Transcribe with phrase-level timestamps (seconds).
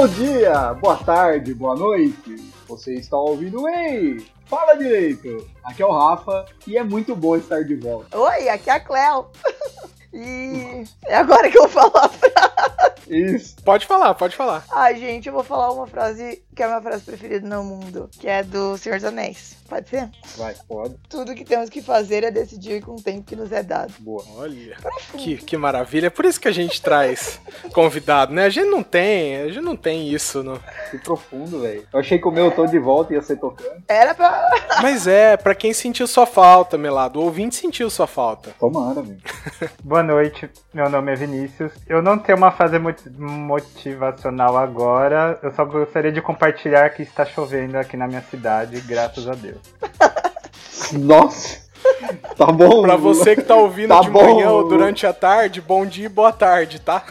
[0.00, 2.36] Bom dia, boa tarde, boa noite.
[2.66, 4.26] Você está ouvindo Ei?
[4.46, 5.46] Fala direito.
[5.62, 8.18] Aqui é o Rafa e é muito bom estar de volta.
[8.18, 9.26] Oi, aqui é a Cleo.
[10.12, 12.49] E é agora que eu falar a frase.
[13.08, 13.56] Isso.
[13.64, 14.64] Pode falar, pode falar.
[14.70, 18.08] Ai, gente, eu vou falar uma frase que é a minha frase preferida no mundo,
[18.18, 19.56] que é do Senhor dos Anéis.
[19.68, 20.10] Pode ser?
[20.36, 20.96] Vai, pode.
[21.08, 23.92] Tudo que temos que fazer é decidir com o tempo que nos é dado.
[24.00, 24.24] Boa.
[24.36, 24.76] Olha,
[25.16, 26.08] que, que maravilha.
[26.08, 27.40] É por isso que a gente traz
[27.72, 28.46] convidado, né?
[28.46, 30.60] A gente não tem, a gente não tem isso, no...
[30.90, 31.86] Que profundo, velho.
[31.92, 33.82] Eu achei que o meu tom de volta ia ser tocando.
[33.86, 34.50] Era pra.
[34.82, 37.20] Mas é, pra quem sentiu sua falta, Melado.
[37.20, 38.50] O ouvinte sentiu sua falta.
[38.58, 39.22] Tomara, velho.
[39.84, 41.72] Boa noite, meu nome é Vinícius.
[41.86, 47.24] Eu não tenho uma frase moti- motivacional agora, eu só gostaria de compartilhar que está
[47.24, 49.58] chovendo aqui na minha cidade, graças a Deus.
[50.92, 51.68] Nossa.
[52.36, 52.82] Tá bom.
[52.82, 54.22] Pra você que tá ouvindo Tá de bom.
[54.34, 57.02] manhã ou durante a tarde, bom dia e boa tarde, tá?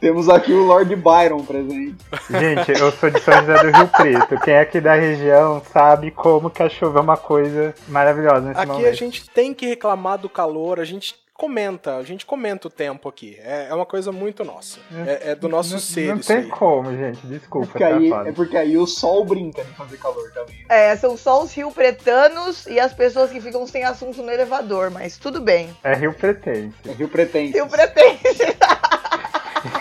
[0.00, 1.96] Temos aqui o Lord Byron presente.
[2.30, 4.40] Gente, eu sou de São José do Rio Preto.
[4.40, 8.60] Quem é aqui da região sabe como que a chuva é uma coisa maravilhosa nesse
[8.60, 8.88] Aqui momento.
[8.88, 13.08] a gente tem que reclamar do calor, a gente comenta, a gente comenta o tempo
[13.08, 13.38] aqui.
[13.42, 14.78] É, é uma coisa muito nossa.
[15.06, 16.48] É, é do nosso não, ser Não isso tem aí.
[16.48, 17.20] como, gente.
[17.24, 20.64] É Desculpa, porque, tá aí, é porque aí o sol brinca de fazer calor também.
[20.68, 24.90] É, são só os rio pretanos e as pessoas que ficam sem assunto no elevador,
[24.90, 25.76] mas tudo bem.
[25.84, 26.74] É Rio Pretense.
[26.86, 27.52] É Rio Pretense.
[27.52, 28.56] Rio pretense.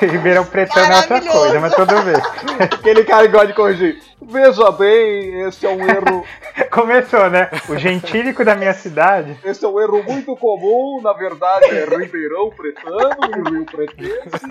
[0.01, 2.15] Ribeirão Pretano é outra coisa, mas tudo bem.
[2.59, 4.01] Aquele cara gosta de corrigir.
[4.21, 6.23] Veja bem, esse é um erro.
[6.71, 7.49] Começou, né?
[7.69, 9.37] O gentílico da minha cidade.
[9.43, 14.45] Esse é um erro muito comum, na verdade é Ribeirão Pretano e Rio Pretense.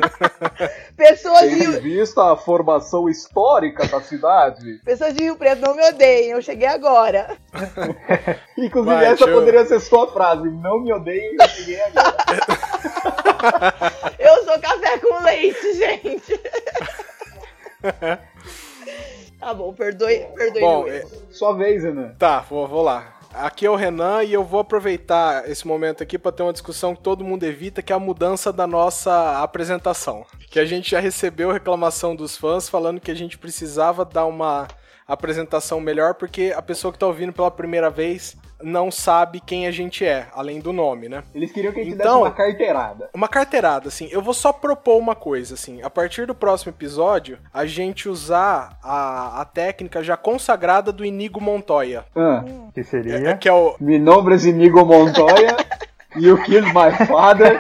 [0.96, 4.80] Pessoas de, Rio, vista a formação histórica da cidade.
[4.84, 7.36] pessoas de Rio Preto não me odeiem, eu cheguei agora.
[8.56, 10.48] Inclusive, Vai, essa eu- poderia ser sua frase.
[10.48, 12.14] Não me odeiem, eu cheguei agora.
[14.18, 16.40] Eu sou café com leite, gente.
[19.38, 21.04] tá bom, perdoe, perdoe Bom, o é-.
[21.30, 22.14] Sua vez, Renan.
[22.18, 23.14] Tá, vou, vou lá.
[23.34, 26.94] Aqui é o Renan e eu vou aproveitar esse momento aqui para ter uma discussão
[26.94, 30.24] que todo mundo evita, que é a mudança da nossa apresentação.
[30.48, 34.68] Que a gente já recebeu reclamação dos fãs falando que a gente precisava dar uma
[35.06, 39.70] apresentação melhor, porque a pessoa que tá ouvindo pela primeira vez não sabe quem a
[39.70, 41.22] gente é, além do nome, né?
[41.34, 43.10] Eles queriam que a gente Então- desse uma carteirada.
[43.14, 44.08] Uma carteirada, assim.
[44.10, 45.82] Eu vou só propor uma coisa, assim.
[45.82, 51.40] A partir do próximo episódio, a gente usar a, a técnica já consagrada do Inigo
[51.40, 52.04] Montoya.
[52.16, 52.42] Ah,
[52.74, 53.36] Que seria.
[53.36, 55.56] Que é o, mi nombre es Inigo Montoya.
[56.16, 57.58] You killed my father.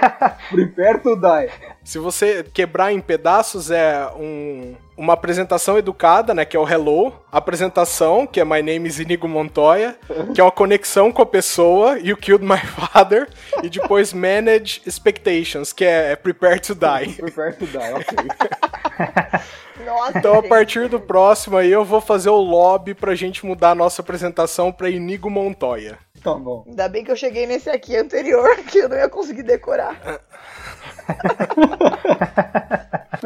[0.48, 1.50] Prepare to die.
[1.82, 6.44] Se você quebrar em pedaços, é um- uma apresentação educada, né?
[6.44, 7.12] Que é o hello.
[7.30, 9.96] Apresentação, que é My name is Inigo Montoya.
[10.34, 11.98] Que é uma conexão com a pessoa.
[11.98, 13.28] You killed my father.
[13.62, 17.14] E depois manage expectations, que é prepare to die.
[17.18, 18.18] Prepare to die, ok.
[19.84, 23.70] Nossa, Então, a partir do próximo aí, eu vou fazer o lobby pra gente mudar
[23.70, 25.98] a nossa apresentação pra Inigo Montoya.
[26.22, 26.64] Tá bom.
[26.66, 30.20] Ainda bem que eu cheguei nesse aqui anterior, que eu não ia conseguir decorar.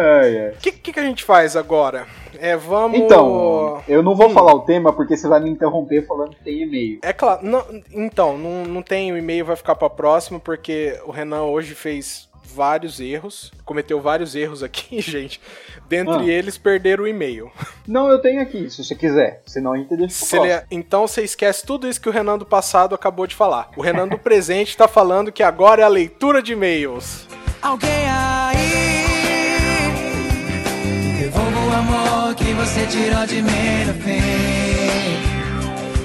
[0.00, 0.48] Ai, ai.
[0.50, 2.06] O que, que, que a gente faz agora?
[2.38, 2.98] É, vamos.
[3.00, 4.34] Então, eu não vou Hum.
[4.34, 7.00] falar o tema porque você vai me interromper falando que tem e-mail.
[7.02, 11.10] É claro, não- então, não, não tem o e-mail, vai ficar pra próxima, porque o
[11.10, 15.40] Renan hoje fez vários erros, cometeu vários erros aqui, gente.
[15.88, 16.24] Dentre Ah.
[16.32, 17.50] eles, perder o e-mail.
[17.86, 19.42] Não, eu tenho aqui, se você quiser.
[19.46, 22.94] Senão a gente deixa é- então você esquece tudo isso que o Renan do passado
[22.94, 23.70] acabou de falar.
[23.76, 27.26] O Renan do presente tá falando que agora é a leitura de e-mails.
[27.60, 29.04] Alguém aí?
[31.18, 35.28] Devolva o amor que você tirou de mim no fim.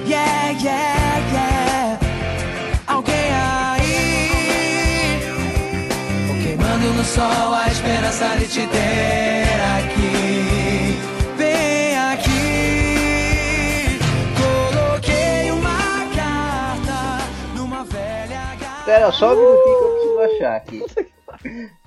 [0.06, 1.98] Yeah, yeah, yeah.
[2.88, 5.20] Alguém aí?
[6.26, 9.46] Vou queimando no sol a esperança de te ter
[9.78, 10.98] aqui.
[11.38, 14.00] Vem aqui.
[14.36, 17.24] Coloquei uma carta
[17.56, 21.13] numa velha garrafa Espera só um minutinho que eu preciso achar aqui.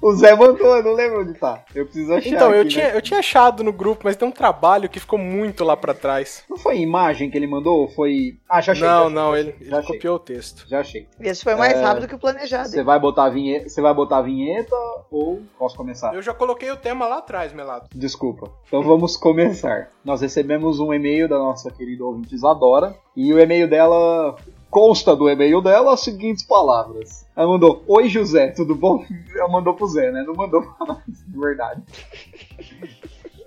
[0.01, 1.63] O Zé mandou, eu não lembro onde tá.
[1.73, 2.95] Eu preciso achar Então, eu aqui, tinha, né?
[2.97, 6.43] eu tinha achado no grupo, mas tem um trabalho que ficou muito lá pra trás.
[6.49, 7.81] Não foi imagem que ele mandou?
[7.81, 8.37] ou Foi.
[8.49, 8.83] Ah, já achei.
[8.85, 10.65] já Não, achei, não, já ele, ele já achei, copiou o texto.
[10.67, 11.07] Já achei.
[11.19, 12.69] Esse foi mais É, rápido que o planejado.
[12.69, 13.67] Você vai botar a vinheta.
[13.69, 14.75] Você vai botar a vinheta
[15.11, 16.13] ou posso começar?
[16.13, 17.87] Eu já coloquei o tema lá atrás, Melado.
[17.93, 18.51] Desculpa.
[18.67, 19.89] Então vamos começar.
[20.05, 22.95] Nós recebemos um e-mail da nossa querida ouvinte Isadora.
[23.15, 24.35] E o e-mail dela
[24.69, 27.25] consta do e-mail dela as seguintes palavras.
[27.35, 29.03] Ela mandou: Oi José, tudo bom?
[29.35, 30.23] Ela mandou pro Zé, né?
[30.25, 30.97] Não mandou pra nós,
[31.27, 31.81] de verdade.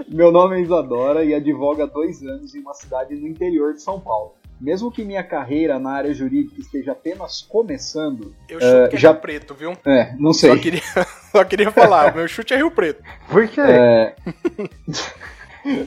[0.08, 3.82] Meu nome é Isadora e advogo há dois anos em uma cidade no interior de
[3.82, 4.34] São Paulo.
[4.60, 9.12] Mesmo que minha carreira na área jurídica esteja apenas começando, Eu chuto que é já-
[9.12, 9.72] Rio Preto, viu?
[9.86, 10.50] é, não sei.
[10.50, 10.82] Só queria,
[11.32, 13.02] só queria falar, meu chute é Rio Preto.
[13.30, 13.60] Por quê?
[13.62, 14.16] É,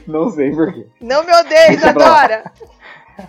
[0.08, 0.86] Não sei porquê.
[1.00, 1.74] Não me odeie.
[1.76, 2.50] Isadora!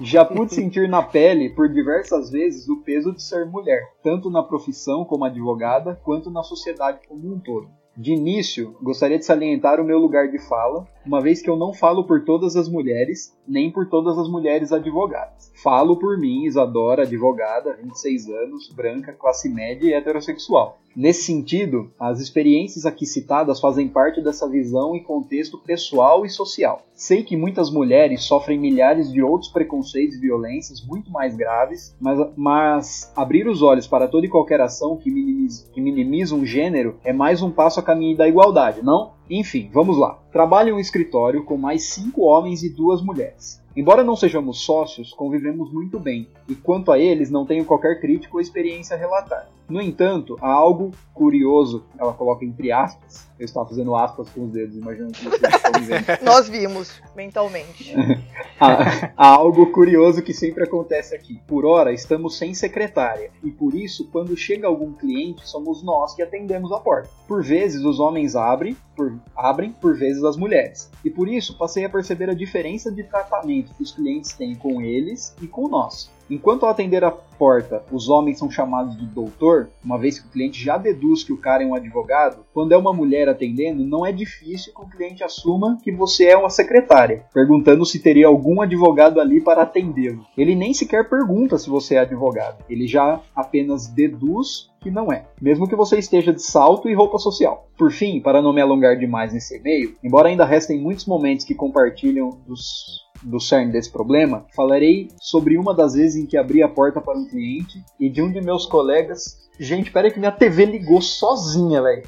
[0.01, 4.43] Já pude sentir na pele por diversas vezes o peso de ser mulher, tanto na
[4.43, 7.69] profissão como advogada, quanto na sociedade como um todo.
[7.95, 11.73] De início, gostaria de salientar o meu lugar de fala, uma vez que eu não
[11.73, 15.51] falo por todas as mulheres, nem por todas as mulheres advogadas.
[15.61, 20.79] Falo por mim, Isadora, advogada, 26 anos, branca, classe média e heterossexual.
[20.95, 26.83] Nesse sentido, as experiências aqui citadas fazem parte dessa visão e contexto pessoal e social.
[26.93, 32.17] Sei que muitas mulheres sofrem milhares de outros preconceitos e violências muito mais graves, mas,
[32.37, 36.97] mas abrir os olhos para toda e qualquer ação que minimiza, que minimiza um gênero
[37.03, 39.14] é mais um passo a caminho da igualdade, não?
[39.29, 40.19] Enfim, vamos lá.
[40.31, 43.63] Trabalho em um escritório com mais cinco homens e duas mulheres.
[43.75, 48.33] Embora não sejamos sócios, convivemos muito bem, e quanto a eles não tenho qualquer crítica
[48.33, 49.49] ou experiência a relatar.
[49.67, 54.51] No entanto, há algo curioso, ela coloca entre aspas, eu estava fazendo aspas com os
[54.51, 56.05] dedos, imaginando que vocês estão vendo.
[56.23, 57.93] Nós vimos, mentalmente.
[58.61, 61.41] há, há algo curioso que sempre acontece aqui.
[61.47, 66.21] Por ora, estamos sem secretária, e por isso, quando chega algum cliente, somos nós que
[66.21, 67.09] atendemos a porta.
[67.27, 70.91] Por vezes, os homens abrem, por, abrem, por vezes as mulheres.
[71.03, 74.81] E por isso, passei a perceber a diferença de tratamento que os clientes têm com
[74.81, 76.13] eles e com nós.
[76.29, 80.31] Enquanto ao atender a porta, os homens são chamados de doutor, uma vez que o
[80.31, 84.05] cliente já deduz que o cara é um advogado, quando é uma mulher atendendo, não
[84.05, 88.61] é difícil que o cliente assuma que você é uma secretária, perguntando se teria algum
[88.61, 90.25] advogado ali para atendê-lo.
[90.35, 95.25] Ele nem sequer pergunta se você é advogado, ele já apenas deduz que não é,
[95.41, 97.67] mesmo que você esteja de salto e roupa social.
[97.77, 101.55] Por fim, para não me alongar demais nesse e-mail, embora ainda restem muitos momentos que
[101.55, 106.67] compartilham dos do cerne desse problema, falarei sobre uma das vezes em que abri a
[106.69, 109.43] porta para um cliente e de um de meus colegas.
[109.57, 112.03] Gente, pera que minha TV ligou sozinha, velho.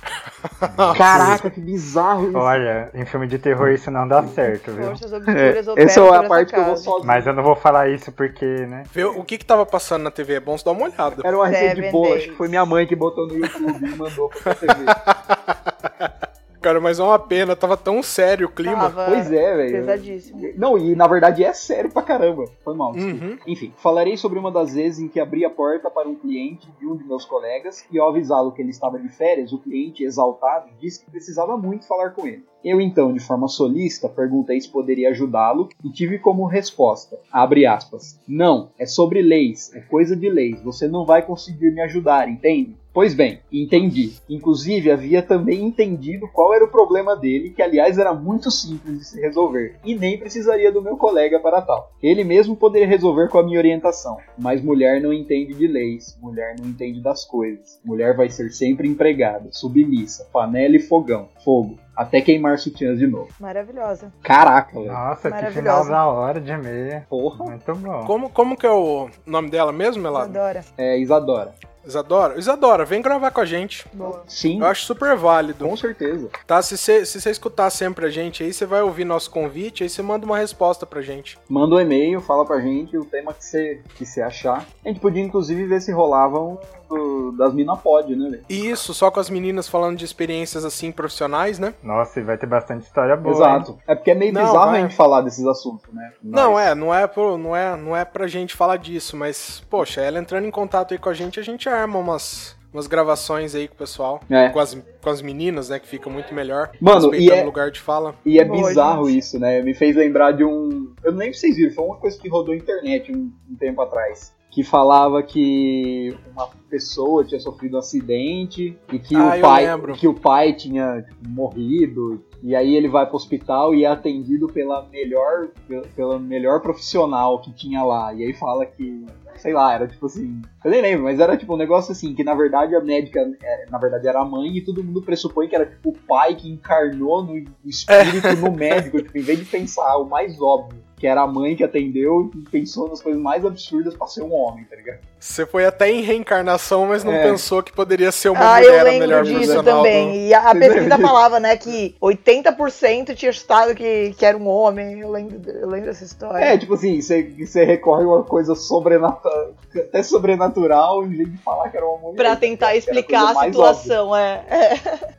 [0.97, 2.37] Caraca, que bizarro isso.
[2.37, 4.87] Olha, em filme de terror isso não dá certo, viu?
[4.87, 7.05] Forças É, obscuras essa é a parte que eu vou sozinho.
[7.07, 8.83] Mas eu não vou falar isso porque, né?
[8.91, 11.21] Vê o que que tava passando na TV, é bom você dar uma olhada.
[11.23, 12.15] Era uma receita de days.
[12.17, 14.73] acho que foi minha mãe que botou no YouTube e mandou pra TV.
[16.67, 18.91] Cara, mas é uma pena, tava tão sério o clima.
[18.91, 19.71] Tava Pois é, velho.
[19.71, 20.41] Pesadíssimo.
[20.57, 22.43] Não, e na verdade é sério pra caramba.
[22.61, 22.91] Foi mal.
[22.91, 23.37] Uhum.
[23.47, 26.85] Enfim, falarei sobre uma das vezes em que abri a porta para um cliente de
[26.85, 30.67] um de meus colegas e ao avisá-lo que ele estava de férias, o cliente, exaltado,
[30.77, 32.43] disse que precisava muito falar com ele.
[32.67, 38.19] Eu então, de forma solista, perguntei se poderia ajudá-lo e tive como resposta, abre aspas,
[38.27, 42.75] não, é sobre leis, é coisa de leis, você não vai conseguir me ajudar, entende?
[42.93, 44.13] Pois bem, entendi.
[44.27, 49.05] Inclusive, havia também entendido qual era o problema dele, que aliás era muito simples de
[49.05, 51.91] se resolver, e nem precisaria do meu colega para tal.
[52.01, 56.55] Ele mesmo poderia resolver com a minha orientação, mas mulher não entende de leis, mulher
[56.59, 57.79] não entende das coisas.
[57.85, 63.29] Mulher vai ser sempre empregada, submissa, panela e fogão, fogo, até queimar sutiãs de novo.
[63.39, 64.13] Maravilhosa.
[64.21, 64.91] Caraca, velho.
[64.91, 65.83] Nossa, que Maravilhosa.
[65.83, 67.01] final da hora de e-mail.
[67.09, 67.45] Porra.
[67.45, 68.05] Muito bom.
[68.05, 70.29] Como, como que é o nome dela mesmo, Melado?
[70.37, 70.63] Adora.
[70.77, 71.55] É, Isadora.
[71.87, 72.37] Isadora?
[72.37, 73.85] Isadora, vem gravar com a gente.
[73.93, 74.23] Boa.
[74.27, 75.65] Sim, Eu acho super válido.
[75.67, 76.29] com certeza.
[76.45, 76.61] Tá?
[76.61, 79.89] Se você se você escutar sempre a gente aí, você vai ouvir nosso convite, aí
[79.89, 81.37] você manda uma resposta pra gente.
[81.49, 84.65] Manda um e-mail, fala pra gente o tema que você que você achar.
[84.83, 86.59] A gente podia inclusive ver se rolavam
[86.89, 88.39] do- das mina pod, né?
[88.49, 91.73] E isso, só com as meninas falando de experiências assim profissionais, né?
[91.83, 93.35] Nossa, e vai ter bastante história boa.
[93.35, 93.41] hein?
[93.41, 93.77] Exato.
[93.85, 94.79] É porque é meio Não, bizarro vai.
[94.79, 96.11] a gente falar desses assuntos, né?
[96.23, 99.61] Não, Mas- é, não é, pro, não é, não é pra gente falar disso, mas
[99.69, 103.55] poxa, ela entrando em contato aí com a gente, a gente arma umas umas gravações
[103.55, 104.49] aí com o pessoal, É.
[104.49, 107.45] com, as, com as meninas, né, que fica muito melhor, Mano, respeitando e é- o
[107.45, 108.13] lugar de fala.
[108.23, 109.17] E é bizarro gente.
[109.19, 109.61] isso, né?
[109.63, 110.93] Me fez lembrar de um.
[111.03, 113.55] Eu não lembro se vocês viram, foi uma coisa que rodou na internet um, um
[113.55, 114.31] tempo atrás.
[114.57, 120.07] Que falava que uma pessoa tinha sofrido um acidente e que, Ah, o, pai, que
[120.07, 122.25] o pai tinha tipo, morrido.
[122.41, 125.49] E aí ele vai pro hospital e é atendido pela melhor,
[125.95, 128.11] pela melhor profissional que tinha lá.
[128.15, 130.41] E aí fala que, sei lá, era tipo assim.
[130.65, 133.65] Eu nem lembro, mas era tipo um negócio assim, que na verdade a médica, é,
[133.69, 136.49] na verdade era a mãe, e todo mundo pressupõe que era tipo o pai que
[136.49, 141.21] encarnou no espírito no médico, tipo, em vez de pensar o mais óbvio, que era
[141.21, 144.75] a mãe que atendeu e pensou nas coisas mais absurdas pra ser um homem, tá
[144.75, 144.97] ligado?
[145.19, 147.21] Você foi até em reencarnação, mas não É.
[147.23, 150.07] pensou que poderia ser uma Ah, mulher eu a lembro melhor disso profissional também.
[150.11, 154.47] do- E a, a pesquisa falava, né, que 80% tinha chutado que, que era um
[154.47, 154.99] homem.
[154.99, 156.43] Eu lembro, eu lembro dessa história.
[156.43, 161.37] É, tipo assim, você, você recorre a uma coisa sobrenatural, até sobrenatural, em vez de
[161.39, 162.15] falar que era uma mulher.
[162.15, 164.43] Pra tentar explicar a situação, é.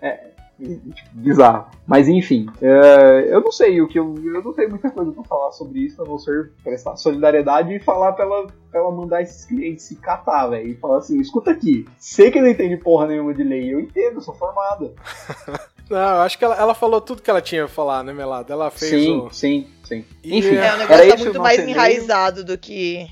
[0.02, 0.10] é.
[0.14, 0.27] Tipo,
[1.12, 1.66] bizarro.
[1.86, 5.24] Mas enfim, é, eu não sei o que eu, eu não tenho muita coisa pra
[5.24, 9.22] falar sobre isso, a não ser prestar solidariedade e falar pra ela, pra ela mandar
[9.22, 10.68] esses clientes se catar, velho.
[10.68, 14.20] E falar assim, escuta aqui, sei que não entende porra nenhuma de lei, eu entendo,
[14.20, 14.92] sou formada.
[15.88, 18.52] Não, eu acho que ela, ela falou tudo que ela tinha a falar, né, Melado?
[18.52, 19.30] Ela fez Sim, o.
[19.30, 20.04] sim, sim.
[20.22, 23.06] E- Enfim, É, É, o era negócio tá esse o muito mais enraizado do que.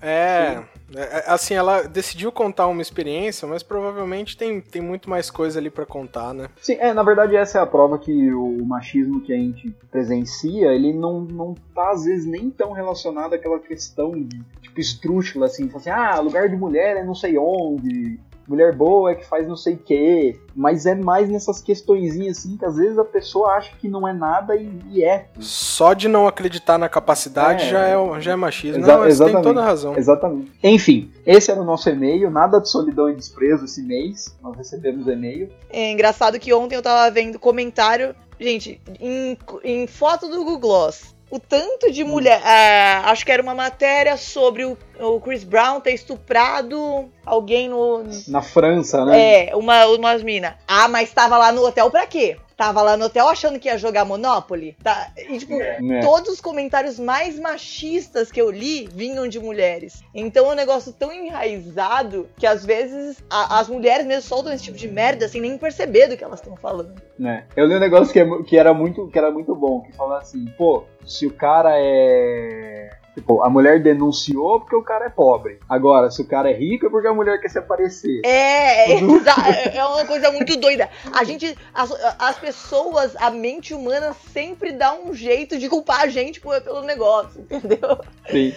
[0.00, 0.62] É,
[0.94, 5.70] é, assim, ela decidiu contar uma experiência, mas provavelmente tem, tem muito mais coisa ali
[5.70, 6.48] pra contar, né?
[6.60, 10.68] Sim, é, na verdade essa é a prova que o machismo que a gente presencia,
[10.72, 15.70] ele não, não tá às vezes nem tão relacionado àquela questão de, tipo estrúxula, assim,
[15.74, 18.18] assim, ah, lugar de mulher é não sei onde,
[18.50, 22.56] mulher boa é que faz não sei o quê, mas é mais nessas questõezinhas assim
[22.56, 25.28] que às vezes a pessoa acha que não é nada e, e é.
[25.38, 27.68] Só de não acreditar na capacidade É.
[27.70, 28.82] já, é, já é machismo.
[28.82, 29.44] Exa- não, mas tem exatamente.
[29.44, 29.96] toda a razão.
[29.96, 30.50] Exatamente.
[30.64, 35.06] Enfim, esse era o nosso e-mail, nada de solidão e desprezo esse mês, nós recebemos
[35.06, 35.48] e-mail.
[35.70, 38.14] É engraçado que ontem eu tava vendo comentário.
[38.40, 41.14] Gente, em, em foto do Google Gloss.
[41.30, 42.40] O tanto de mulher.
[42.44, 48.04] ah, acho que era uma matéria sobre o, o Chris Brown ter estuprado alguém no.
[48.26, 49.48] Na França, né?
[49.48, 50.58] É, uma, umas mina.
[50.66, 52.36] Ah, mas tava lá no hotel pra quê?
[52.60, 54.76] Tava lá no hotel achando que ia jogar Monopoly?
[54.84, 56.00] Tá, e, tipo, É.
[56.02, 60.02] todos os comentários mais machistas que eu li vinham de mulheres.
[60.14, 64.64] Então é um negócio tão enraizado que às vezes a- as mulheres mesmo soltam esse
[64.64, 67.00] tipo de merda sem nem perceber do que elas estão falando.
[67.18, 67.44] né?
[67.56, 70.20] Eu li um negócio que, é que era muito, que era muito bom, que falava
[70.20, 72.90] assim, pô, se o cara é.
[73.20, 75.60] Tipo, a mulher denunciou porque o cara é pobre.
[75.68, 78.22] Agora, se o cara é rico é porque a mulher quer se aparecer.
[78.24, 80.88] É, exa- é uma coisa muito doida.
[81.12, 86.06] A gente, as, as pessoas, a mente humana sempre dá um jeito de culpar a
[86.08, 87.98] gente por- pelo negócio, entendeu?
[88.30, 88.54] Sim.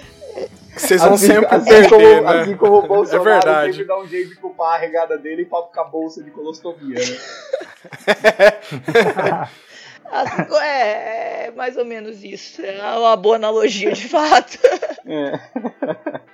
[0.75, 2.01] Vocês vão Assim- sempre assim perder, como,
[2.31, 2.41] né?
[2.41, 3.71] assim como o Bolsonaro É verdade.
[3.73, 7.17] sempre dá um jeito de culpar a regada dele pra ficar bolsa de colostomia, né?
[10.47, 12.61] Co- é, é mais ou menos isso.
[12.61, 14.57] É uma boa analogia, de fato.
[15.05, 15.37] É.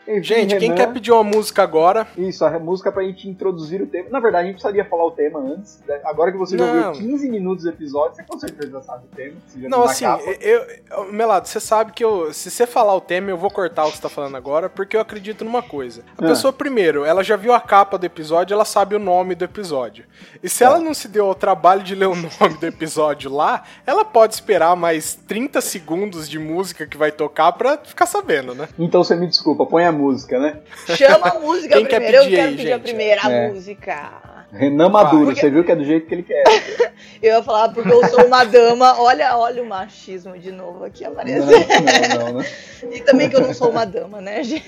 [0.08, 2.08] Enfim, Gente, quem Renan, quer pedir uma música agora?
[2.16, 4.10] Isso, a música pra gente introduzir o tema.
[4.12, 5.80] Na verdade, a gente precisaria falar o tema antes.
[5.88, 6.00] né?
[6.06, 6.90] Agora que você já Não.
[6.90, 9.34] ouviu 15 minutos do episódio, você com certeza já sabe o tema.
[9.48, 10.06] você já Não, assim,
[10.40, 13.86] eu, eu- Melado, você sabe que eu, se você falar o tema, eu vou cortar
[13.86, 16.04] o que você tá falando agora, porque eu acredito numa coisa.
[16.18, 16.28] A Ah.
[16.28, 20.06] pessoa, primeiro, ela já viu a capa do episódio, ela sabe o nome do episódio.
[20.44, 23.64] E se ela não se deu ao trabalho de ler o nome do episódio lá,
[23.86, 28.68] ela pode esperar mais 30 segundos de música que vai tocar pra ficar sabendo, né?
[28.78, 30.58] Então você me desculpa, põe a música, né?
[30.96, 32.18] Chama a música Quem quer primeiro.
[32.18, 32.84] Eu pedir quero aí, pedir a gente?
[32.84, 33.50] primeira É.
[33.50, 34.12] música.
[34.52, 36.44] Renan Maduro, Porque- você viu que é do jeito que ele quer.
[37.22, 39.00] Eu ia falar porque eu sou uma dama.
[39.00, 42.18] Olha, olha o machismo de novo aqui Não, aparecendo.
[42.18, 42.46] não, não, né?
[42.92, 44.66] E também que eu não sou uma dama, né, gente?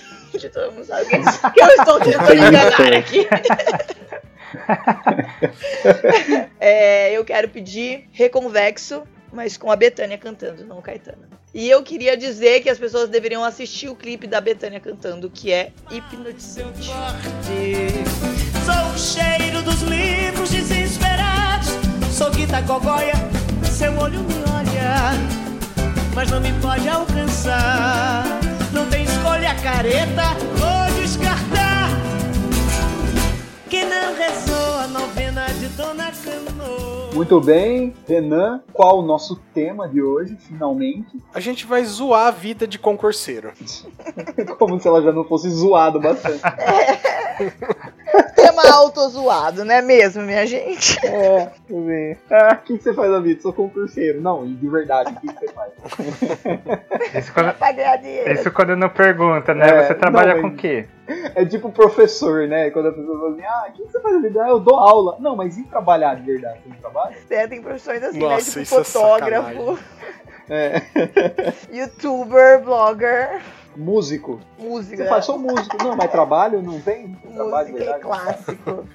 [0.54, 3.28] Todo mundo sabe que eu estou tentando enganar aqui.
[6.60, 9.02] É, eu quero pedir Reconvexo,
[9.34, 11.24] mas com a Betânia cantando, não o Caetano.
[11.54, 15.52] E eu queria dizer que as pessoas deveriam assistir o clipe da Betânia cantando, que
[15.52, 16.92] é hipnotizante.
[18.64, 21.70] Sou o cheiro dos livros desesperados.
[22.12, 23.16] Sou Guita Gogóia,
[23.64, 25.14] seu olho me olha,
[26.14, 28.24] mas não me pode alcançar.
[28.72, 30.81] Não tem escolha careta descartar.
[33.72, 37.10] Que não rezou a novena de Dona Canoa.
[37.14, 41.18] Muito bem, Renan, qual o nosso tema de hoje, finalmente?
[41.34, 43.54] A gente vai zoar a vida de concurseiro.
[44.60, 46.42] Como se ela já não fosse zoada bastante.
[48.36, 51.00] Tema autozoado, não é mesmo, minha gente?
[51.06, 52.18] É, tudo bem.
[52.30, 53.42] Ah, o que que você faz na vida?
[53.42, 54.20] Sou concurseiro.
[54.20, 55.72] Não, e de verdade, o que que você faz?
[57.16, 57.54] Isso quando,
[58.34, 59.70] isso quando não pergunta, né?
[59.70, 60.88] É, Você trabalha não, com o quê?
[61.36, 62.70] É tipo professor, né?
[62.72, 64.44] Quando a pessoa fala assim, ah, o que você faz na vida?
[64.44, 65.18] Ah, eu dou aula.
[65.20, 66.60] Não, mas e trabalhar de verdade?
[66.68, 67.16] Você trabalha?
[67.30, 68.42] É, tem profissões assim, Nossa, né?
[68.42, 69.80] Tipo isso é fotógrafo,
[70.50, 70.82] É.
[71.72, 73.42] youtuber, blogger,
[73.76, 74.40] Músico.
[74.60, 74.98] música.
[74.98, 75.78] Você faz só músico.
[75.82, 77.14] Não, mas trabalho não tem?
[77.34, 78.86] Trabalho Música é clássico.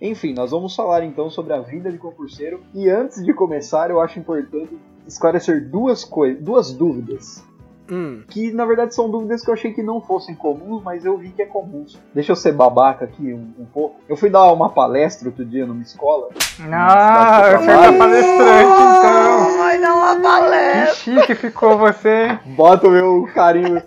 [0.00, 2.62] Enfim, nós vamos falar então sobre a vida de concurseiro.
[2.74, 7.42] E antes de começar, eu acho importante esclarecer duas coisas, duas dúvidas.
[7.90, 8.22] Hum.
[8.28, 11.30] Que na verdade são dúvidas que eu achei que não fossem comuns, mas eu vi
[11.30, 11.98] que é comuns.
[12.14, 14.00] Deixa eu ser babaca aqui um, um pouco.
[14.08, 16.28] Eu fui dar uma palestra outro dia numa escola.
[16.70, 17.82] Ah, eu trabalho.
[17.88, 19.62] sou palestrante, então.
[19.62, 20.94] Ai, não a Que palestra.
[20.94, 22.38] chique ficou você.
[22.44, 23.82] Bota o meu carinho.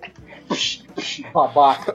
[1.33, 1.93] Babaca.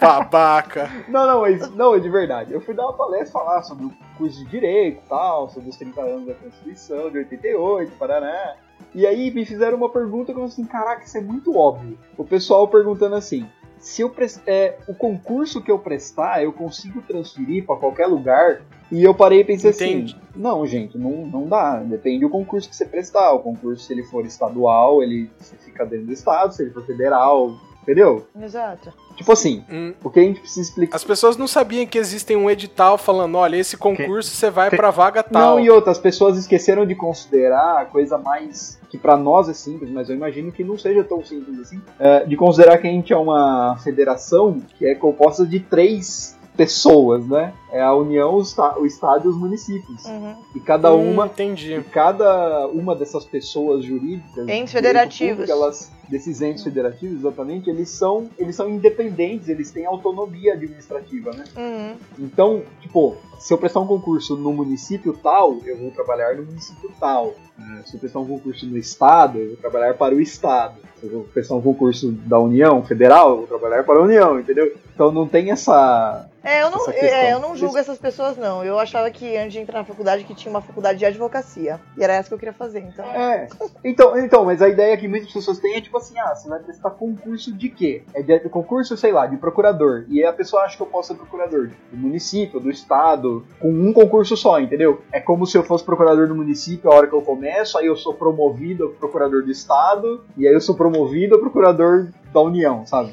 [0.00, 0.90] Babaca.
[1.08, 2.52] Não, não, mas não, é de verdade.
[2.52, 5.76] Eu fui dar uma palestra falar sobre o curso de direito e tal, sobre os
[5.76, 8.54] 30 anos da Constituição de 88, Paraná.
[8.96, 11.98] E aí me fizeram uma pergunta que eu assim, caraca, isso é muito óbvio.
[12.16, 13.46] O pessoal perguntando assim,
[13.78, 14.10] se eu
[14.46, 18.62] é, o concurso que eu prestar, eu consigo transferir para qualquer lugar?
[18.90, 20.14] E eu parei e pensei Entendi.
[20.14, 21.76] assim, não, gente, não, não dá.
[21.80, 23.32] Depende do concurso que você prestar.
[23.32, 27.54] O concurso, se ele for estadual, ele fica dentro do estado, se ele for federal,
[27.86, 28.26] entendeu?
[28.42, 28.92] Exato.
[29.14, 29.94] Tipo assim, Hum.
[30.02, 30.96] o que a gente precisa explicar.
[30.96, 34.76] As pessoas não sabiam que existem um edital falando, olha, esse concurso você vai Tem-
[34.76, 35.56] pra vaga tal.
[35.56, 38.76] Não, e outras pessoas esqueceram de considerar a coisa mais.
[38.88, 41.82] que pra nós é simples, mas eu imagino que não seja tão simples assim.
[41.98, 47.26] é, de considerar que a gente é uma federação que é composta de três pessoas,
[47.26, 47.52] né?
[47.70, 50.04] É a União, o, esta- o Estado e os municípios.
[50.06, 50.34] Uhum.
[50.54, 51.26] E cada Hum, uma.
[51.26, 51.74] Entendi.
[51.74, 55.36] E cada uma dessas pessoas jurídicas, Entes federativos.
[55.46, 61.32] público, elas, desses entes federativos, exatamente, eles são, eles são independentes, eles têm autonomia administrativa,
[61.32, 61.44] né?
[61.56, 61.96] Uhum.
[62.18, 66.90] Então, tipo, se eu prestar um concurso no município tal, eu vou trabalhar no município
[66.98, 67.34] tal.
[67.58, 67.82] né?
[67.84, 70.76] Se eu prestar um concurso no estado, eu vou trabalhar para o estado.
[70.98, 74.40] Se eu vou prestar um concurso da União Federal, eu vou trabalhar para a União,
[74.40, 74.72] entendeu?
[74.96, 76.26] Então não tem essa.
[76.42, 78.64] É, eu não, é, eu não julgo essas pessoas, não.
[78.64, 81.78] Eu achava que antes de entrar na faculdade que tinha uma faculdade de advocacia.
[81.98, 83.04] E era essa que eu queria fazer, então.
[83.04, 83.46] É.
[83.84, 86.60] Então, então, mas a ideia que muitas pessoas têm é tipo assim, ah, você vai
[86.60, 88.04] prestar concurso de quê?
[88.14, 90.06] É de, concurso, sei lá, de procurador.
[90.08, 93.68] E aí a pessoa acha que eu posso ser procurador do município, do estado, com
[93.68, 95.02] um concurso só, entendeu?
[95.12, 97.96] É como se eu fosse procurador do município a hora que eu começo, aí eu
[97.96, 102.86] sou promovido a procurador do estado, e aí eu sou promovido a procurador da União,
[102.86, 103.10] sabe?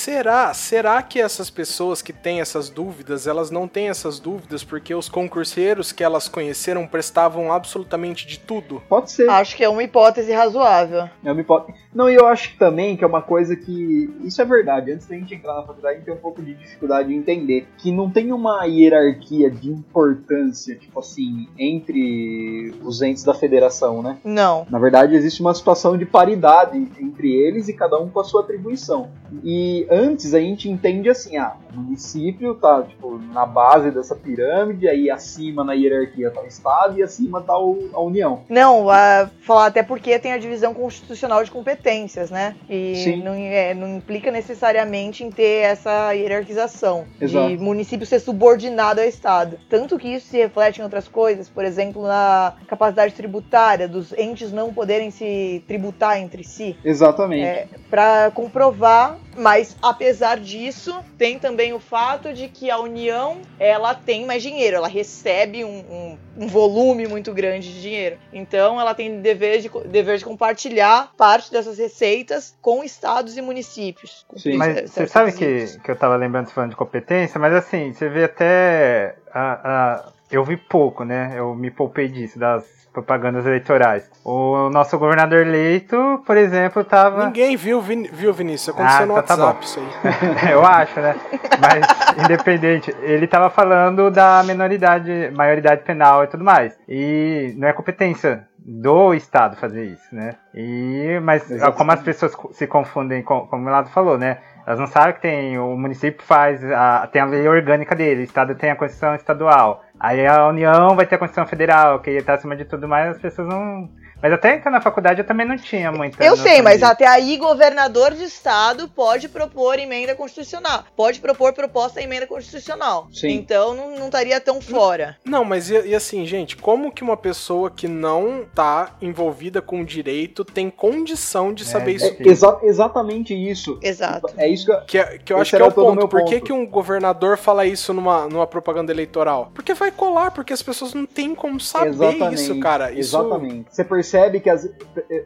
[0.00, 0.54] Será?
[0.54, 5.10] Será que essas pessoas que têm essas dúvidas, elas não têm essas dúvidas porque os
[5.10, 8.82] concurseiros que elas conheceram prestavam absolutamente de tudo?
[8.88, 9.28] Pode ser.
[9.28, 11.10] Acho que é uma hipótese razoável.
[11.22, 11.78] É uma hipótese.
[11.94, 14.10] Não, e eu acho também que é uma coisa que.
[14.24, 14.90] Isso é verdade.
[14.90, 17.68] Antes da gente entrar na faculdade, a gente tem um pouco de dificuldade de entender.
[17.76, 24.16] Que não tem uma hierarquia de importância, tipo assim, entre os entes da federação, né?
[24.24, 24.66] Não.
[24.70, 28.40] Na verdade, existe uma situação de paridade entre eles e cada um com a sua
[28.40, 29.10] atribuição.
[29.44, 34.88] E antes a gente entende assim, ah, o município tá, tipo, na base dessa pirâmide,
[34.88, 38.40] aí acima na hierarquia tá o Estado e acima tá o- a União.
[38.48, 42.54] Não, a falar até porque tem a divisão constitucional de competências, né?
[42.68, 47.48] E não, é, não implica necessariamente em ter essa hierarquização Exato.
[47.48, 49.58] de município ser subordinado ao Estado.
[49.68, 54.52] Tanto que isso se reflete em outras coisas, por exemplo, na capacidade tributária dos entes
[54.52, 56.76] não poderem se tributar entre si.
[56.84, 57.44] Exatamente.
[57.44, 63.94] É, para comprovar, mas apesar disso, tem também o fato de que a União ela
[63.94, 68.18] tem mais dinheiro, ela recebe um, um- um volume muito grande de dinheiro.
[68.32, 74.24] Então ela tem dever de, dever de compartilhar parte dessas receitas com estados e municípios.
[74.36, 74.56] Sim.
[74.56, 78.08] Mas você sabe que, que eu tava lembrando você falando de competência, mas assim, você
[78.08, 79.16] vê até.
[79.32, 81.32] A, a- eu vi pouco, né?
[81.36, 84.10] Eu me poupei disso, das propagandas eleitorais.
[84.24, 87.26] O nosso governador eleito, por exemplo, tava.
[87.26, 88.74] Ninguém viu, Vin- viu Vinícius?
[88.74, 89.64] Aconteceu Ah, no então tá WhatsApp bom.
[89.64, 90.50] isso aí.
[90.52, 91.14] eu acho, né?
[91.60, 91.86] Mas,
[92.24, 96.76] independente, ele tava falando da minoridade, maioridade penal e tudo mais.
[96.88, 100.34] E não é competência do Estado fazer isso, né?
[100.54, 101.78] E, mas Exatamente.
[101.78, 104.38] como as pessoas se confundem, com, como o Renato falou, né?
[104.70, 108.22] Elas não sabem que tem, o município faz, a, tem a lei orgânica dele, o
[108.22, 109.84] Estado tem a Constituição Estadual.
[109.98, 113.20] Aí a União vai ter a Constituição Federal, que está acima de tudo mais, as
[113.20, 113.90] pessoas não...
[114.22, 118.12] Mas até na faculdade eu também não tinha muita Eu sei, mas até aí governador
[118.14, 123.08] de estado pode propor emenda constitucional, pode propor proposta à emenda constitucional.
[123.12, 123.30] Sim.
[123.30, 125.16] Então não, não estaria tão fora.
[125.24, 129.84] Não, mas e, e assim, gente, como que uma pessoa que não tá envolvida com
[129.84, 132.06] direito tem condição de saber É, isso?
[132.18, 133.78] É exa- exatamente isso.
[133.82, 134.28] Exato.
[134.36, 136.08] É isso que eu- Que, é- que eu acho que é o ponto.
[136.08, 136.44] Por que, ponto.
[136.46, 139.50] que um governador fala isso numa, numa propaganda eleitoral?
[139.54, 142.90] Porque vai colar, porque as pessoas não têm como saber isso, cara.
[142.92, 143.66] Isso, Exatamente.
[143.70, 144.09] Você percebe
[144.40, 144.68] que, as,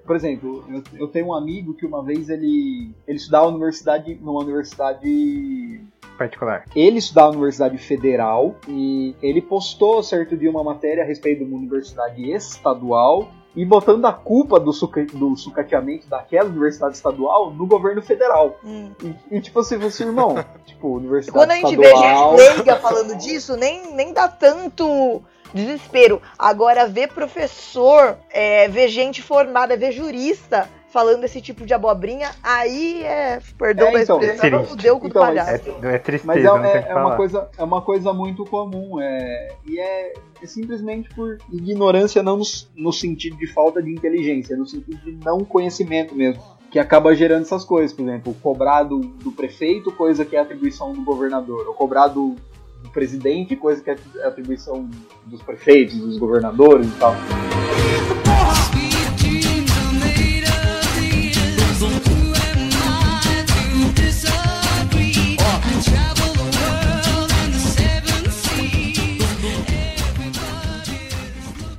[0.07, 4.40] por exemplo, eu, eu tenho um amigo que uma vez ele, ele estudava universidade, numa
[4.40, 5.81] universidade.
[6.18, 6.64] particular.
[6.75, 11.44] Ele estudava na Universidade Federal e ele postou certo dia uma matéria a respeito de
[11.44, 17.66] uma universidade estadual e botando a culpa do, suca, do sucateamento daquela universidade estadual no
[17.66, 18.59] governo federal.
[18.64, 18.90] Hum.
[19.03, 22.37] E, e tipo assim, você, irmão, tipo, universidade Quando a gente vê estadual.
[22.37, 25.23] gente leiga falando disso, nem, nem dá tanto
[25.54, 26.20] desespero.
[26.38, 33.02] Agora, ver professor, é, ver gente formada, ver jurista falando esse tipo de abobrinha, aí
[33.02, 35.74] é, perdão É, da então, expressão, é fudeu com o Então, palhaço.
[35.82, 37.82] É, é tristeza, Mas é, não tem o é, que é uma coisa, é uma
[37.82, 39.00] coisa muito comum.
[39.00, 42.44] É, e é, é simplesmente por ignorância, não no,
[42.76, 46.40] no sentido de falta de inteligência, no sentido de não conhecimento mesmo.
[46.70, 50.92] Que acaba gerando essas coisas, por exemplo, cobrar do, do prefeito, coisa que é atribuição
[50.92, 52.36] do governador, ou cobrar do,
[52.85, 54.88] do presidente, coisa que é atribuição
[55.25, 57.14] dos prefeitos, dos governadores e tal.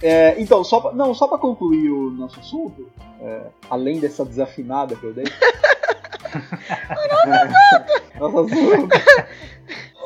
[0.02, 2.88] É, então, só pra, não, só para concluir o nosso assunto,
[3.20, 5.26] é, além dessa desafinada que eu dei,
[8.20, 8.89] nosso assunto.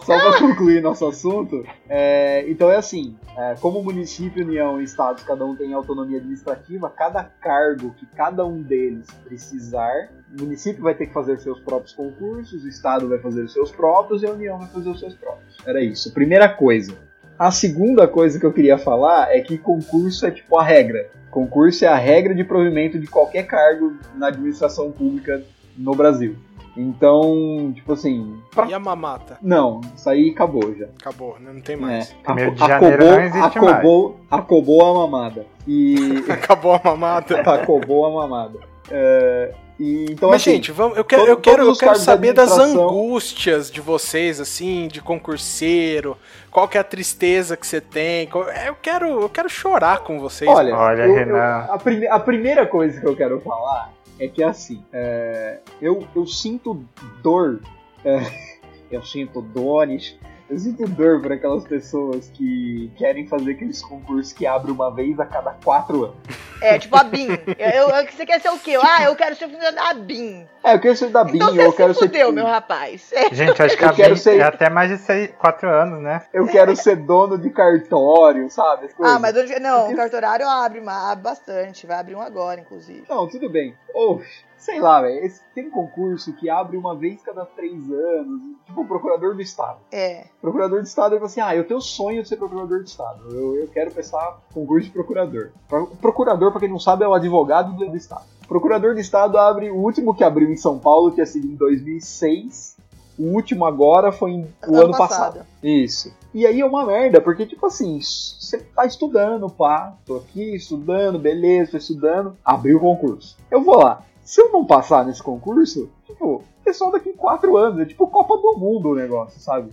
[0.03, 5.23] Só para concluir nosso assunto, é, então é assim: é, como município, união e estados,
[5.23, 10.93] cada um tem autonomia administrativa, cada cargo que cada um deles precisar, o município vai
[10.93, 14.31] ter que fazer seus próprios concursos, o estado vai fazer os seus próprios e a
[14.31, 15.57] união vai fazer os seus próprios.
[15.65, 16.13] Era isso.
[16.13, 16.93] Primeira coisa.
[17.37, 21.09] A segunda coisa que eu queria falar é que concurso é tipo a regra.
[21.31, 25.41] Concurso é a regra de provimento de qualquer cargo na administração pública
[25.77, 26.35] no Brasil.
[26.79, 28.37] Então, tipo assim.
[28.51, 28.65] Pra...
[28.65, 29.37] E a mamata?
[29.41, 30.85] Não, isso aí acabou já.
[30.85, 31.51] Acabou, né?
[31.53, 32.09] não tem mais.
[32.09, 32.13] É.
[32.23, 34.41] Primeiro de janeiro acabou, não existe acabou, mais.
[34.43, 35.45] Acabou a mamada.
[35.67, 36.23] E...
[36.31, 37.39] acabou a mamada.
[37.41, 38.59] acabou a mamada.
[38.89, 42.33] É, e, então, Mas, assim, gente, vamos, eu quero, todo, eu quero, eu quero saber
[42.33, 46.17] das angústias de vocês, assim, de concurseiro.
[46.51, 48.27] Qual que é a tristeza que você tem?
[48.65, 50.49] Eu quero, eu quero chorar com vocês.
[50.49, 51.65] Olha, Olha eu, Renan.
[51.67, 56.05] Eu, a, prime, a primeira coisa que eu quero falar é que assim, é, eu,
[56.15, 56.85] eu sinto
[57.23, 57.61] dor,
[58.03, 58.19] é,
[58.91, 60.17] eu sinto dores
[60.49, 65.19] eu sinto dor por aquelas pessoas que querem fazer aqueles concursos que abrem uma vez
[65.19, 66.17] a cada quatro anos.
[66.61, 67.27] É, tipo a BIM.
[67.57, 68.71] Eu, eu, você quer ser o quê?
[68.71, 68.85] Tipo...
[68.85, 70.45] Ah, eu quero ser funcionário da BIM.
[70.63, 72.33] É, eu quero ser da BIM, então eu quero se fudeu, ser.
[72.33, 73.11] meu rapaz.
[73.31, 74.39] Gente, acho que eu a BIM ser...
[74.39, 76.23] é até mais de seis, quatro anos, né?
[76.33, 78.89] Eu quero ser dono de cartório, sabe?
[79.01, 81.85] Ah, mas não, o cartorário abre, abre bastante.
[81.85, 83.03] Vai abrir um agora, inclusive.
[83.07, 83.75] Não, tudo bem.
[83.93, 84.21] Ou.
[84.59, 85.31] Sei lá, velho.
[85.55, 88.41] Tem concurso que abre uma vez cada três anos.
[88.65, 89.79] Tipo, o procurador do Estado.
[89.91, 90.25] É.
[90.41, 93.23] Procurador do Estado, ele fala assim: ah, eu tenho sonho de ser procurador do Estado.
[93.31, 95.51] Eu, eu quero prestar concurso de procurador.
[95.71, 98.25] O procurador, pra quem não sabe, é o advogado do, do Estado.
[98.43, 99.71] O procurador do Estado abre.
[99.71, 102.77] O último que abriu em São Paulo, que é sido em 2006.
[103.17, 105.39] O último agora foi em, o ano, ano passado.
[105.39, 105.47] passado.
[105.61, 106.13] Isso.
[106.33, 111.19] E aí é uma merda, porque, tipo assim, você tá estudando, pá, tô aqui estudando,
[111.19, 113.35] beleza, tô estudando, abriu o concurso.
[113.51, 114.03] Eu vou lá.
[114.29, 117.81] Se eu não passar nesse concurso, tipo, é só daqui quatro anos.
[117.81, 119.71] É tipo Copa do Mundo o negócio, sabe?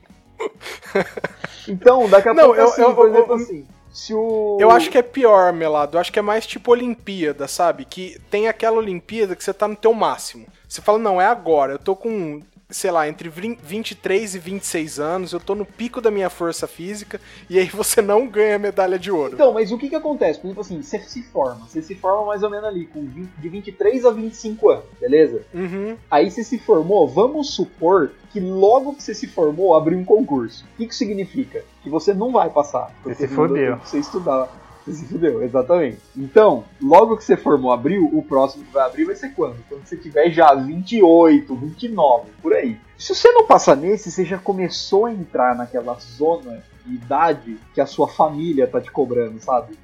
[1.66, 3.66] então, daqui a não, pouco, eu, assim, eu, por exemplo, eu, assim.
[4.12, 4.58] O...
[4.60, 5.96] Eu acho que é pior, Melado.
[5.96, 7.86] Eu acho que é mais tipo Olimpíada, sabe?
[7.86, 10.46] Que tem aquela Olimpíada que você tá no teu máximo.
[10.68, 11.72] Você fala, não, é agora.
[11.72, 16.10] Eu tô com sei lá, entre 23 e 26 anos, eu tô no pico da
[16.10, 19.34] minha força física, e aí você não ganha medalha de ouro.
[19.34, 20.40] Então, mas o que que acontece?
[20.40, 23.30] Por exemplo assim, você se forma, você se forma mais ou menos ali, com 20,
[23.38, 25.42] de 23 a 25 anos, beleza?
[25.54, 25.96] Uhum.
[26.10, 30.64] Aí você se formou, vamos supor que logo que você se formou, abriu um concurso.
[30.74, 31.64] O que que significa?
[31.82, 32.92] Que você não vai passar.
[33.04, 33.78] Você se fodeu.
[33.84, 34.48] Você estudar
[34.86, 35.98] você se fudeu, exatamente.
[36.16, 39.56] Então, logo que você formou abril, o próximo que vai abrir vai ser quando?
[39.68, 42.78] Quando você tiver já 28, 29, por aí.
[42.96, 47.80] Se você não passar nesse, você já começou a entrar naquela zona de idade que
[47.80, 49.76] a sua família tá te cobrando, sabe?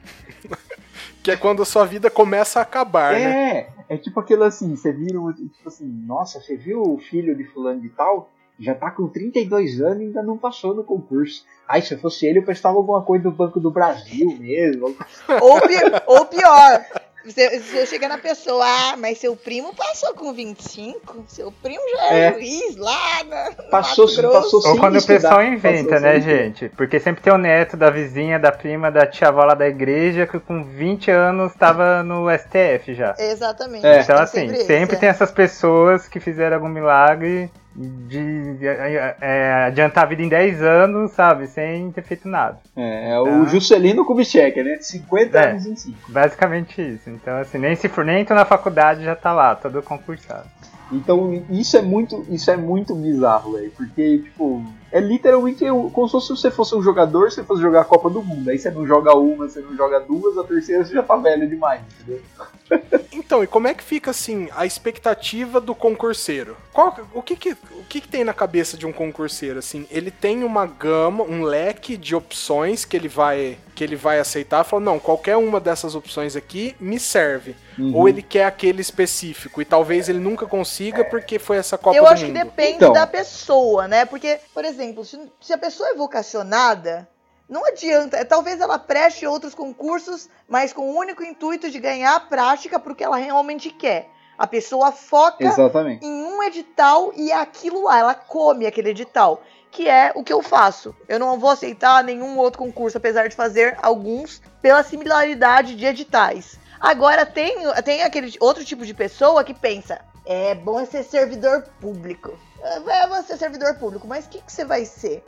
[1.21, 3.59] que é quando a sua vida começa a acabar, é, né?
[3.89, 7.45] É, é tipo aquilo assim, você vira, tipo assim, nossa, você viu o filho de
[7.45, 8.31] fulano de tal?
[8.63, 11.45] Já tá com 32 anos e ainda não passou no concurso.
[11.69, 14.95] Ai, se eu fosse ele, eu prestava alguma coisa do Banco do Brasil mesmo.
[15.43, 15.75] Ou, pi
[16.07, 16.85] ou pior,
[17.25, 21.25] você, você chega na pessoa, ah, mas seu primo passou com 25?
[21.29, 22.33] Seu primo já é, é.
[22.33, 26.69] juiz lá na, passou, passou Ou quando o pessoal inventa, né, gente?
[26.71, 30.41] Porque sempre tem o neto da vizinha, da prima, da tia-avó lá da igreja que
[30.41, 33.15] com 20 anos estava no STF já.
[33.19, 33.87] Exatamente.
[33.87, 34.01] É.
[34.01, 40.05] Então, assim, sempre, sempre tem essas pessoas que fizeram algum milagre de, de é, adiantar
[40.05, 41.47] a vida em 10 anos, sabe?
[41.47, 42.59] Sem ter feito nada.
[42.77, 44.77] É, é o então, Juscelino Kubitschek, né?
[44.81, 46.13] 50 é, anos em 5.
[46.13, 47.09] Basicamente isso.
[47.09, 50.49] Então, assim, nem se for, nem entra na faculdade já tá lá, todo concursado.
[50.93, 53.71] Então, isso é muito, isso é muito bizarro, velho.
[53.77, 58.11] Porque, tipo, é literalmente como se você fosse um jogador, você fosse jogar a Copa
[58.11, 58.51] do Mundo.
[58.51, 61.49] Aí você não joga uma, você não joga duas, a terceira você já tá velho
[61.49, 62.23] demais, entendeu?
[63.13, 66.57] Então, e como é que fica assim a expectativa do concurseiro?
[66.73, 69.87] Qual, o que que, o que que tem na cabeça de um concurseiro assim?
[69.91, 74.63] Ele tem uma gama, um leque de opções que ele vai que ele vai aceitar,
[74.63, 77.57] fala não, qualquer uma dessas opções aqui me serve.
[77.77, 77.97] Uhum.
[77.97, 82.05] Ou ele quer aquele específico e talvez ele nunca consiga porque foi essa Copa Eu
[82.05, 82.93] do acho que depende então.
[82.93, 84.05] da pessoa, né?
[84.05, 87.09] Porque, por exemplo, se, se a pessoa é vocacionada,
[87.49, 88.17] não adianta.
[88.17, 92.93] É, talvez ela preste outros concursos, mas com o único intuito de ganhar prática para
[92.93, 94.09] o que ela realmente quer.
[94.39, 96.07] A pessoa foca Exatamente.
[96.07, 100.33] em um edital e é aquilo lá, ela come aquele edital, que é o que
[100.33, 100.95] eu faço.
[101.09, 106.61] Eu não vou aceitar nenhum outro concurso, apesar de fazer alguns pela similaridade de editais.
[106.79, 112.39] Agora tem, tem aquele outro tipo de pessoa que pensa: é bom ser servidor público.
[112.63, 115.25] É, é você ser servidor público, mas o que, que você vai ser?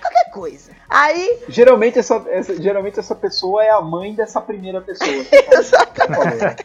[0.00, 0.72] Qualquer coisa.
[0.88, 5.08] Aí, Geralmente essa, essa- geralmente essa pessoa é a mãe dessa primeira pessoa.
[5.52, 6.64] exatamente.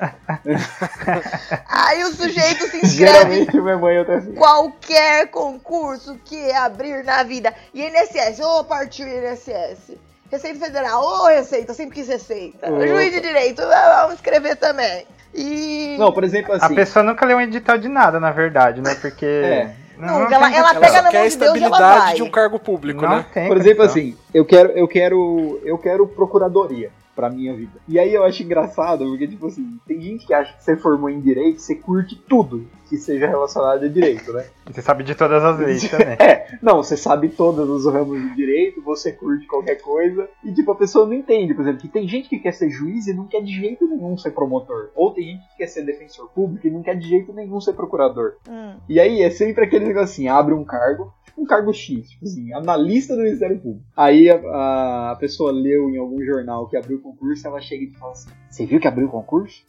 [1.67, 4.33] Aí o sujeito se inscreve Geralmente minha mãe eu até assim.
[4.33, 7.53] qualquer concurso que abrir na vida.
[7.73, 9.97] E INSS, ô partiu INSS.
[10.31, 12.71] Receita Federal, ô Receita, sempre quis Receita.
[12.71, 12.87] Opa.
[12.87, 15.05] Juiz de Direito, ah, vamos escrever também.
[15.33, 15.95] E.
[15.99, 16.75] Não, por exemplo A assim.
[16.75, 18.95] pessoa nunca leu um edital de nada, na verdade, né?
[18.95, 19.25] Porque.
[19.25, 19.80] É.
[20.01, 22.13] Não, Nunca, ela- ela pega Ela na mão a de Deus e ela estabilidade vai.
[22.15, 23.25] de um cargo público, não né?
[23.31, 24.01] tem Por exemplo, condição.
[24.01, 26.89] assim, eu quero, eu quero, eu quero procuradoria
[27.21, 27.79] pra minha vida.
[27.87, 31.07] E aí eu acho engraçado, porque, tipo assim, tem gente que acha que você formou
[31.07, 34.45] em direito, você curte tudo que seja relacionado a direito, né?
[34.65, 36.17] Você sabe de todas as leis também.
[36.19, 40.71] É, não, você sabe todos os ramos de direito, você curte qualquer coisa, e tipo,
[40.71, 43.27] a pessoa não entende, por exemplo, que tem gente que quer ser juiz e não
[43.27, 44.89] quer de jeito nenhum ser promotor.
[44.95, 47.73] Ou tem gente que quer ser defensor público e não quer de jeito nenhum ser
[47.73, 48.33] procurador.
[48.49, 48.73] Hum.
[48.89, 52.53] E aí é sempre aquele negócio assim, abre um cargo, um cargo X, tipo assim,
[52.53, 53.85] analista do Ministério Público.
[53.97, 57.91] Aí a, a pessoa leu em algum jornal que abriu o concurso, ela chega e
[57.91, 59.63] fala assim, você viu que abriu o concurso?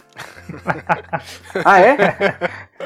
[1.64, 1.96] ah, é?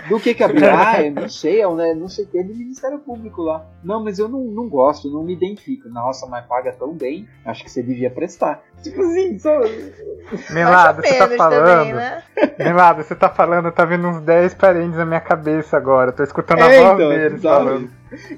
[0.08, 0.62] Do que que abriu?
[0.70, 3.42] Ah, eu não sei, é um, né, não sei o que, é do Ministério Público
[3.42, 3.64] lá.
[3.82, 5.88] Não, mas eu não, não gosto, não me identifico.
[5.88, 8.62] Nossa, mas paga tão bem, acho que você devia prestar.
[8.82, 9.58] Tipo assim, só...
[10.52, 11.64] Melado, você tá falando.
[11.66, 12.22] também, né?
[12.58, 16.12] Melado, você tá falando, tá vindo uns 10 parentes na minha cabeça agora.
[16.12, 17.90] Tô escutando a É, voz então, deles falando.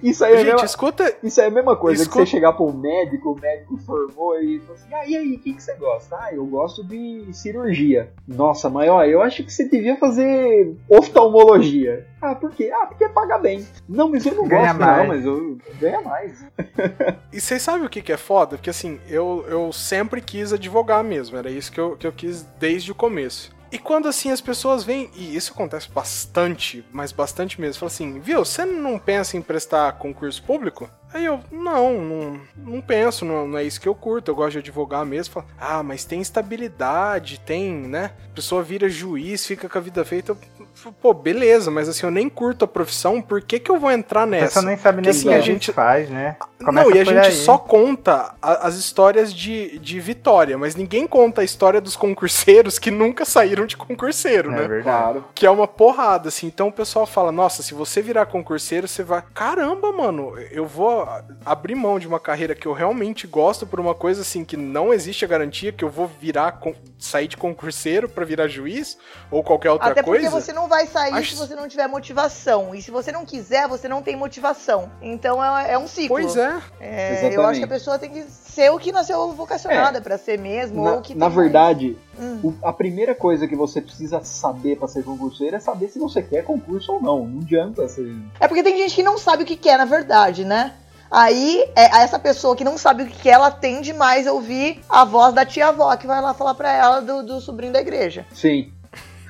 [0.02, 1.14] Isso aí é a Gente, mesma- escuta.
[1.22, 4.40] Isso é a mesma coisa Escuta- que você chegar pra um médico, o médico formou
[4.40, 6.16] e fala assim: ah, e aí, o que, que você gosta?
[6.16, 8.12] Ah, eu gosto de cirurgia.
[8.26, 12.06] Nossa, mas ó, eu acho que você devia fazer oftalmologia.
[12.20, 12.70] Ah, por quê?
[12.72, 13.66] Ah, porque paga bem.
[13.88, 14.98] Não, mas eu não Ganha gosto, mais.
[14.98, 16.44] não, mas eu ganha mais.
[17.32, 18.56] E vocês sabem o que, que é foda?
[18.56, 22.42] Porque assim, eu, eu sempre quis advogar mesmo, era isso que eu, que eu quis
[22.58, 23.56] desde o começo.
[23.70, 28.18] E quando assim as pessoas vêm, e isso acontece bastante, mas bastante mesmo, fala assim,
[28.18, 30.88] viu, você não pensa em prestar concurso público?
[31.12, 34.52] Aí eu, não, não, não penso, não, não é isso que eu curto, eu gosto
[34.52, 35.32] de advogar mesmo.
[35.34, 38.10] Fala, ah, mas tem estabilidade, tem, né?
[38.30, 40.32] A pessoa vira juiz, fica com a vida feita.
[40.32, 43.90] Eu, Pô, beleza, mas assim, eu nem curto a profissão, por que, que eu vou
[43.90, 44.46] entrar A nessa?
[44.46, 46.36] pessoa nem sabe nem o Porque, que assim, a a gente faz, né?
[46.60, 47.32] não, e a gente aí.
[47.32, 52.78] só conta a- as histórias de, de vitória, mas ninguém conta a história dos concurseiros
[52.78, 54.68] que nunca saíram de concurseiro, É né?
[54.68, 54.82] verdade.
[54.84, 55.24] Claro.
[55.34, 56.46] Que é uma porrada, assim.
[56.46, 59.22] Então o pessoal fala: nossa, se você virar concurseiro, você vai.
[59.34, 60.97] Caramba, mano, eu vou
[61.44, 64.92] abrir mão de uma carreira que eu realmente gosto por uma coisa assim que não
[64.92, 66.60] existe a garantia que eu vou virar,
[66.98, 68.98] sair de concurseiro pra virar juiz
[69.30, 70.30] ou qualquer outra Até porque coisa.
[70.40, 72.74] você não vai sair Acho- se você não tiver motivação.
[72.74, 74.90] E se você não quiser, você não tem motivação.
[75.02, 76.08] Então é, é um ciclo.
[76.16, 76.58] Pois é.
[76.80, 80.38] É, eu acho que a pessoa tem que ser o que nasceu vocacionada pra ser
[80.38, 80.82] mesmo.
[80.84, 82.52] Na, ou que na verdade, Hum.
[82.64, 86.42] a primeira coisa que você precisa saber pra ser concurseiro é saber se você quer
[86.42, 87.24] concurso ou não.
[87.26, 88.12] Não adianta você.
[88.40, 90.74] É porque tem gente que não sabe o que quer, na verdade, né?
[91.10, 95.04] Aí, é, essa pessoa que não sabe o que ela tende mais a ouvir a
[95.04, 98.26] voz da tia-avó que vai lá falar pra ela do, do sobrinho da igreja.
[98.32, 98.72] Sim.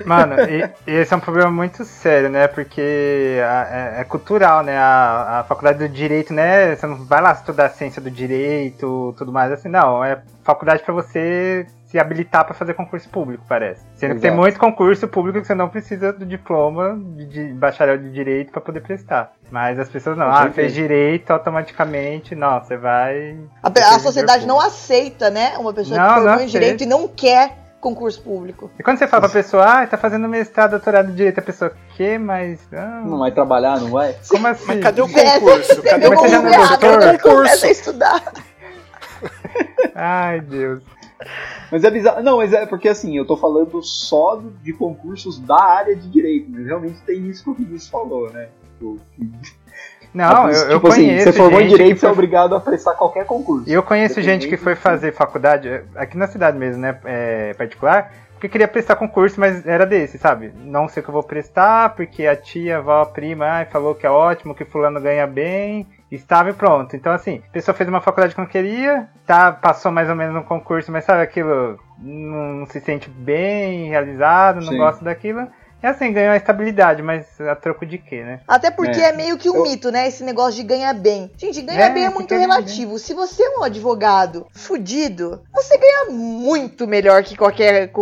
[0.05, 2.47] Mano, e, e esse é um problema muito sério, né?
[2.47, 4.77] Porque a- é, é cultural, né?
[4.77, 6.73] A, a faculdade do direito, né?
[6.75, 10.03] Você não vai lá estudar ciência do direito, tudo mais assim, não.
[10.03, 13.81] É faculdade pra você se habilitar pra fazer concurso público, parece.
[13.95, 14.39] Sendo que tem Exato.
[14.43, 18.61] muito concurso público que você não precisa do diploma de, de bacharel de direito pra
[18.61, 19.33] poder prestar.
[19.49, 20.29] Mas as pessoas não.
[20.29, 23.39] Ah, fez direito automaticamente, não, você vai.
[23.63, 25.57] A, a sociedade não aceita, né?
[25.57, 28.69] Uma pessoa Não, que formou em direito e não quer concurso público.
[28.77, 31.73] E quando você fala pra pessoa, ah, tá fazendo mestrado, doutorado em direito, a pessoa,
[31.95, 32.19] que?
[32.19, 32.59] Mas.
[32.71, 34.15] ah, Não vai trabalhar, não vai?
[34.29, 34.65] como assim?
[34.67, 35.81] Mas cadê o É, concurso?
[35.81, 36.77] Cadê o Pegou Mas você já não é concurso?
[36.79, 37.65] Cadê o ele começa a concurso?
[37.65, 38.23] estudar.
[39.95, 40.83] Ai, Deus.
[41.71, 42.23] Mas é bizarro.
[42.23, 46.49] Não, mas é porque assim, eu tô falando só de concursos da área de direito,
[46.49, 48.47] mas realmente tem isso que o Vinícius falou, né?
[48.77, 48.97] Tipo,
[50.13, 51.23] Não, eu, eu tipo assim, conheço.
[51.23, 53.69] você formou em direito, você é obrigado a prestar qualquer concurso.
[53.69, 56.97] Eu conheço gente que foi fazer faculdade, aqui na cidade mesmo, né?
[57.03, 60.53] é, particular, porque queria prestar concurso, mas era desse, sabe?
[60.63, 63.65] Não sei o que eu vou prestar, porque a tia, a avó, a prima ai,
[63.65, 66.95] falou que é ótimo, que fulano ganha bem, estava e pronto.
[66.95, 70.35] Então, assim, a pessoa fez uma faculdade que não queria, tá, passou mais ou menos
[70.35, 74.77] um concurso, mas sabe aquilo, não, se sente bem realizado, não Sim.
[74.77, 75.47] gosta daquilo.
[75.81, 78.41] E assim, ganhou a estabilidade, mas a troco de quê, né?
[78.45, 79.11] Até porque É.
[79.11, 80.09] é, meio que um Eu- mito, né?
[80.09, 81.31] Esse negócio de ganhar bem.
[81.37, 82.99] Gente, ganhar É, bem é muito ganha relativo.
[82.99, 87.93] Se você é um advogado fudido, você ganha muito melhor que qualquer.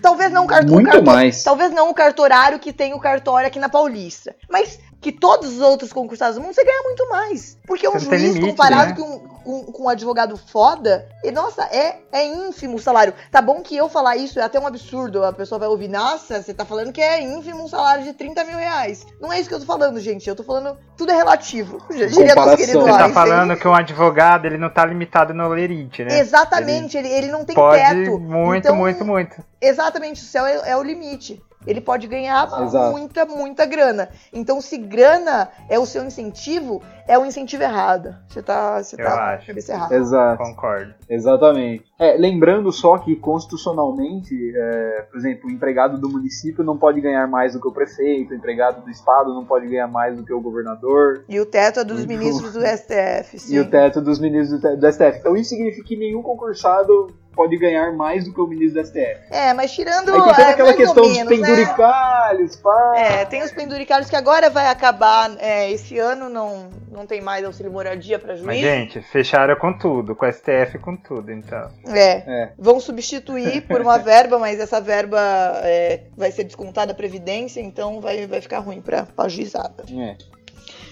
[0.00, 0.72] Talvez não o cartão.
[0.74, 1.42] Muito mais.
[1.42, 4.32] Talvez não o cartorário que tem o cartório aqui na Paulista.
[4.48, 7.58] Mas que todos os outros concursados do mundo, você ganha muito mais.
[7.66, 8.96] Porque um juiz limite, comparado né?
[8.96, 9.62] com um.
[9.64, 13.14] com um advogado foda, e nossa, é, é ínfimo o salário.
[13.30, 15.24] Tá bom que eu falar isso é até um absurdo.
[15.24, 18.44] A pessoa vai ouvir, nossa, você tá falando que é ínfimo um salário de 30
[18.44, 19.06] mil reais.
[19.20, 20.28] Não é isso que eu tô falando, gente.
[20.28, 21.78] Eu tô falando, tudo é relativo.
[21.90, 22.56] Já diria nosso Comparação.
[22.56, 26.18] querido Você tá falando que um advogado, ele não tá limitado no lerite, né?
[26.18, 28.18] Exatamente, ele, ele não tem Pode teto.
[28.18, 29.44] muito, Então, muito, muito.
[29.60, 31.40] Exatamente, o céu é, é o limite.
[31.66, 32.90] Ele pode ganhar Exato.
[32.92, 34.08] muita, muita grana.
[34.32, 38.14] Então, se grana é o seu incentivo, é o incentivo errado.
[38.28, 39.46] Você tá, você Eu tá acho.
[39.48, 39.96] cabeça errada.
[39.96, 40.42] Exato.
[40.42, 40.94] Concordo.
[41.08, 41.84] Exatamente.
[41.98, 47.26] É, lembrando só que constitucionalmente, é, por exemplo, o empregado do município não pode ganhar
[47.26, 50.32] mais do que o prefeito, o empregado do estado não pode ganhar mais do que
[50.32, 53.38] o governador, E o teto é dos Então- ministros do STF.
[53.38, 53.54] Sim.
[53.56, 55.18] e o teto dos ministros do, do STF.
[55.18, 59.20] Então isso significa que nenhum concursado pode ganhar mais do que o ministro do STF.
[59.30, 60.08] É, mas tirando.
[60.08, 61.46] Aí tem toda é, aquela ou questão dos menos, né?
[61.46, 62.94] penduricalhos, pá.
[62.96, 65.36] É, tem os penduricalhos que agora vai acabar.
[65.38, 68.46] é, esse ano não, não tem mais auxílio moradia pra juiz.
[68.46, 71.70] Mas, gente, fecharam com tudo, com o STF com tudo, então.
[71.86, 72.22] É.
[72.26, 72.52] É.
[72.58, 75.20] Vão substituir por uma verba, mas essa verba
[75.62, 79.84] é, vai ser descontada da Previdência, então vai, vai ficar ruim pra, pra juizada.
[79.92, 80.16] É.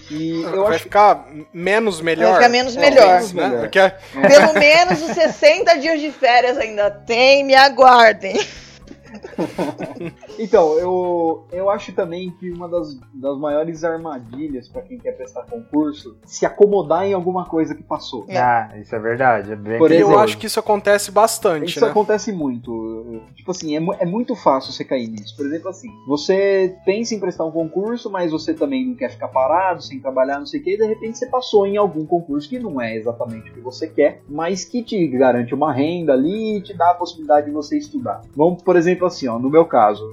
[0.09, 2.31] E eu vai acho ficar menos melhor.
[2.31, 3.07] Vai ficar menos melhor.
[3.07, 3.47] menos né?
[3.47, 3.61] melhor.
[3.61, 3.79] Porque
[4.27, 8.39] Pelo menos os 60 dias de férias ainda tem, me aguardem.
[10.37, 15.43] Então, eu, eu acho também que uma das, das maiores armadilhas pra quem quer prestar
[15.43, 18.25] concurso se acomodar em alguma coisa que passou.
[18.27, 18.37] É.
[18.37, 19.53] Ah, isso é verdade.
[19.53, 21.91] É bem Por eu exemplo, acho que isso acontece bastante, Isso né?
[21.91, 23.21] acontece muito.
[23.35, 25.35] Tipo assim, é, é muito fácil você cair nisso.
[25.35, 29.27] Por exemplo, assim, você pensa em prestar um concurso, mas você também não quer ficar
[29.29, 32.49] parado, sem trabalhar, não sei o que, e de repente você passou em algum concurso
[32.49, 36.57] que não é exatamente o que você quer, mas que te garante uma renda ali
[36.57, 38.21] e te dá a possibilidade de você estudar.
[38.35, 40.03] Vamos, por exemplo, assim, ó, no meu caso.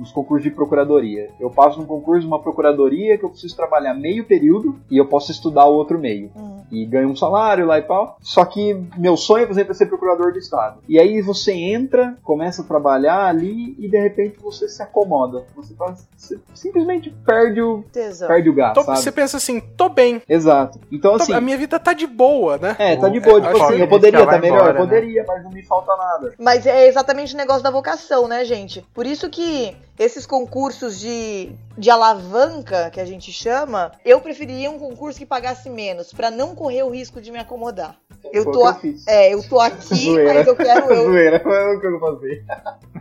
[0.00, 1.28] Nos concursos de procuradoria.
[1.38, 5.06] Eu passo num concurso de uma procuradoria que eu preciso trabalhar meio período e eu
[5.06, 6.60] posso estudar o outro meio Hum.
[6.72, 8.16] e ganha um salário lá e tal.
[8.20, 10.78] Só que meu sonho, por exemplo, é ser procurador do estado.
[10.88, 15.44] E aí você entra, começa a trabalhar ali e de repente você se acomoda.
[15.54, 18.26] Você, faz- você simplesmente perde o, Tesão.
[18.28, 18.98] perde o gato, Tô- sabe?
[19.00, 20.22] você pensa assim, tô bem.
[20.26, 20.80] Exato.
[20.90, 22.74] Então tô- assim, a minha vida tá de boa, né?
[22.78, 23.38] é, tá de boa.
[23.38, 24.80] É, tipo assim, eu poderia vai melhor, embora, eu né?
[24.80, 26.32] poderia, mas não me falta nada.
[26.38, 28.82] Mas é exatamente o negócio da vocação, né, gente?
[28.94, 34.78] Por isso que esses concursos de, de alavanca, que a gente chama, eu preferiria um
[34.78, 37.98] concurso que pagasse menos, pra não correr o risco de me acomodar.
[38.32, 41.04] Eu tô, eu é, eu tô aqui, mas eu quero eu.
[41.12, 42.44] Zoeira, foi o que eu fazer.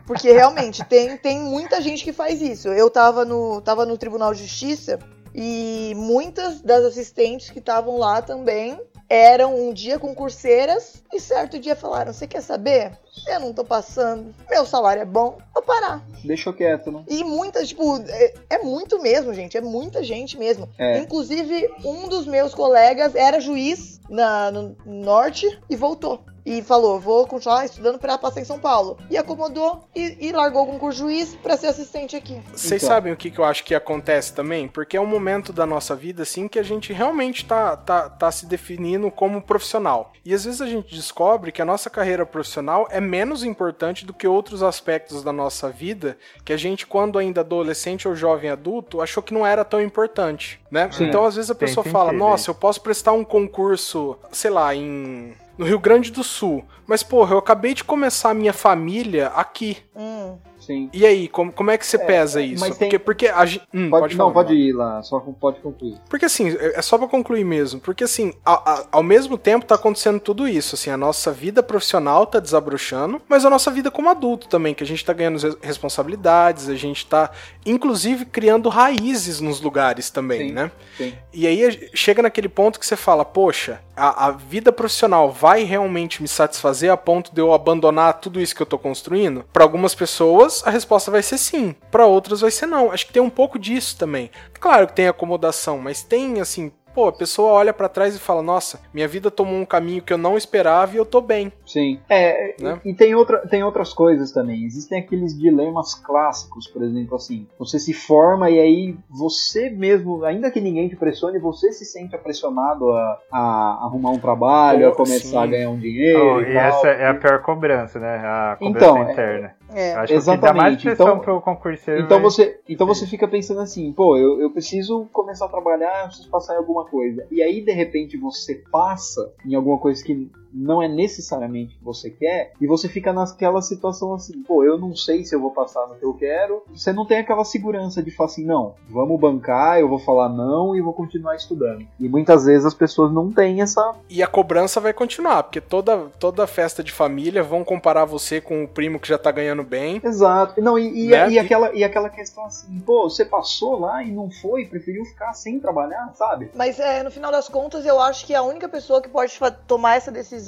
[0.06, 2.68] Porque realmente tem, tem muita gente que faz isso.
[2.68, 5.00] Eu tava no, tava no Tribunal de Justiça
[5.34, 8.78] e muitas das assistentes que estavam lá também
[9.10, 12.92] eram um dia concurseiras e certo dia falaram: Você quer saber?
[13.28, 16.02] Eu não tô passando, meu salário é bom, vou parar.
[16.24, 17.04] Deixa quieto, né?
[17.08, 20.70] E muitas, tipo, é, é muito mesmo, gente, é muita gente mesmo.
[20.78, 21.00] É.
[21.00, 26.24] Inclusive, um dos meus colegas era juiz na, no norte e voltou.
[26.50, 28.98] E falou, vou continuar estudando pra passar em São Paulo.
[29.08, 32.42] E acomodou e, e largou o concurso juiz pra ser assistente aqui.
[32.52, 32.96] Vocês Então.
[32.96, 34.68] sabem o que, que eu acho que acontece também?
[34.68, 38.32] Porque é um momento da nossa vida, assim, que a gente realmente tá, tá, tá
[38.32, 40.12] se definindo como profissional.
[40.26, 44.14] E às vezes a gente descobre que a nossa carreira profissional é menos importante do
[44.14, 49.02] que outros aspectos da nossa vida que a gente, quando ainda adolescente ou jovem adulto,
[49.02, 50.90] achou que não era tão importante, né?
[50.92, 51.06] Sim.
[51.06, 55.34] Então às vezes a pessoa fala, nossa, eu posso prestar um concurso, sei lá, em...
[55.60, 56.64] No Rio Grande do Sul.
[56.88, 59.78] Mas, porra, eu acabei de começar a minha família aqui.
[59.96, 60.38] Hum.
[60.60, 60.90] Sim.
[60.94, 62.60] E aí, como, como é que você pesa isso?
[62.64, 63.66] mas tem- Porque, porque a gente.
[63.74, 64.70] Hum, Pode, pode não, falar, pode Renato.
[64.70, 65.98] ir lá, só pode concluir.
[66.08, 67.80] Porque assim, é é só pra concluir mesmo.
[67.80, 70.76] Porque assim, a- a- ao mesmo tempo tá acontecendo tudo isso.
[70.76, 74.84] Assim, a nossa vida profissional tá desabrochando, mas a nossa vida como adulto também, que
[74.84, 77.32] a gente tá ganhando res- responsabilidades, a gente tá,
[77.66, 80.54] inclusive, criando raízes nos lugares também, Sim.
[80.54, 80.72] né?
[80.98, 81.14] Sim.
[81.34, 86.22] E aí chega naquele ponto que você fala, poxa, a, a vida profissional vai realmente
[86.22, 89.44] me satisfazer a ponto de eu abandonar tudo isso que eu tô construindo?
[89.52, 91.76] Para algumas pessoas, a resposta vai ser sim.
[91.92, 92.92] Para outras vai ser não.
[92.92, 94.32] Acho que tem um pouco disso também.
[94.60, 98.42] Claro que tem acomodação, mas tem assim, pô, a pessoa olha para trás e fala,
[98.42, 101.50] nossa, minha vida tomou um caminho que eu não esperava e eu tô bem.
[101.66, 101.98] Sim.
[102.10, 102.78] É, Né?
[102.84, 104.66] e, e tem, outra, tem outras coisas também.
[104.66, 107.48] Existem aqueles dilemas clássicos, por exemplo, assim.
[107.58, 112.18] Você se forma e aí você mesmo, ainda que ninguém te pressione, você se sente
[112.18, 115.38] pressionado a, a arrumar um trabalho, Pô, a começar sim.
[115.38, 116.20] a ganhar um dinheiro.
[116.36, 116.64] Oh, e e tal.
[116.64, 118.18] essa é a pior cobrança, né?
[118.18, 119.48] A cobrança Então, é- interna.
[119.48, 119.59] É.
[119.74, 122.02] Eu acho que o que dá mais Exatamente, pressão então- pro concurseiro.
[122.02, 126.08] Então você, então você fica pensando assim, pô, eu, eu preciso começar a trabalhar, eu
[126.08, 127.26] preciso passar em alguma coisa.
[127.32, 131.84] E aí, de repente, você passa em alguma coisa que não é necessariamente o que
[131.84, 135.52] você quer, e você fica naquela situação assim, pô, eu não sei se eu vou
[135.52, 139.20] passar no que eu quero, você não tem aquela segurança de falar assim, não, vamos
[139.20, 141.86] bancar, eu vou falar não e vou continuar estudando.
[142.00, 143.94] E muitas vezes as pessoas não têm essa.
[144.10, 148.64] E a cobrança vai continuar, porque toda, toda festa de família vão comparar você com
[148.64, 150.02] o primo que já tá ganhando bem.
[150.04, 150.62] Exato.
[150.62, 151.32] Não, e, e, Né?
[151.32, 155.34] e aquela, e aquela questão assim, pô, você passou lá e não foi, preferiu ficar
[155.34, 156.52] sem trabalhar, sabe?
[156.56, 159.96] Mas é, no final das contas, eu acho que a única pessoa que pode tomar
[159.96, 160.39] essa decisão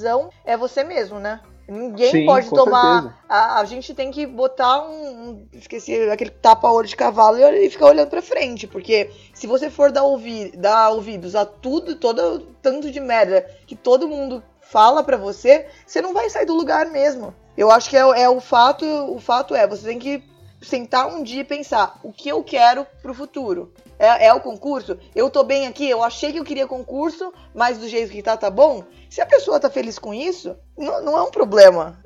[0.46, 1.42] é você mesmo, né?
[1.68, 3.24] Ninguém Sim, pode tomar.
[3.30, 5.30] A, a gente tem que botar um.
[5.30, 8.68] um- esqueci aquele tapa-olho de cavalo e, e ficar olhando pra frente.
[8.68, 13.76] Porque se você for dar, ouvi, dar ouvidos a tudo, todo tanto de merda que
[13.76, 17.34] todo mundo fala pra você, você não vai sair do lugar mesmo.
[17.56, 18.86] Eu acho que é, o- é o fato.
[18.86, 20.24] O fato é, você tem que
[20.62, 23.74] sentar um dia e pensar o que eu quero pro futuro.
[23.98, 24.98] É, é o concurso?
[25.16, 28.38] Eu tô bem aqui, eu achei que eu queria concurso, mas do jeito que tá,
[28.38, 28.84] tá bom.
[29.10, 32.00] Se a pessoa tá feliz com isso, não, não é um problema.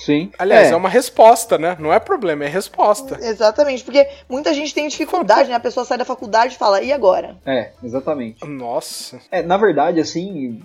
[0.00, 0.30] Sim.
[0.38, 0.76] Aliás, é.
[0.76, 1.76] uma resposta, né?
[1.78, 3.18] Não é problema, é resposta.
[3.20, 5.54] Exatamente, porque muita gente tem dificuldade, né?
[5.54, 7.36] A pessoa sai da faculdade e fala, e agora?
[7.44, 8.46] É, exatamente.
[8.46, 9.18] Nossa.
[9.30, 10.60] É, na verdade, assim,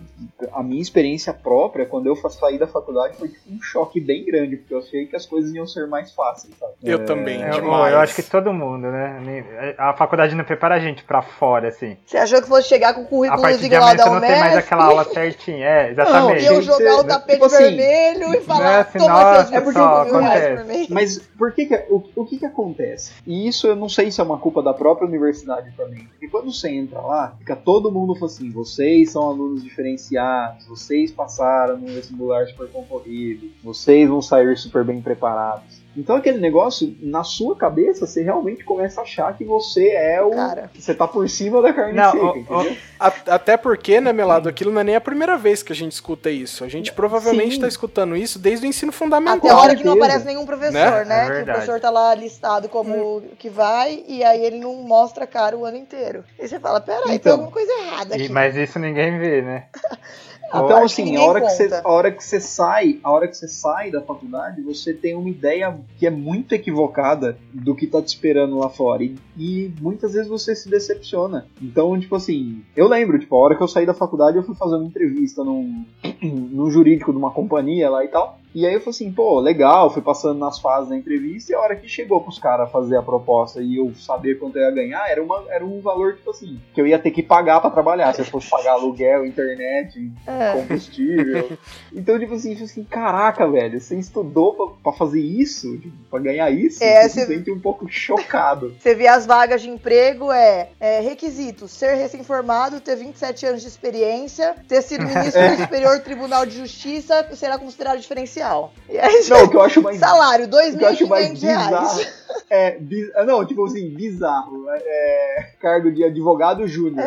[0.54, 4.56] a minha experiência própria, quando eu saí da faculdade, foi tipo um choque bem grande,
[4.56, 6.74] porque eu achei que as coisas iam ser mais fáceis, sabe?
[6.82, 7.94] Eu É, também, É, demais.
[7.94, 9.76] eu acho que todo mundo, né?
[9.78, 11.98] A faculdade não prepara a gente pra fora, assim.
[12.06, 14.86] Você achou que fosse chegar com o currículozinho lá da você não tem mais aquela
[14.86, 15.66] aula certinha.
[15.66, 16.44] É, exatamente.
[16.44, 17.10] E eu jogar o né?
[17.10, 20.94] tapete Tipo assim, vermelho e falar, assim, toma seus 25 só, acontece.
[20.94, 23.14] Mas por que, que o, o que que acontece?
[23.26, 26.06] E isso eu não sei se é uma culpa da própria universidade também.
[26.06, 31.12] Porque quando você entra lá, fica todo mundo falando assim: vocês são alunos diferenciados, vocês
[31.12, 35.85] passaram no vestibular super concorrido, vocês vão sair super bem preparados.
[35.98, 40.32] Então aquele negócio, na sua cabeça, você realmente começa a achar que você é o.
[40.32, 40.70] Cara.
[40.74, 42.78] que você tá por cima da carne Não, seca, o- entendeu?
[43.00, 45.92] A- Até porque, né, Melado, aquilo não é nem a primeira vez que a gente
[45.94, 46.64] escuta isso.
[46.64, 47.62] A gente provavelmente Sim.
[47.62, 49.38] tá escutando isso desde o ensino fundamental.
[49.38, 51.06] Até a hora que não aparece nenhum professor, Né?
[51.06, 51.26] né?
[51.28, 55.24] É que o professor tá lá listado como que vai e aí ele não mostra
[55.26, 56.24] a cara o ano inteiro.
[56.40, 57.32] E você fala, peraí, tem Então.
[57.34, 58.26] alguma coisa errada aqui.
[58.26, 59.66] E- mas isso ninguém vê, né?
[60.48, 63.48] Então, assim, a hora que, você, a hora que você sai, a hora que você
[63.48, 68.10] sai da faculdade, você tem uma ideia que é muito equivocada do que tá te
[68.10, 69.04] esperando lá fora.
[69.04, 71.48] E, e muitas vezes você se decepciona.
[71.62, 74.56] Então, tipo assim, eu lembro, tipo, a hora que eu saí da faculdade, eu fui
[74.56, 75.86] fazer uma entrevista num,
[76.22, 78.40] num jurídico de uma companhia lá e tal.
[78.56, 81.60] E aí eu falei assim, pô, legal, fui passando nas fases da entrevista e a
[81.60, 85.06] hora que chegou pros caras fazer a proposta e eu saber quanto eu ia ganhar,
[85.10, 88.14] era, uma, era um valor, tipo assim, que eu ia ter que pagar pra trabalhar.
[88.14, 90.54] Se eu fosse pagar aluguel, internet, É.
[90.54, 91.58] combustível.
[91.94, 95.78] Então, tipo assim, tipo assim, caraca, velho, você estudou pra, pra fazer isso?
[95.78, 96.84] Tipo, Pra ganhar isso?
[96.84, 98.74] É, você se sente um pouco chocado.
[98.80, 103.68] Você vê as vagas de emprego, é, é requisito ser recém-formado, ter 27 anos de
[103.68, 108.00] experiência, ter sido ministro do Superior Tribunal de Justiça, será considerado
[108.46, 108.74] diferencial.
[108.90, 109.98] E aí, Não, o que eu acho mais.
[110.00, 111.68] salário, o que eu acho mais 2.500 reais.
[111.98, 112.02] bizarro.
[112.50, 114.66] É, bi- ah, não, tipo assim, bizarro.
[114.70, 117.06] É, cargo de advogado júnior.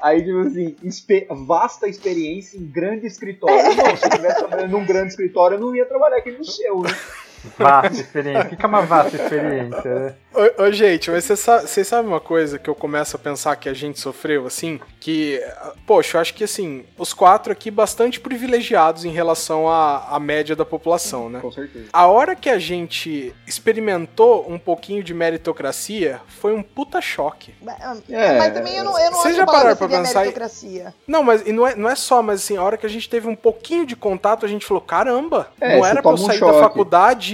[0.00, 3.56] Aí, tipo assim, espe- vasta experiência em grande escritório.
[3.56, 6.80] Não, se eu estivesse trabalhando num grande escritório, eu não ia trabalhar aqui no seu,
[6.80, 6.90] né?
[7.58, 8.50] Vasta experiência.
[8.52, 10.14] O que é uma vasta experiência, né?
[10.34, 13.56] Ô, ô, gente, mas vocês sa- vocês sabem uma coisa que eu começo a pensar
[13.56, 14.78] que a gente sofreu, assim?
[15.00, 15.42] Que,
[15.86, 20.54] poxa, eu acho que, assim, os quatro aqui bastante privilegiados em relação à, à média
[20.54, 21.40] da população, né?
[21.40, 21.86] Com certeza.
[21.92, 27.54] A hora que a gente experimentou um pouquinho de meritocracia, foi um puta choque.
[28.10, 30.94] É, mas também eu não, eu não Vocês acho já pararam pra seria pensar meritocracia.
[31.06, 33.08] Não, mas e não, é, não é só, mas assim, a hora que a gente
[33.08, 36.24] teve um pouquinho de contato, a gente falou, caramba, É, não era pra eu toma
[36.24, 37.25] um sair da faculdade,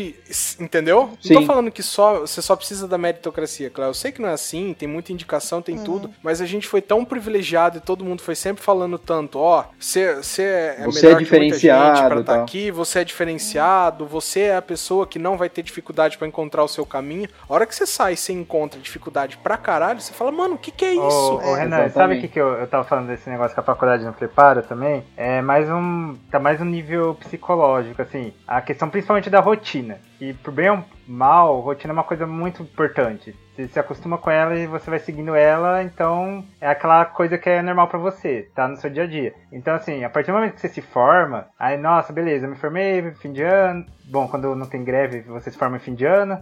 [0.61, 1.09] entendeu?
[1.11, 1.35] Não Sim.
[1.35, 3.91] tô falando que só você só precisa da meritocracia, claro.
[3.91, 5.85] Eu sei que não é assim, tem muita indicação, tem Uhum.
[5.85, 9.65] tudo, mas a gente foi tão privilegiado e todo mundo foi sempre falando tanto, ó,
[9.79, 12.43] você você é Você melhor é que muita gente diferenciado pra e estar tal.
[12.43, 16.63] aqui, você é diferenciado, você é a pessoa que não vai ter dificuldade pra encontrar
[16.65, 17.29] o seu caminho.
[17.49, 20.59] A hora que você sai e você encontra dificuldade pra caralho, você fala, mano, o
[20.59, 21.03] que que é isso?
[21.03, 21.61] Ô, ô, É.
[21.63, 24.13] Renan, sabe o que, que eu, eu tava falando desse negócio que a faculdade não
[24.13, 25.05] prepara também?
[25.17, 26.17] É mais um.
[26.31, 28.33] Tá mais um nível psicológico, assim.
[28.47, 29.82] A questão principalmente da rotina.
[30.21, 33.35] E por bem ou mal, rotina é uma coisa muito importante.
[33.55, 37.51] Você se acostuma com ela e você vai seguindo ela, então é aquela coisa que
[37.51, 39.35] é normal pra você, tá no seu dia a dia.
[39.53, 43.11] Então, assim, a partir do momento que você se forma, aí, nossa, beleza, me formei,
[43.21, 43.85] fim de ano.
[44.11, 46.39] Bom, quando não tem greve, você se forma em fim de ano.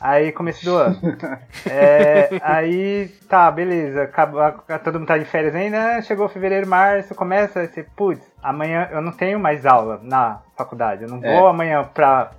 [0.00, 0.96] Aí começo do ano.
[1.70, 4.02] É, aí, tá, beleza.
[4.02, 6.02] Acaba, todo mundo tá de férias ainda.
[6.02, 11.04] Chegou fevereiro, março, começa a ser, putz, amanhã eu não tenho mais aula na faculdade.
[11.04, 11.38] Eu não É.
[11.38, 12.30] vou amanhã pra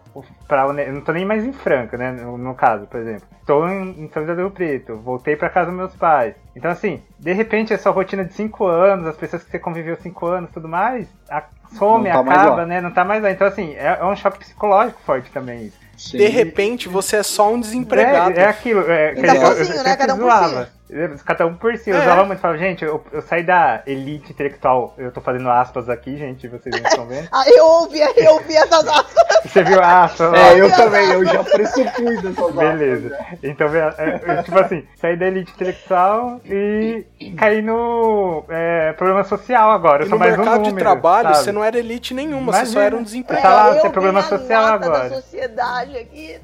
[0.48, 2.12] pra eu não tô nem mais em Franca, né?
[2.12, 3.24] No, no caso, por exemplo.
[3.46, 6.36] Tô em, em São José do Rio Preto, voltei pra casa dos meus pais.
[6.56, 9.96] Então, assim, de repente, a sua rotina de 5 anos, as pessoas que você conviveu
[9.98, 11.44] 5 anos tudo mais, a-
[11.78, 12.82] some, tá acaba, né?
[12.82, 13.32] Não tá mais lá.
[13.32, 15.78] Então, assim, é, é um choque psicológico forte também isso.
[15.98, 16.18] Sim.
[16.18, 18.38] De repente, você é só um desempregado.
[18.38, 18.82] É, é aquilo.
[18.92, 19.96] É, tá dizer, eu- eu sozinho, né?
[19.96, 20.70] Cada um por zoava.
[20.85, 20.85] Eu-
[21.26, 21.90] Cada um por si.
[21.90, 22.02] Eu É.
[22.02, 22.40] usava muito.
[22.40, 24.94] Falava, gente, eu, eu saí da elite intelectual.
[24.98, 27.28] Eu tô fazendo aspas aqui, gente, vocês não estão vendo.
[27.34, 29.14] Ah, eu ouvi, eu ouvi essas aspas.
[29.46, 30.32] Você viu aspas?
[30.32, 30.38] lá?
[30.38, 33.18] É, eu também, eu já pressupus dessas Beleza.
[33.44, 37.06] Então, é, é, é, tipo assim, saí da elite intelectual e
[37.38, 40.04] caí no é, problema social agora.
[40.04, 41.38] Eu E sou no mais um mercado de número, trabalho, sabe?
[41.44, 42.86] você não era elite nenhuma, você só Imagina.
[42.86, 43.56] era um Tá desempregado.
[43.56, 45.10] lá, eu você é problema social agora.
[45.10, 46.40] da sociedade aqui.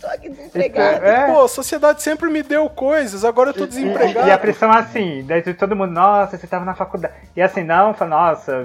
[0.00, 1.04] Tô aqui desempregado.
[1.04, 1.26] É.
[1.26, 4.28] Pô, a sociedade sempre me deu coisas, agora eu tô desempregado.
[4.28, 7.14] E a pressão assim, daí todo mundo, nossa, você tava na faculdade.
[7.36, 8.64] E assim, não, fala, nossa,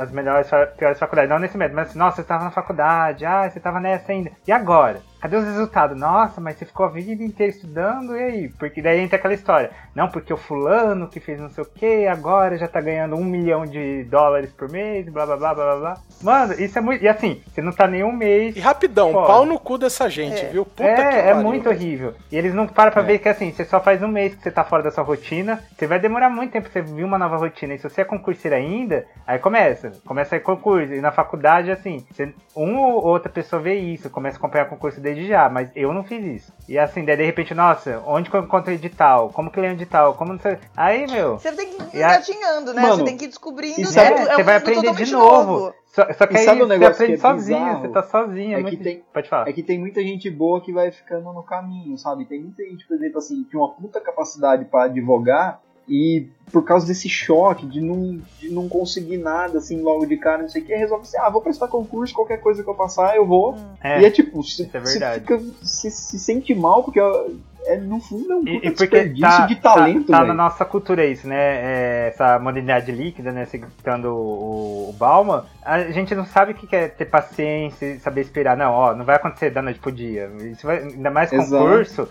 [0.00, 3.48] as melhores, piores faculdades, não nesse método, mas assim, nossa, você tava na faculdade, ah,
[3.48, 4.30] você tava nessa ainda.
[4.46, 5.00] E agora?
[5.24, 5.98] Cadê os resultados?
[5.98, 8.48] Nossa, mas você ficou a vida inteira estudando, e aí?
[8.58, 9.70] Porque daí entra aquela história.
[9.94, 13.24] Não, porque o fulano que fez não sei o que, agora já tá ganhando um
[13.24, 15.96] milhão de dólares por mês, blá blá blá blá blá.
[16.22, 17.02] Mano, isso é muito.
[17.02, 19.26] E assim, você não tá nenhum mês E rapidão, Foda.
[19.26, 20.48] pau no cu dessa gente, É.
[20.50, 20.66] viu?
[20.66, 22.12] Puta é, que é muito horrível.
[22.30, 23.06] E eles não param pra É.
[23.06, 25.58] ver que assim, você só faz um mês que você tá fora da sua rotina,
[25.74, 27.72] você vai demorar muito tempo pra você vir uma nova rotina.
[27.72, 29.90] E se você é concurseiro ainda, aí começa.
[30.04, 30.92] Começa aí concurso.
[30.92, 35.00] E na faculdade, assim, você, um ou outra pessoa vê isso, começa a acompanhar concurso
[35.00, 36.52] desde já, mas eu não fiz isso.
[36.68, 39.30] E assim, daí de repente, nossa, onde que eu encontro edital?
[39.30, 40.14] Como que um edital?
[40.14, 40.58] Como não sei.
[40.76, 41.38] Aí, meu.
[41.38, 42.82] Você tem que ir E a- engatinhando, né?
[42.82, 43.80] Mano, você tem que ir descobrindo.
[43.80, 43.88] e né?
[43.94, 45.74] É, É, um você vai aprender de totalmente novo.
[45.86, 48.56] Só, só que E aí sabe um você negócio aprende é sozinho, você tá sozinho.
[48.56, 49.48] É, É que tem- Pode falar.
[49.48, 52.24] É que tem muita gente boa que vai ficando no caminho, sabe?
[52.24, 56.64] Tem muita gente, por exemplo, assim, que tem uma puta capacidade pra advogar e por
[56.64, 60.62] causa desse choque de não, de não conseguir nada, assim, logo de cara, não sei
[60.62, 63.56] o que, resolve assim, ah, vou prestar concurso, qualquer coisa que eu passar, eu vou.
[63.82, 64.00] É.
[64.00, 65.20] E é tipo, você isso é verdade.
[65.20, 67.26] fica, se, se sente mal, porque ó,
[67.66, 70.64] é, no fundo é um E, e porque tá, de talento, tá, tá na nossa
[70.64, 71.36] cultura isso, né?
[71.36, 73.46] É, essa modernidade líquida, né?
[73.46, 78.56] Citando o, o Bauman, a gente não sabe o que é ter paciência, saber esperar.
[78.56, 80.30] Não, ó, não vai acontecer da noite pro dia.
[80.40, 81.50] Isso vai, ainda mais Exato.
[81.50, 82.06] concurso, é,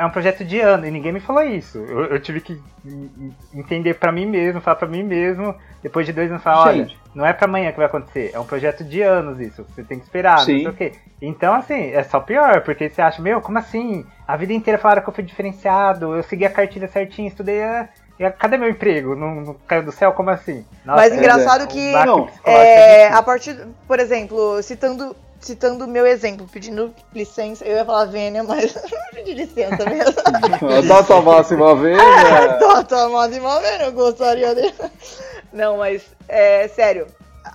[0.00, 1.78] é um projeto de ano e ninguém me falou isso.
[1.78, 6.04] Eu, eu tive que en- en- entender pra mim mesmo, falar pra mim mesmo, depois
[6.06, 6.98] de dois anos, falar, olha, Gente.
[7.14, 9.64] não é pra amanhã que vai acontecer, é um projeto de anos isso.
[9.68, 10.52] Você tem que esperar, Sim.
[10.54, 10.92] não sei o quê.
[11.22, 14.04] Então, assim, é só pior, porque você acha, meu, como assim?
[14.26, 17.88] A vida inteira falaram que eu fui diferenciado, eu segui a cartilha certinho, estudei a.
[18.18, 19.14] e a- Cadê meu emprego?
[19.14, 20.12] Não, não caiu do céu?
[20.12, 20.64] Como assim?
[20.84, 23.56] Nossa, Mas é- engraçado um que baque Não, é É, a partir,
[23.86, 28.72] por exemplo, citando citando o meu exemplo, pedindo licença, eu ia falar Vênia, mas
[29.12, 30.14] pedi licença mesmo.
[30.76, 32.58] A data máxima vez, né?
[32.58, 34.74] Dota máxima Vênia, eu gostaria de.
[35.52, 37.06] Não, mas é sério.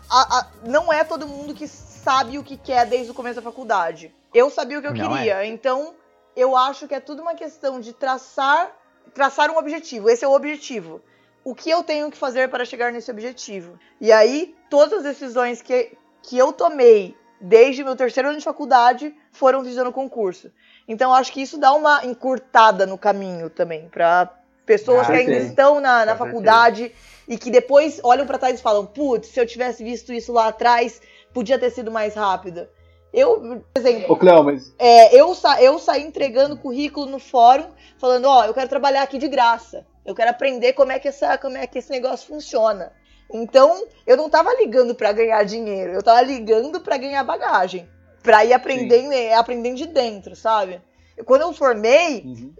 [0.09, 3.41] a- a- não é todo mundo que sabe o que quer desde o começo da
[3.41, 4.13] faculdade.
[4.33, 5.93] Eu sabia o que eu Não queria, então
[6.35, 8.71] eu acho que é tudo uma questão de traçar
[9.13, 10.09] traçar um objetivo.
[10.09, 10.99] Esse é o objetivo.
[11.45, 13.77] O que eu tenho que fazer para chegar nesse objetivo?
[14.01, 15.91] E aí, todas as decisões que,
[16.23, 20.49] que eu tomei desde meu terceiro ano de faculdade foram visando o concurso.
[20.87, 24.33] Então, acho que isso dá uma encurtada no caminho também, para
[24.65, 25.47] pessoas Ah, que ainda sim.
[25.47, 26.91] estão na, na faculdade
[27.27, 30.47] e que depois olham para trás e falam: putz, se eu tivesse visto isso lá
[30.47, 31.01] atrás,
[31.33, 32.67] podia ter sido mais rápido.
[33.13, 37.67] Eu, por exemplo, Ô, Cléo, mas é, eu, sa eu saí entregando currículo no fórum,
[37.97, 39.85] falando, ó, eu quero trabalhar aqui de graça.
[40.05, 42.91] Eu quero aprender como é que, essa, como é que esse negócio funciona.
[43.33, 47.89] Então, eu não tava ligando pra ganhar dinheiro, eu tava ligando pra ganhar bagagem.
[48.21, 50.79] Pra ir aprendendo, é, aprendendo de dentro, sabe?
[51.25, 52.53] Quando eu formei, Uhum.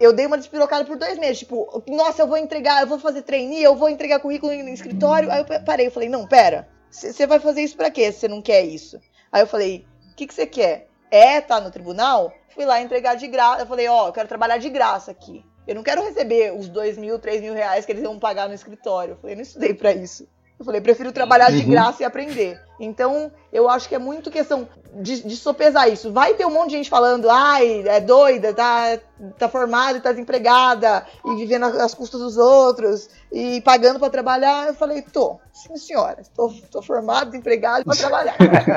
[0.00, 1.38] eu dei uma despirocada por dois meses.
[1.38, 5.30] Tipo, nossa, eu vou entregar, eu vou fazer trainee, eu vou entregar currículo no escritório.
[5.30, 8.28] Aí eu parei, eu falei, não, pera, você vai fazer isso pra quê se você
[8.28, 8.98] não quer isso?
[9.32, 10.88] Aí eu falei, o que você quer?
[11.10, 12.32] É tá no tribunal?
[12.48, 13.62] Fui lá entregar de graça.
[13.62, 15.44] Eu falei, ó, eu quero trabalhar de graça aqui.
[15.66, 18.54] Eu não quero receber os dois mil, três mil reais que eles vão pagar no
[18.54, 19.12] escritório.
[19.12, 20.26] Eu falei, não estudei pra isso.
[20.56, 21.70] Eu falei, prefiro trabalhar de Uhum.
[21.70, 22.60] graça e aprender.
[22.78, 26.12] Então, eu acho que é muito questão de, de sopesar isso.
[26.12, 28.98] Vai ter um monte de gente falando, ai, é doida, tá,
[29.36, 34.68] tá formada e tá desempregada, e vivendo às custas dos outros, e pagando pra trabalhar.
[34.68, 38.36] Eu falei, tô, sim senhora, tô, tô formado, desempregado e pra trabalhar.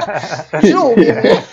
[0.63, 1.43] Julgue-me.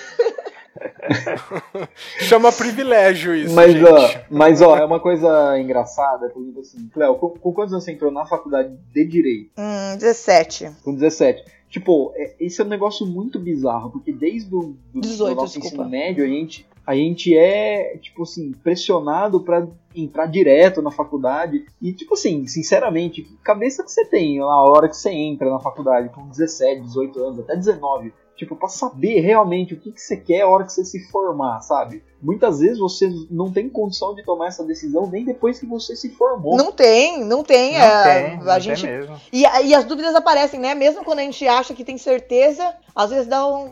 [2.20, 3.84] Chama privilégio isso, Mas, gente.
[3.84, 7.84] ó, mas, ó, é uma coisa engraçada, por exemplo assim, Cléo, com, com quantos anos
[7.84, 9.50] você entrou na faculdade de Direito?
[9.58, 10.70] Hum, 17.
[10.82, 11.44] Com 17.
[11.68, 15.58] Tipo, é- esse é um negócio muito bizarro, porque desde o do, do 18, nosso
[15.60, 15.76] desculpa.
[15.84, 21.66] ensino médio, a gente, a gente é, tipo assim, pressionado pra entrar direto na faculdade.
[21.82, 25.58] E, tipo assim, sinceramente, que cabeça que você tem na hora que você entra na
[25.58, 28.12] faculdade, com 17, 18 anos, até 19?
[28.36, 31.60] Tipo, pra saber realmente o que, que você quer a hora que você se formar,
[31.60, 32.02] sabe?
[32.20, 36.10] Muitas vezes você não tem condição de tomar essa decisão nem depois que você se
[36.10, 36.56] formou.
[36.56, 37.74] Não tem, não tem.
[37.74, 39.20] Não é, tem, não a tem gente mesmo.
[39.32, 40.74] E, e as dúvidas aparecem, né?
[40.74, 43.66] Mesmo quando a gente acha que tem certeza, às vezes dá um,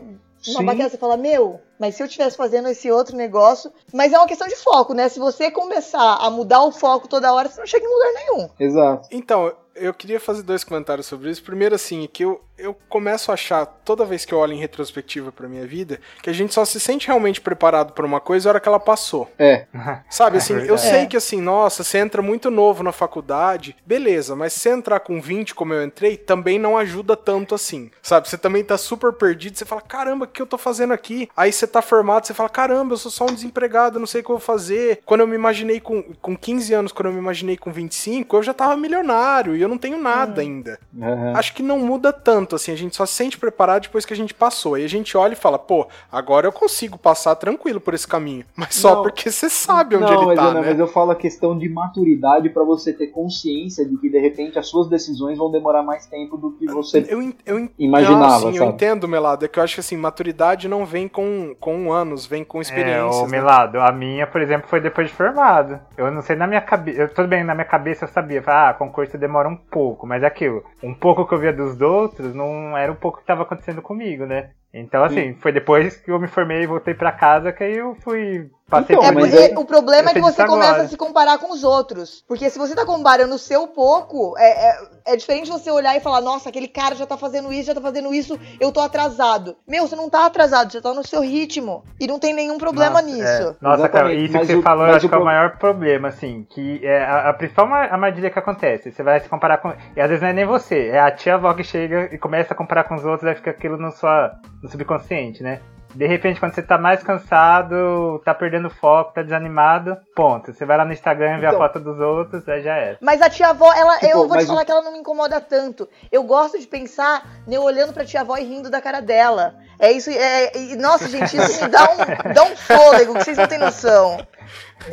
[0.48, 0.64] uma Sim.
[0.64, 3.72] baqueta, você fala, meu, mas se eu estivesse fazendo esse outro negócio.
[3.92, 5.08] Mas é uma questão de foco, né?
[5.08, 8.48] Se você começar a mudar o foco toda hora, você não chega em lugar nenhum.
[8.58, 9.08] Exato.
[9.10, 11.42] Então, eu queria fazer dois comentários sobre isso.
[11.42, 15.32] Primeiro, assim, que eu, eu começo a achar, toda vez que eu olho em retrospectiva
[15.32, 18.50] pra minha vida, que a gente só se sente realmente preparado pra uma coisa a
[18.50, 19.30] hora que ela passou.
[19.38, 19.64] É.
[20.10, 20.80] Sabe, É assim, eu verdade.
[20.82, 21.06] sei É.
[21.06, 25.18] que assim, nossa, você entra muito novo na faculdade, beleza, mas se você entrar com
[25.22, 27.90] 20 como eu entrei, também não ajuda tanto assim.
[28.02, 31.30] Sabe, você também tá super perdido, você fala, caramba, o que eu tô fazendo aqui?
[31.34, 34.20] Aí você tá formado, você fala, caramba, eu sou só um desempregado, eu não sei
[34.20, 35.00] o que eu vou fazer.
[35.04, 38.42] Quando eu me imaginei com, com 15 anos, quando eu me imaginei com 25, eu
[38.42, 40.78] já tava milionário e eu não tenho nada ainda.
[41.00, 41.32] Aham.
[41.36, 44.16] Acho que não muda tanto, assim, a gente só se sente preparado depois que a
[44.16, 44.74] gente passou.
[44.74, 48.44] Aí a gente olha e fala, pô, agora eu consigo passar tranquilo por esse caminho.
[48.56, 49.02] Mas só Não.
[49.02, 50.68] porque você sabe onde não, ele mas, tá, Ana, né?
[50.70, 54.58] mas eu falo a questão de maturidade pra você ter consciência de que de repente
[54.58, 58.52] as suas decisões vão demorar mais tempo do que você Eu, eu en- imaginava, Não,
[58.52, 59.44] sim, eu entendo, Melado.
[59.44, 62.62] É que eu acho que assim, maturidade não vem com, com anos, vem com É,
[62.62, 63.16] experiências.
[63.16, 63.38] o né?
[63.38, 65.80] Milado, a minha, por exemplo, foi depois de formado.
[65.96, 67.08] Eu não sei na minha cabeça.
[67.08, 68.42] Tudo bem, na minha cabeça eu sabia.
[68.46, 70.64] Ah, concurso demora um pouco, mas é aquilo.
[70.82, 74.26] Um pouco que eu via dos outros não era um pouco que estava acontecendo comigo,
[74.26, 74.50] né?
[74.74, 77.94] Então, assim, foi depois que eu me formei e voltei pra casa que aí eu
[77.96, 78.48] fui.
[78.68, 80.84] Passei Então, É, é- o problema é que você começa agora.
[80.84, 82.24] a se comparar com os outros.
[82.26, 86.00] Porque se você tá comparando o seu pouco, é, é, é diferente você olhar e
[86.00, 89.56] falar, nossa, aquele cara já tá fazendo isso, já tá fazendo isso, eu tô atrasado.
[89.68, 91.84] Meu, você não tá atrasado, você tá no seu ritmo.
[92.00, 93.26] E não tem nenhum problema Nossa, nisso.
[93.50, 93.56] é.
[93.60, 95.58] Nossa, cara, isso que mas você o- falou, eu acho o que é o maior
[95.58, 98.90] problema, assim, que é a, a principal ma- armadilha que acontece.
[98.90, 99.70] Você vai se comparar com.
[99.94, 102.54] E às vezes não é nem você, é a tia avó que chega e começa
[102.54, 104.32] a comparar com os outros, aí fica aquilo no, sua,
[104.62, 105.60] no subconsciente, né?
[105.94, 110.52] De repente, quando você tá mais cansado, tá perdendo foco, tá desanimado, ponto.
[110.52, 112.96] Você vai lá no Instagram, vê a Então- foto dos outros, aí já é.
[113.00, 115.40] Mas a tia avó, ela, Tipo, eu vou te falar que ela não me incomoda
[115.40, 115.88] tanto.
[116.10, 119.54] Eu gosto de pensar né, olhando pra tia avó e rindo da cara dela.
[119.82, 120.10] É isso.
[120.10, 123.58] É, e, nossa, gente, isso me dá um, dá um fôlego que vocês não têm
[123.58, 124.24] noção.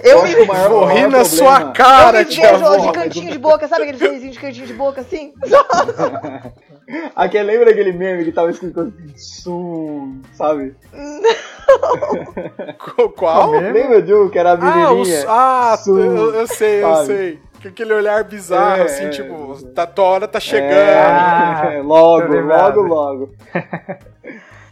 [0.04, 3.38] Eu acho me, o o rir na sua cara, eu me vejo de cantinho de
[3.38, 5.34] boca, sabe aquele sorrisinho de cantinho de boca assim?
[7.16, 10.76] Aquele, lembra aquele meme que tava escrito assim, sum, sabe?
[13.16, 13.52] Qual?
[13.52, 13.70] Mesmo?
[13.74, 14.58] Lembra de um que era a Ah,
[14.92, 15.26] menininha?
[15.28, 17.06] ah Su- eu, eu sei, eu sabe?
[17.08, 17.40] sei.
[17.62, 19.10] Com aquele olhar bizarro, É, assim, é.
[19.10, 20.74] tipo, tá, tua hora tá chegando.
[20.74, 23.30] Ah, É, logo, logo, logo.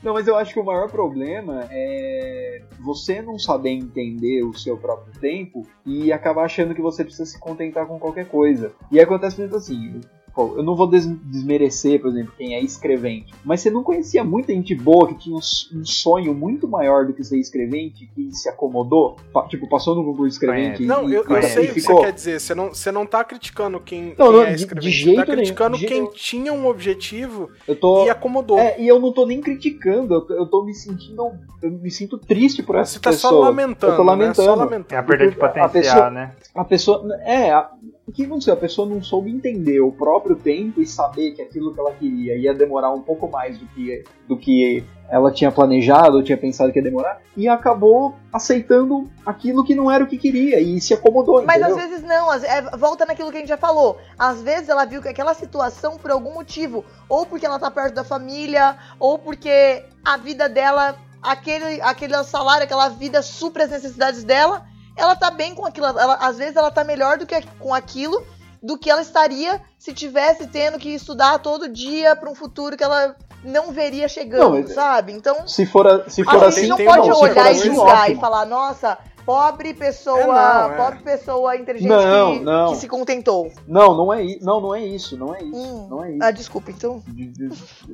[0.08, 4.78] Não, mas eu acho que o maior problema é você não saber entender o seu
[4.78, 8.72] próprio tempo e acabar achando que você precisa se contentar com qualquer coisa.
[8.90, 10.00] E acontece exemplo assim,
[10.38, 14.24] pô, eu não vou des- desmerecer, por exemplo, quem é escrevente, mas você não conhecia
[14.24, 15.40] muita gente boa que tinha um,
[15.80, 20.04] um sonho muito maior do que ser escrevente que se acomodou, Pa- tipo, passou no
[20.04, 21.98] concurso de escrevente e, Não, eu, eu sei e o que ficou.
[21.98, 22.40] você quer dizer.
[22.40, 24.92] Você não, você não tá criticando quem, Não, quem não, é de- de escrevente.
[24.92, 28.60] jeito você tá nenhum, criticando de quem jeito- tinha um objetivo Eu tô e acomodou.
[28.60, 31.32] É, e eu não tô nem criticando, eu tô, eu tô me sentindo.
[31.64, 33.34] Eu me sinto triste por essa Você tá pessoa.
[33.34, 34.10] só lamentando, Eu tô né?
[34.12, 34.36] lamentando.
[34.36, 35.08] Só É a lamentando.
[35.08, 36.36] perda de Porque a potencial, pessoa- né?
[36.54, 37.16] A pessoa.
[37.24, 37.72] É, a,
[38.08, 38.54] o que aconteceu?
[38.54, 42.38] A pessoa não soube entender o próprio tempo e saber que aquilo que ela queria
[42.38, 46.72] ia demorar um pouco mais do que, do que ela tinha planejado ou tinha pensado
[46.72, 50.94] que ia demorar, e acabou aceitando aquilo que não era o que queria e se
[50.94, 51.44] acomodou.
[51.44, 51.78] Mas entendeu?
[51.78, 53.98] às vezes não, é, volta naquilo que a gente já falou.
[54.18, 57.94] Às vezes ela viu que aquela situação por algum motivo, ou porque ela tá perto
[57.94, 64.24] da família, ou porque a vida dela, aquele, aquele salário, aquela vida supra as necessidades
[64.24, 64.66] dela,
[64.98, 65.86] ela tá bem com aquilo.
[65.88, 68.22] Ela- às vezes ela tá melhor do que com aquilo
[68.62, 72.84] do que ela estaria se tivesse tendo que estudar todo dia para um futuro que
[72.84, 75.14] ela não veria chegando, Não, mas- sabe?
[75.14, 77.74] Então, Se for, a- se for a assim, gente não pode for olhar e assim,
[77.76, 80.76] julgar e falar, nossa, pobre pessoa, É, não, é.
[80.76, 82.70] pobre pessoa inteligente Não, que, não.
[82.72, 83.52] que se contentou.
[83.68, 85.56] Não, não é, não, não é isso, não é isso.
[85.56, 85.88] Hum.
[85.88, 86.24] Não é isso.
[86.24, 87.04] Ah, desculpa, então.
[87.08, 87.50] De- de-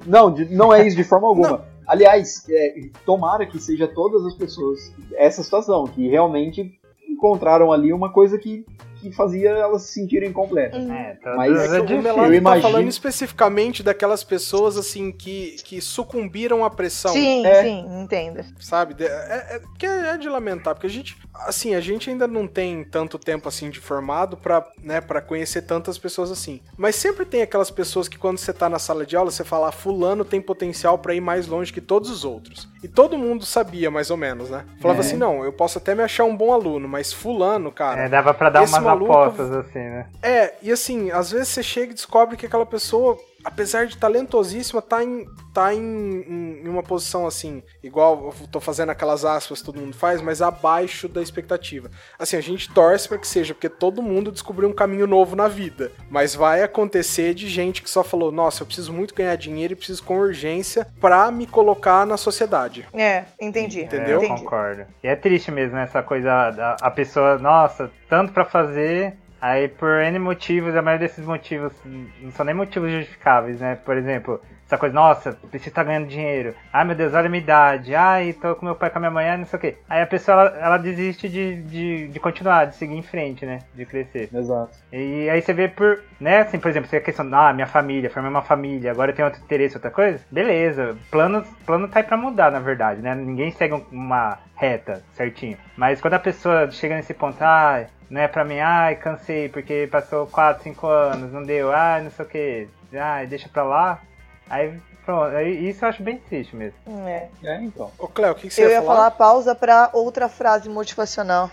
[0.07, 1.65] não, de- não é isso de forma alguma.
[1.85, 2.75] Aliás, é,
[3.05, 4.79] tomara que seja todas as pessoas
[5.15, 6.79] essa situação, que realmente
[7.27, 8.65] encontraram ali uma coisa que,
[8.99, 10.83] que fazia elas se sentirem completas.
[10.83, 10.93] Hum.
[10.93, 12.01] É, todas Mas é É que o difícil.
[12.03, 17.45] Melado Eu tá imagino- falando especificamente daquelas pessoas assim que, que sucumbiram à pressão, Sim,
[17.45, 17.63] É.
[17.63, 18.43] sim, entendo.
[18.59, 18.95] sabe?
[19.03, 23.17] É, é, é de lamentar, porque a gente, assim, a gente ainda não tem tanto
[23.17, 26.59] tempo assim de formado pra, né, pra conhecer tantas pessoas assim.
[26.77, 29.69] Mas sempre tem aquelas pessoas que quando você tá na sala de aula, você fala,
[29.69, 32.67] ah, fulano tem potencial pra ir mais longe que todos os outros.
[32.83, 34.65] E todo mundo sabia, mais ou menos, né?
[34.81, 35.05] Falava É.
[35.05, 38.33] assim, não, eu posso até me achar um bom aluno, mas fulano, cara, É, dava
[38.33, 40.07] pra dar umas maluco- apostas assim, né?
[40.21, 44.81] É, e assim, às vezes você chega e descobre que aquela pessoa apesar de talentosíssima,
[44.81, 49.59] tá em, tá em, em, em uma posição assim, igual eu tô fazendo aquelas aspas
[49.59, 51.89] que todo mundo faz, mas abaixo da expectativa.
[52.17, 55.47] Assim, a gente torce para que seja, porque todo mundo descobriu um caminho novo na
[55.47, 55.91] vida.
[56.09, 59.75] Mas vai acontecer de gente que só falou: nossa, eu preciso muito ganhar dinheiro e
[59.75, 62.87] preciso com urgência pra me colocar na sociedade.
[62.93, 63.81] É, entendi.
[63.81, 64.05] Entendeu?
[64.07, 64.41] É, eu Entendi.
[64.41, 64.85] concordo.
[65.03, 70.01] E é triste mesmo essa coisa, da a pessoa, nossa, tanto pra fazer, aí por
[70.01, 71.73] N motivos, a maioria desses motivos
[72.21, 73.75] não são nem motivos justificáveis, né?
[73.75, 76.55] Por exemplo, essa coisa, nossa, preciso estar ganhando dinheiro.
[76.71, 77.93] Ai meu Deus, olha a minha idade.
[77.93, 79.77] Ai, tô com meu pai com a minha mãe, ai, não sei o quê.
[79.89, 83.59] Aí a pessoa, ela, ela desiste de, de, de continuar, de seguir em frente, né?
[83.75, 84.29] De crescer.
[84.33, 84.71] Exato.
[84.91, 88.09] E aí você vê por, né, assim, por exemplo, você a questão, ah, minha família,
[88.09, 92.03] formei uma família, agora eu tenho outro interesse, outra coisa, beleza, plano, plano tá aí
[92.03, 96.69] pra mudar, na verdade, né, ninguém segue um- uma reta certinho, mas quando a pessoa
[96.71, 101.31] chega nesse ponto, ah, não é pra mim, ai, cansei, porque passou 4, 5 anos,
[101.33, 103.99] não deu, ai, não sei o que, ai, deixa pra lá,
[104.47, 106.77] aí, pronto, isso eu acho bem triste mesmo.
[107.07, 107.27] É.
[107.43, 107.91] É, então.
[107.97, 108.95] Ô, Cléo, o que, que você Eu ia ia falar?
[108.95, 111.49] falar pausa pra outra frase motivacional.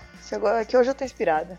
[0.69, 1.59] Que hoje eu tô inspirada.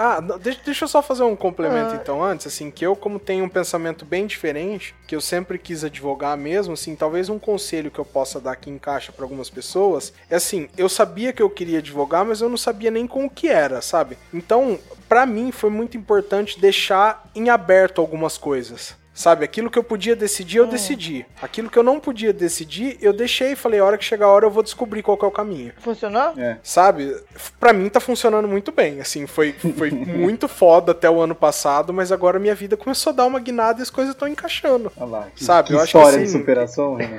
[0.00, 1.98] Ah, deixa, deixa eu só fazer um complemento Ah.
[2.00, 5.82] então antes, assim, que eu como tenho um pensamento bem diferente, que eu sempre quis
[5.82, 10.12] advogar mesmo, assim, talvez um conselho que eu possa dar que encaixa pra algumas pessoas,
[10.30, 13.30] é assim, eu sabia que eu queria advogar, mas eu não sabia nem com o
[13.30, 14.16] que era, sabe?
[14.32, 14.78] Então,
[15.08, 18.94] pra mim foi muito importante deixar em aberto algumas coisas.
[19.18, 21.26] Sabe, aquilo que eu podia decidir, eu decidi.
[21.42, 24.28] Aquilo que eu não podia decidir, eu deixei e falei, a hora que chegar a
[24.28, 26.34] hora eu vou descobrir qual que é o caminho Funcionou?
[26.38, 26.58] É.
[26.62, 27.16] sabe?
[27.58, 29.00] Pra mim tá funcionando muito bem.
[29.00, 33.16] Assim, foi, foi muito foda até o ano passado, mas agora minha vida começou a
[33.16, 34.92] dar uma guinada e as coisas estão encaixando.
[34.96, 35.26] Olha lá.
[35.34, 37.18] Que, Sabe, que eu acho que história de assim- superação, Renan.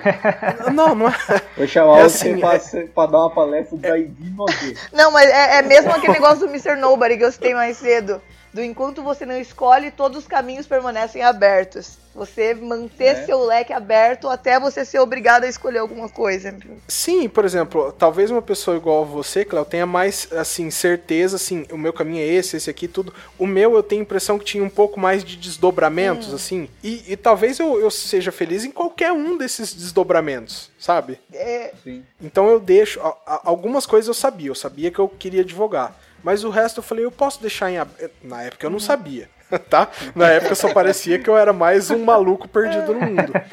[0.73, 1.15] Não, não é.
[1.57, 4.79] Vou chamar É você assim, pra, é- pra dar uma palestra da Ivy Nogueira.
[4.93, 6.77] Não, mas é, é mesmo aquele negócio do Mr.
[6.79, 8.21] Nobody que eu citei mais cedo.
[8.51, 11.97] Do enquanto você não escolhe, todos os caminhos permanecem abertos.
[12.15, 13.25] Você manter É.
[13.25, 16.53] seu leque aberto até você ser obrigado a escolher alguma coisa.
[16.87, 21.65] Sim, por exemplo, talvez uma pessoa igual a você, Cléo, tenha mais, assim, certeza, assim,
[21.71, 23.13] o meu caminho é esse, esse aqui, tudo.
[23.37, 26.67] O meu, eu tenho a impressão que tinha um pouco mais de desdobramentos, assim.
[26.83, 31.19] E, e talvez eu, eu seja feliz em qualquer um desses desdobramentos, sabe?
[31.31, 32.03] É, Sim.
[32.19, 32.99] Então eu deixo.
[33.01, 35.95] a- a- Algumas coisas eu sabia, eu sabia que eu queria advogar.
[36.23, 37.77] Mas o resto eu falei, eu posso deixar em.
[37.77, 37.91] ab-
[38.23, 39.29] Na época eu não sabia,
[39.69, 39.87] tá?
[40.15, 43.33] Na época só parecia que eu era mais um maluco perdido no mundo.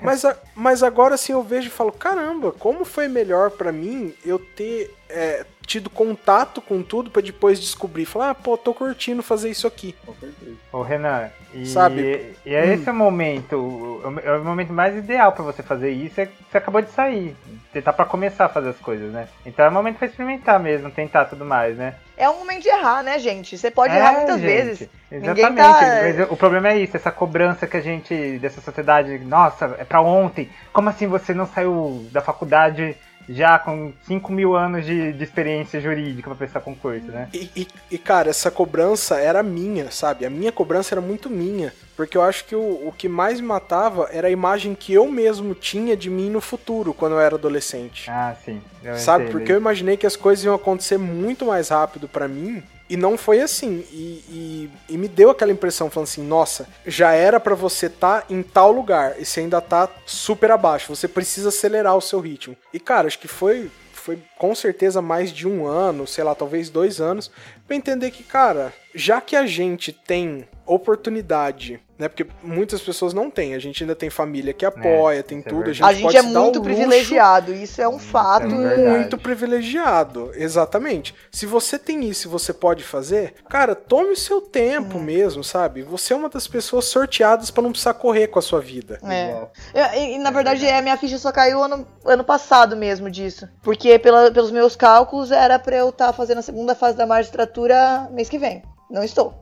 [0.00, 4.14] Mas, a- mas agora assim eu vejo e falo, caramba, como foi melhor pra mim
[4.24, 9.22] eu ter é, tido contato com tudo pra depois descobrir, falar, ah, pô, tô curtindo
[9.22, 9.94] fazer isso aqui.
[10.04, 10.56] Com certeza.
[10.72, 12.34] Ô Renan, e, Sabe?
[12.44, 16.20] e é esse o momento, o, é o momento mais ideal pra você fazer isso
[16.20, 17.34] é que você acabou de sair.
[17.72, 19.28] Você tá pra começar a fazer as coisas, né?
[19.46, 21.94] Então é o momento pra experimentar mesmo, tentar tudo mais, né?
[22.16, 23.58] é um momento de errar, né, gente?
[23.58, 24.88] Você pode É, errar muitas gente, vezes.
[25.10, 25.56] Exatamente.
[25.56, 29.84] Tá- Mas o problema é isso, essa cobrança que a gente, dessa sociedade, nossa, é
[29.84, 30.48] pra ontem.
[30.72, 32.96] Como assim você não saiu da faculdade
[33.28, 37.28] já com 5 mil anos de, de experiência jurídica pra prestar concurso, né?
[37.32, 40.24] E, e- e, cara, essa cobrança era minha, sabe?
[40.26, 41.72] A minha cobrança era muito minha.
[41.96, 45.06] Porque eu acho que o, o que mais me matava era a imagem que eu
[45.10, 48.10] mesmo tinha de mim no futuro, quando eu era adolescente.
[48.10, 48.60] Ah, sim.
[48.82, 49.26] eu Sabe?
[49.30, 52.62] Porque eu imaginei que as coisas iam acontecer muito mais rápido pra mim.
[52.88, 53.84] E não foi assim.
[53.90, 58.26] E, e- e me deu aquela impressão, falando assim: nossa, já era pra você estar
[58.28, 60.94] em tal lugar e você ainda tá super abaixo.
[60.94, 62.56] Você precisa acelerar o seu ritmo.
[62.72, 66.68] E cara, acho que foi, foi com certeza mais de um ano, sei lá, talvez
[66.68, 67.30] dois anos,
[67.66, 72.08] pra entender que, cara, já que a gente tem oportunidade, né?
[72.08, 73.54] Porque muitas pessoas não têm.
[73.54, 75.70] A gente ainda tem família que apoia, tem isso é tudo.
[75.70, 78.46] a gente, A gente pode é muito luxo privilegiado, isso é um fato.
[78.46, 81.14] é muito privilegiado, exatamente.
[81.30, 85.82] Se você tem isso e você pode fazer, cara, tome o seu tempo mesmo, sabe?
[85.82, 88.98] Você é uma das pessoas sorteadas pra não precisar correr com a sua vida.
[89.02, 89.98] É.
[89.98, 93.48] E, e, na verdade, a minha ficha só caiu ano, ano passado mesmo disso.
[93.62, 98.08] Porque pela- pelos meus cálculos era pra eu estar fazendo a segunda fase da magistratura
[98.12, 98.62] mês que vem.
[98.90, 99.34] Não estou.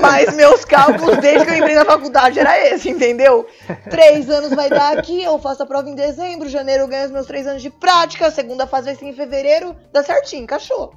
[0.00, 3.46] Mas meus cálculos desde que eu entrei na faculdade era esse, entendeu?
[3.90, 7.10] Três anos vai dar aqui, eu faço a prova em dezembro, janeiro eu ganho os
[7.10, 10.92] meus três anos de prática, a segunda fase vai ser em fevereiro, dá certinho, encaixou.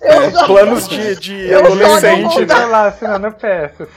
[0.00, 2.64] Eu só, Planos de, de Eu só não adolescente, vou né?
[2.66, 3.88] lá assinando peças.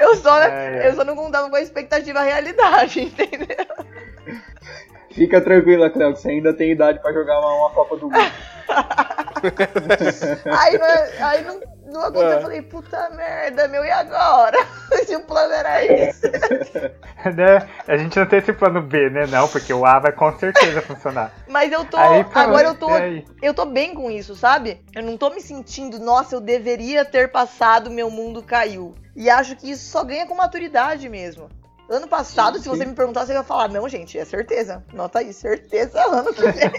[0.00, 0.88] eu, só, É, é.
[0.88, 3.66] eu só não contava com a expectativa à realidade, entendeu?
[5.12, 8.32] Fica tranquila, Cléo, que você ainda tem idade pra jogar uma, uma Copa do Mundo.
[10.46, 12.30] Aí, não, aí não, não aconteceu.
[12.30, 12.36] É.
[12.36, 14.56] Eu falei, puta merda, meu, e agora?
[15.04, 16.28] Se o plano era esse.
[17.36, 17.68] né?
[17.88, 19.26] A gente não tem esse plano B, né?
[19.26, 21.32] Não, porque o A vai com certeza funcionar.
[21.48, 21.96] Mas eu tô.
[21.96, 22.88] Aí, pô, agora eu tô.
[22.88, 23.24] aí?
[23.42, 24.80] Eu tô bem com isso, sabe?
[24.94, 28.94] Eu não tô me sentindo, nossa, eu deveria ter passado, meu mundo caiu.
[29.14, 31.48] E acho que isso só ganha com maturidade mesmo.
[31.92, 32.88] Ano passado, Sim, se você sim.
[32.88, 34.82] me perguntasse, eu ia falar, não, gente, é certeza.
[34.94, 36.70] Nota aí, certeza ano que vem.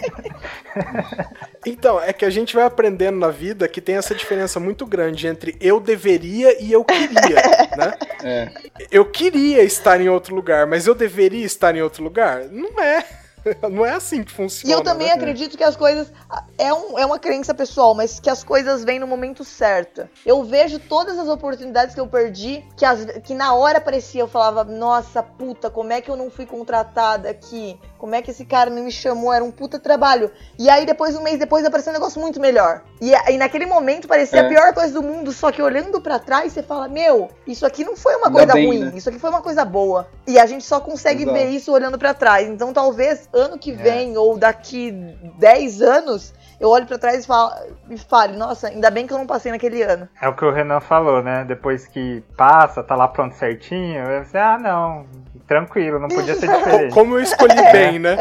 [1.66, 5.26] Então, é que a gente vai aprendendo na vida que tem essa diferença muito grande
[5.26, 7.36] entre eu deveria e eu queria,
[7.74, 7.94] né?
[8.22, 8.50] É.
[8.90, 12.44] Eu queria estar em outro lugar, mas eu deveria estar em outro lugar?
[12.50, 13.23] Não é.
[13.70, 14.74] Não é assim que E funciona.
[14.74, 15.14] eu também né?
[15.14, 16.10] acredito que as coisas.
[16.58, 20.08] É, um, é uma crença pessoal, mas que as coisas vêm no momento certo.
[20.24, 24.28] Eu vejo todas as oportunidades que eu perdi, que, as, que na hora parecia, eu
[24.28, 27.78] falava, nossa puta, como é que eu não fui contratada aqui?
[27.98, 29.32] Como é que esse cara não me chamou?
[29.32, 30.30] Era um puta trabalho.
[30.58, 32.82] E aí, depois, um mês depois, apareceu um negócio muito melhor.
[33.00, 34.44] E, aí, naquele momento parecia É.
[34.44, 37.82] a pior coisa do mundo, só que olhando pra trás, você fala, meu, isso aqui
[37.82, 38.92] não foi uma Ainda coisa bem, ruim, né?
[38.94, 40.06] isso aqui foi uma coisa boa.
[40.26, 41.38] E a gente só consegue Exato.
[41.38, 42.46] ver isso olhando pra trás.
[42.48, 43.74] Então, talvez ano que É.
[43.76, 44.90] vem ou daqui
[45.38, 47.52] 10 anos, eu olho pra trás e, falo,
[47.90, 50.08] e fale, nossa, ainda bem que eu não passei naquele ano.
[50.22, 51.44] É o que o Renan falou, né?
[51.44, 55.04] Depois que passa, tá lá pronto certinho, eu sei, ah, não,
[55.46, 56.94] tranquilo, não podia ser diferente.
[56.94, 58.16] Como eu escolhi É, bem, né?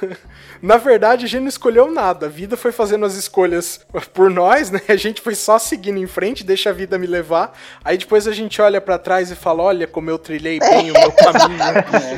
[0.62, 2.26] Na verdade, a gente não escolheu nada.
[2.26, 3.80] A vida foi fazendo as escolhas
[4.12, 4.80] por nós, né?
[4.88, 7.56] A gente foi só seguindo em frente, deixa a vida me levar.
[7.84, 10.94] Aí depois a gente olha pra trás e fala: olha como eu trilhei bem o
[10.94, 11.58] meu caminho.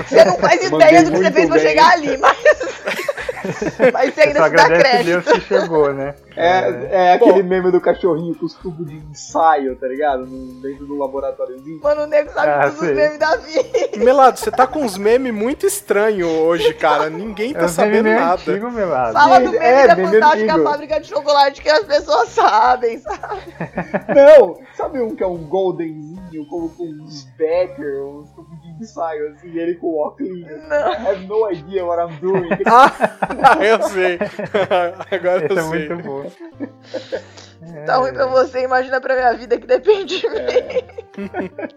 [0.09, 2.37] Você não faz Mandei ideia do que você fez pra chegar ali, mas.
[3.93, 6.15] mas você Só ainda dá agradece Deus que chegou, né?
[6.37, 10.27] É, é aquele meme do cachorrinho com os tubos de ensaio, tá ligado?
[10.27, 11.81] No- dentro do laboratóriozinho.
[11.83, 13.63] Mano, o nego sabe Ah, todos os memes da vida.
[13.99, 17.11] Melado, você tá com uns memes muito estranhos hoje, cara.
[17.11, 18.35] Ninguém É tá um sabendo meme nada.
[18.41, 19.13] antigo, meu lado.
[19.13, 20.69] Fala do meme É, da meme fantástica antigo.
[20.71, 23.43] fábrica de chocolate que as pessoas sabem, sabe?
[24.15, 29.29] Não, sabe um que é um goldenzinho, com, com uns Becker, uns tubos de ensaio,
[29.31, 30.41] assim, e ele com óculos.
[30.41, 30.93] Não.
[30.93, 32.49] I have no idea what I'm doing.
[32.67, 34.19] Ah, eu sei.
[35.11, 35.89] Agora Esse eu é sei.
[35.89, 36.31] muito bom.
[37.87, 40.39] Tá ruim pra você, imagina pra minha vida que depende de mim.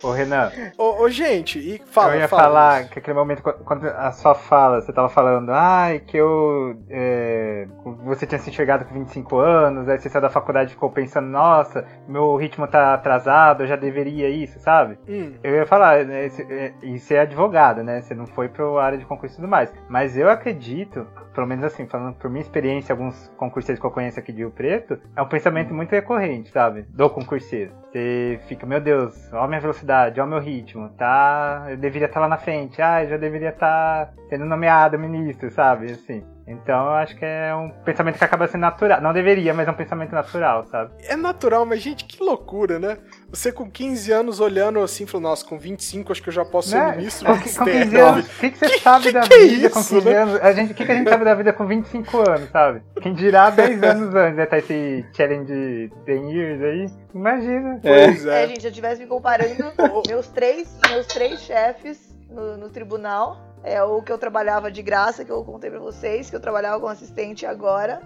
[0.01, 2.43] Ô, Renan, Ô, ô, gente, e fala, eu ia fala.
[2.43, 6.77] falar que aquele momento, qu- quando a sua fala, você tava falando, ai, que eu.
[6.89, 7.67] é,
[8.05, 11.27] você tinha se enxergado com 25 anos, aí você saiu da faculdade e ficou pensando,
[11.27, 14.97] nossa, meu ritmo tá atrasado, eu já deveria isso, sabe?
[15.07, 18.01] Hum, Eu ia falar, né, é, e você é advogado, né?
[18.01, 19.71] Você não foi pra área de concurso e tudo mais.
[19.89, 24.17] Mas eu acredito, pelo menos assim, falando por minha experiência, alguns concurseiros que eu conheço
[24.19, 26.83] aqui de Rio Preto, é um pensamento muito recorrente, sabe?
[26.89, 27.71] Do concurseiro.
[27.91, 31.65] Você fica, meu Deus, olha a minha velocidade, olha o meu ritmo, tá?
[31.69, 35.91] Eu deveria estar lá na frente, ah, eu já deveria estar sendo nomeado ministro, sabe?
[35.91, 36.23] Assim.
[36.47, 39.01] Então eu acho que é um pensamento que acaba sendo natural.
[39.01, 40.91] Não deveria, mas é um pensamento natural, sabe?
[41.07, 42.97] é natural, mas gente, que loucura, né?
[43.35, 46.69] Você com 15 anos olhando assim, falou, nossa, com 25 acho que eu já posso
[46.69, 46.95] ser Né?
[46.97, 47.81] ministro Com, do com Ministério.
[47.83, 49.89] 15 anos, o que, que você Que- sabe que da que é vida com isso,
[49.95, 50.17] 15 né?
[50.17, 50.41] anos?
[50.41, 52.81] A gente, o que, que a gente sabe da vida com 25 anos, sabe?
[53.01, 54.45] Quem dirá 10 anos antes, né?
[54.45, 56.89] Tá esse challenge 10 years aí.
[57.13, 57.79] Imagina.
[57.81, 58.47] Pois É, é.
[58.47, 59.65] gente, se eu estivesse me comparando,
[60.07, 65.25] meus três, meus três chefes no, no tribunal, é o que eu trabalhava de graça,
[65.25, 68.01] que eu contei pra vocês, que eu trabalhava como assistente agora.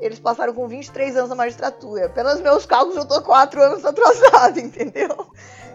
[0.00, 2.08] Eles passaram com 23 anos na magistratura.
[2.08, 5.26] Pelos meus cálculos, eu tô 4 anos atrasado, entendeu?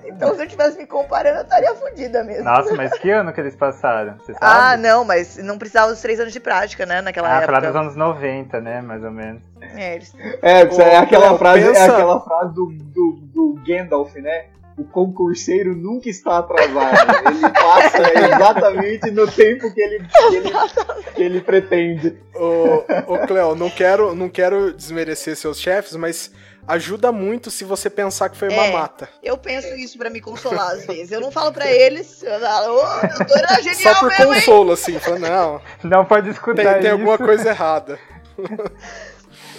[0.08, 2.44] Então, se eu estivesse me comparando, eu estaria fodida mesmo.
[2.44, 4.18] Nossa, mas que ano que eles passaram?
[4.20, 4.40] Você sabe?
[4.46, 7.02] Ah, não, mas não precisava dos três anos de prática, né?
[7.02, 7.72] Naquela Ah, falar época.
[7.72, 8.82] dos anos 90, né?
[8.82, 9.42] Mais ou menos.
[9.76, 10.14] É, eles...
[10.44, 14.46] É, é aquela frase, pensa- é aquela frase do, do, do Gandalf, né?
[14.78, 17.28] O concurseiro nunca está atrasado.
[17.30, 20.52] Ele passa exatamente no tempo que ele, que ele,
[21.16, 22.18] que ele pretende.
[22.36, 26.30] Ô, ô Cleo, não quero, não quero desmerecer seus chefes, mas
[26.68, 28.56] ajuda muito se você pensar que foi É.
[28.72, 29.08] mamata.
[29.24, 31.10] Eu penso isso pra me consolar às vezes.
[31.12, 34.40] Eu não falo pra eles, eu falo, ô, doutora é genial Só por mesmo, hein?
[34.42, 36.92] consolo, assim, falando, não, Não pode escutar tem, tem isso.
[36.92, 37.98] alguma coisa errada.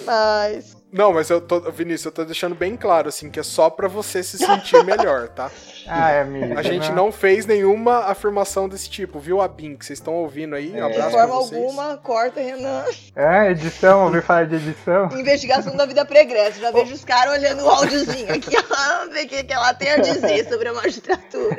[0.04, 3.68] Mas, Não, mas eu tô, Vinícius, eu tô deixando bem claro, assim, que é só
[3.68, 5.50] pra você se sentir melhor, tá?
[5.86, 6.56] Ah, é, amigo.
[6.58, 10.54] A gente não fez nenhuma afirmação desse tipo, viu, a BIM, que vocês estão ouvindo
[10.54, 10.70] aí?
[10.72, 10.88] Um É.
[10.88, 11.60] de abraço pra forma vocês.
[11.60, 12.84] alguma, corta, Renan.
[13.14, 15.08] É, edição, ouviu falar de edição?
[15.12, 16.60] Investigação da vida pregressa.
[16.60, 19.90] Já vejo os caras olhando o áudiozinho aqui, ó, ver o que, que ela tem
[19.92, 21.56] a dizer sobre a magistratura.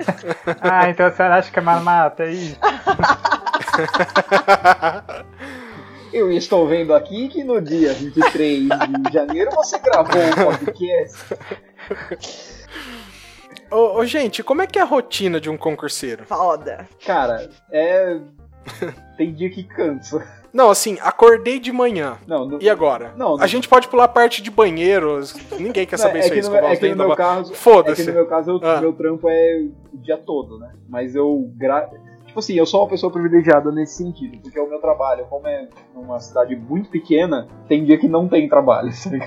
[0.62, 2.58] Ah, então a senhora acha que é mamata, é isso?
[6.18, 11.26] Eu estou vendo aqui que no dia 23 de janeiro você gravou um podcast.
[13.70, 16.26] Ô, ô, gente, como é que é a rotina de um concurseiro?
[16.26, 16.88] Foda.
[17.06, 18.20] Cara, é.
[19.16, 20.28] Tem dia que cansa.
[20.52, 22.18] Não, assim, acordei de manhã.
[22.26, 23.14] Não, no- E agora?
[23.16, 25.20] Não, A gente pode pular a parte de banheiro.
[25.60, 26.42] Ninguém quer saber é isso que aí.
[26.42, 28.02] no, escovar é que no meu é Foda-se.
[28.02, 28.82] que no meu caso, eu- Ah.
[28.82, 30.74] meu trampo é o dia todo, né?
[30.90, 31.52] Mas eu.
[31.56, 31.88] Gra...
[32.38, 35.68] Tipo assim, eu sou uma pessoa privilegiada nesse sentido, porque o meu trabalho, como é
[35.96, 39.20] numa cidade muito pequena, tem dia que não tem trabalho, sabe?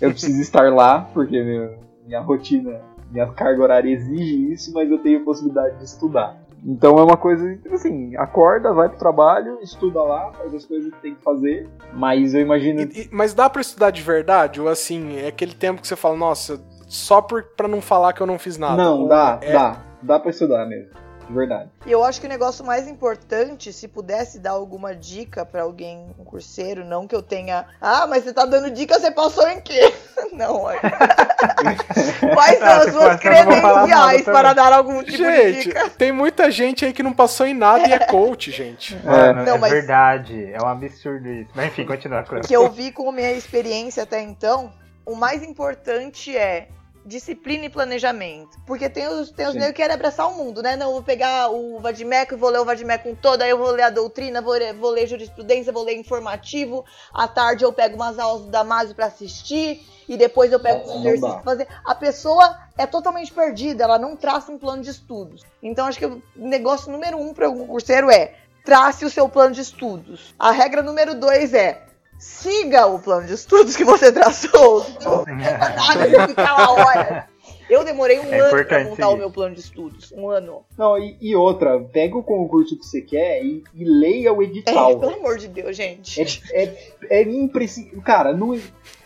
[0.00, 1.76] Eu preciso estar lá, porque meu-
[2.06, 2.80] minha rotina,
[3.12, 6.40] minha carga horária exige isso, mas eu tenho possibilidade de estudar.
[6.64, 10.90] Então é uma coisa, tipo assim, acorda, vai pro trabalho, estuda lá, faz as coisas
[10.94, 12.80] que tem que fazer, mas eu imagino.
[12.80, 14.62] E- e- mas dá pra estudar de verdade?
[14.62, 18.22] Ou assim, é aquele tempo que você fala, nossa, só por, pra não falar que
[18.22, 18.82] eu não fiz nada?
[18.82, 19.76] não, dá, é- dá.
[20.02, 21.04] Dá pra estudar mesmo.
[21.26, 21.68] De verdade.
[21.84, 26.06] E eu acho que o negócio mais importante, se pudesse dar alguma dica pra alguém,
[26.18, 27.66] um curseiro, não que eu tenha.
[27.80, 29.92] Ah, mas você tá dando dica, você passou em quê?
[30.32, 30.78] Não, é.
[32.34, 35.90] Quais são as se suas credenciais para dar algum tipo de Gente, dica?
[35.90, 38.94] tem muita gente aí que não passou em nada e é coach, gente.
[39.04, 40.50] Mano, Não, é mas- verdade.
[40.52, 41.50] É um absurdo isso.
[41.54, 42.42] Mas enfim, continua, Cleo.
[42.42, 44.72] que eu vi com a minha experiência até então,
[45.04, 46.68] o mais importante é
[47.06, 48.58] disciplina e planejamento.
[48.66, 50.76] Porque tem os, tem os negros que querem abraçar o mundo, né?
[50.76, 53.70] Não, eu vou pegar o Vadimeco e vou ler o Vadimeco todo, aí eu vou
[53.70, 56.84] ler a doutrina, vou ler, vou ler jurisprudência, vou ler informativo,
[57.14, 60.90] à tarde eu pego umas aulas do Damásio pra assistir, e depois eu pego os
[60.96, 61.68] exercícios pra fazer.
[61.84, 65.42] A pessoa é totalmente perdida, ela não traça um plano de estudos.
[65.62, 68.34] Então acho que o negócio número um para um curseiro é
[68.64, 70.34] trace o seu plano de estudos.
[70.36, 71.85] A regra número dois é
[72.18, 74.86] siga o plano de estudos que você traçou.
[75.26, 77.24] Nada de ficar lá horas.
[77.68, 80.12] Eu demorei um É ano pra montar o meu plano de estudos.
[80.12, 80.64] Um ano.
[80.78, 84.44] Não, e, e outra, pega o concurso que você quer e, e leia o É,
[84.44, 84.98] edital.
[84.98, 86.20] pelo amor de Deus, gente.
[86.52, 86.76] É, é,
[87.10, 88.00] é imprescindível.
[88.02, 88.56] Cara, não,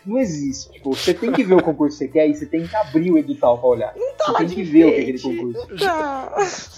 [0.05, 0.71] não existe.
[0.73, 3.11] Tipo, você tem que ver o concurso que você quer e você tem que abrir
[3.11, 3.93] o edital pra olhar.
[3.95, 5.67] Não tá você tem que ver o que é aquele concurso.
[5.77, 6.33] Tá.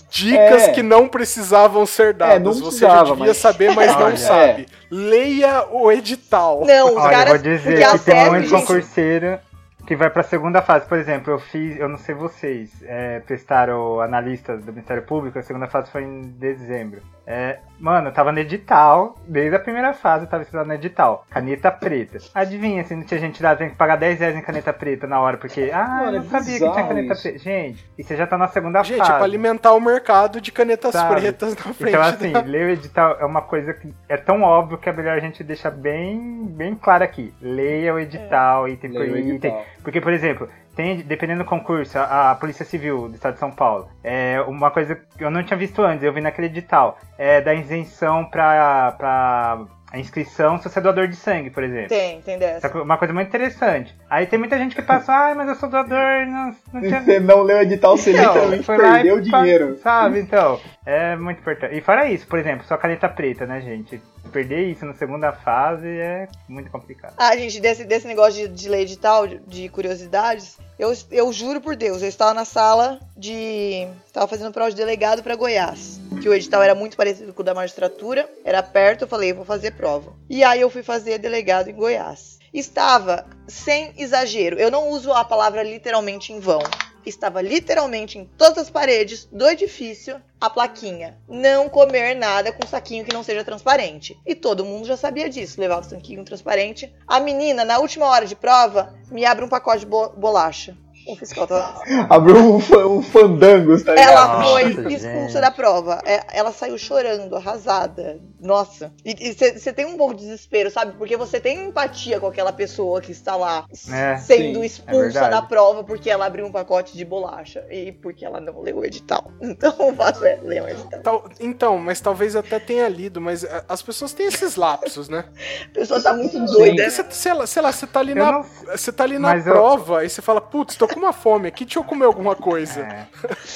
[0.09, 0.71] Dicas É.
[0.71, 2.35] que não precisavam ser dadas.
[2.35, 4.17] É, não Você já precisava, devia mas- saber, mas não Olha.
[4.17, 4.65] sabe.
[4.91, 6.63] Leia o edital.
[6.65, 7.29] Não, os Olha, eu caras.
[7.29, 9.39] vou dizer a que tem muito gente, concurseiro
[9.87, 10.85] que vai pra segunda fase.
[10.85, 15.43] Por exemplo, eu fiz, eu não sei vocês, é, prestaram analistas do Ministério Público, a
[15.43, 17.01] segunda fase foi em dezembro.
[17.25, 21.25] É, mano, eu tava no edital, desde a primeira fase eu tava estudando no edital.
[21.29, 22.17] Caneta preta.
[22.35, 25.21] Adivinha, se não tinha gente lá, tem que pagar 10 reais em caneta preta na
[25.21, 27.21] hora, porque, ah, Mano, eu não é sabia que tinha caneta isso.
[27.23, 27.39] preta.
[27.39, 29.11] Gente, e você já tá na segunda Gente, é fase.
[29.13, 31.21] pra alimentar o mercado de canetas Sabe?
[31.21, 31.89] pretas na frente.
[31.95, 34.93] Então, assim, da- ler o edital é uma coisa que é tão óbvio que é
[34.93, 37.33] melhor a gente deixar bem, bem claro aqui.
[37.41, 39.31] Leia o edital, item por Leia o item.
[39.31, 39.65] edital.
[39.81, 43.51] Porque, por exemplo, tem, dependendo do concurso, a, a Polícia Civil do Estado de São
[43.51, 47.41] Paulo, é uma coisa que eu não tinha visto antes, eu vi naquele edital, é
[47.41, 51.89] da isenção pra a inscrição se você é doador de sangue, por exemplo.
[51.89, 52.65] Tem, tem dessa.
[52.65, 53.95] Essa é Uma coisa muito interessante.
[54.09, 57.03] Aí tem muita gente que passa, ai, mas eu sou doador, não, não Se tinha
[57.03, 59.77] você não leu o edital, você então, literalmente perdeu e dinheiro.
[59.83, 60.59] Sabe, então.
[60.83, 61.77] É muito importante.
[61.77, 64.01] E fora isso, por exemplo, só caneta preta, né, gente?
[64.31, 67.13] Perder isso na segunda fase é muito complicado.
[67.15, 71.61] Ah, gente, desse, desse negócio de, de ler edital, de, de curiosidades, eu, eu juro
[71.61, 73.87] por Deus, eu estava na sala de.
[74.07, 76.01] Estava fazendo prova de delegado para Goiás.
[76.23, 79.43] Que o edital era muito parecido com o da magistratura, era perto, eu falei, vou
[79.43, 80.13] fazer prova.
[80.29, 82.39] E aí eu fui fazer delegado em Goiás.
[82.53, 86.61] Estava, sem exagero, eu não uso a palavra literalmente em vão.
[87.05, 93.03] Estava literalmente em todas as paredes do edifício a plaquinha: não comer nada com saquinho
[93.03, 94.17] que não seja transparente.
[94.25, 96.89] E todo mundo já sabia disso, levava o saquinho transparente.
[97.05, 100.77] A menina, na última hora de prova, me abre um pacote de bo- bolacha.
[101.07, 101.81] O fiscal tá.
[102.09, 104.09] Abriu um, um fandangos, tá ligado?
[104.09, 104.93] Ela Nossa, foi gente.
[104.93, 106.01] expulsa da prova.
[106.05, 108.19] É, Ela saiu chorando, arrasada.
[108.43, 108.91] Nossa.
[109.05, 110.93] E você tem um pouco de desespero, sabe?
[110.97, 114.99] Porque você tem empatia com aquela pessoa que está lá É, sendo sim, é expulsa
[115.03, 115.29] verdade.
[115.31, 118.85] da prova porque ela abriu um pacote de bolacha e porque ela não leu o
[118.85, 119.31] edital.
[119.41, 121.01] Então o fato é ler o edital.
[121.01, 125.25] Tal- Então, mas talvez até tenha lido, mas é, as pessoas têm esses lapsos, né?
[125.69, 126.89] A pessoa tá muito doida.
[126.89, 128.41] Você, sei lá, sei lá, você tá ali Eu na,
[128.75, 131.47] você tá ali na mas eu- prova e você fala, putz, tô com uma fome
[131.47, 132.81] aqui, deixa eu comer alguma coisa.
[132.81, 133.05] É.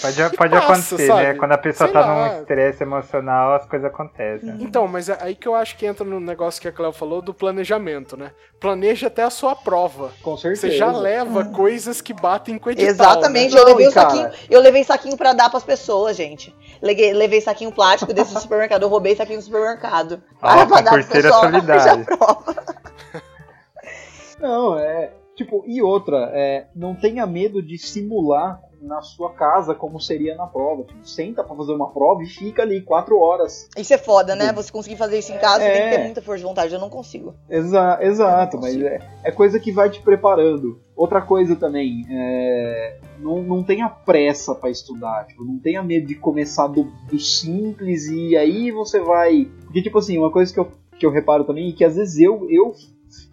[0.02, 1.24] Pode, pode passa, acontecer, sabe?
[1.24, 1.34] né?
[1.34, 2.30] Quando a pessoa Sei tá lá.
[2.30, 4.56] num estresse emocional, as coisas acontecem.
[4.60, 7.22] Então, mas é aí que eu acho que entra no negócio que a Cléo falou
[7.22, 8.32] do planejamento, né?
[8.60, 10.12] Planeja até a sua prova.
[10.22, 10.68] Com certeza.
[10.68, 12.90] Você já leva coisas que batem com o edital.
[12.90, 13.62] Exatamente, né?
[13.62, 14.10] eu levei Não, o cara.
[14.10, 16.54] saquinho, eu levei saquinho pra dar pras pessoas, gente.
[16.82, 20.22] Levei, levei saquinho plástico desse do supermercado, eu roubei saquinho do supermercado.
[20.42, 22.04] Ó, pra dar pro pessoal solidária.
[22.06, 22.56] prova.
[24.40, 25.14] Não, é.
[25.36, 30.46] Tipo, e outra, é, não tenha medo de simular na sua casa como seria na
[30.48, 30.84] prova.
[30.84, 33.68] Tipo, senta pra fazer uma prova e fica ali quatro horas.
[33.78, 34.52] Isso é foda, né?
[34.54, 35.98] Você conseguir fazer isso em casa, você tem que É.
[35.98, 36.74] ter muita força de vontade.
[36.74, 37.34] Eu não consigo.
[37.50, 40.80] Exa exato, mas é, é coisa que vai te preparando.
[40.96, 46.16] Outra coisa também, é, não, não tenha pressa pra estudar, tipo, não tenha medo de
[46.16, 49.46] começar do, do simples e aí você vai.
[49.66, 52.20] Porque, tipo assim, uma coisa que eu, que eu reparo também, e que às vezes
[52.20, 52.74] eu, eu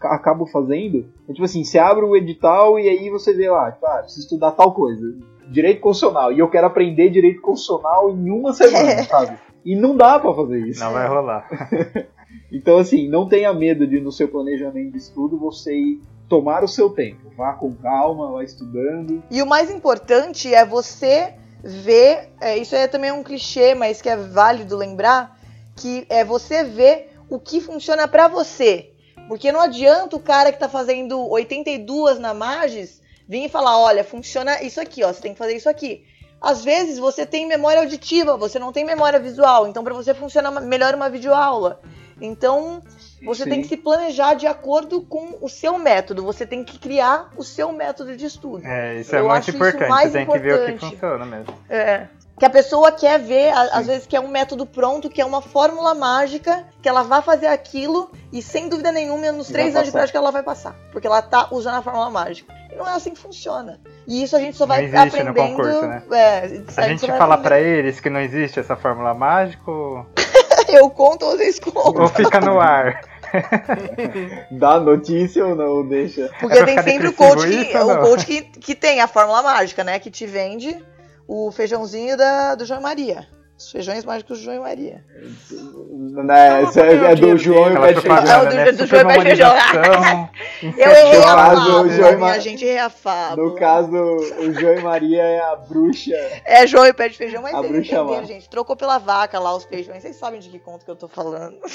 [0.03, 3.87] acabo fazendo, é tipo assim, você abre o edital e aí você vê lá, tipo,
[3.87, 5.03] ah, preciso estudar tal coisa.
[5.49, 6.33] Direito constitucional.
[6.33, 9.39] E eu quero aprender direito constitucional em uma semana, sabe?
[9.65, 10.81] E não dá pra fazer isso.
[10.81, 11.49] Não vai rolar.
[12.51, 16.69] Então, assim, não tenha medo de no seu planejamento de estudo você ir tomar o
[16.69, 17.31] seu tempo.
[17.37, 19.23] Vá com calma, vá estudando.
[19.31, 24.09] E o mais importante é você ver, é, isso é também um clichê, mas que
[24.09, 25.39] é válido lembrar,
[25.77, 28.93] que é você ver o que funciona pra você.
[29.27, 34.05] Porque não adianta o cara que tá fazendo 82 na Magis vir e falar, olha,
[34.05, 36.05] funciona isso aqui, ó, você tem que fazer isso aqui.
[36.41, 40.51] Às vezes você tem memória auditiva, você não tem memória visual, então para você funciona
[40.61, 41.81] melhor uma videoaula.
[42.21, 42.81] Então,
[43.25, 43.51] você Sim.
[43.51, 46.23] tem que se planejar de acordo com o seu método.
[46.23, 48.65] Você tem que criar o seu método de estudo.
[48.65, 49.89] É, isso é Eu muito acho isso importante.
[49.89, 50.93] mais Você tem que ver o que importante.
[50.93, 51.55] funciona mesmo.
[51.69, 52.07] É.
[52.39, 55.41] Que a pessoa quer ver, a- às vezes quer um método pronto, que é uma
[55.41, 59.87] fórmula mágica, que ela vai fazer aquilo e sem dúvida nenhuma, nos E três anos
[59.87, 59.99] de passar.
[59.99, 60.75] prática ela vai passar.
[60.91, 62.53] Porque ela tá usando a fórmula mágica.
[62.73, 63.79] E não é assim que funciona.
[64.07, 65.57] E isso a gente só Não vai existe no aprendendo.
[65.57, 66.03] concurso, né?
[66.11, 66.39] É,
[66.77, 67.79] A gente só vai fala pra aprendendo.
[67.79, 70.05] eles que não existe essa fórmula mágica ou
[70.69, 72.03] Eu conto, vocês contam.
[72.03, 73.01] ou fica no ar?
[74.51, 75.87] Dá notícia ou não?
[75.87, 76.31] Deixa.
[76.41, 78.03] Porque É tem sempre o coach, que, ou o não?
[78.03, 79.99] coach que, que tem a fórmula mágica, né?
[79.99, 80.83] Que te vende
[81.27, 83.27] o feijãozinho da, do João e Maria.
[83.57, 85.05] Os feijões mágicos do João e Maria.
[85.49, 88.43] Né, isso é, é do João e o de feijão.
[88.43, 88.73] É, do- né?
[88.73, 89.51] do João vai feijão.
[89.57, 90.31] Supermonização,
[90.77, 93.49] Eu errei No a o e Ma- gente errei a fábula.
[93.49, 96.17] No caso, o João e Maria é a bruxa.
[96.45, 98.49] É João e pé de feijão, mas A vocês bruxa entenderam, gente.
[98.51, 100.03] Trocou pela vaca lá os feijões.
[100.03, 101.57] Vocês sabem de que conto que eu tô falando.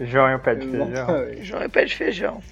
[0.00, 1.06] João e o pé de feijão.
[1.42, 2.42] João e pé de feijão.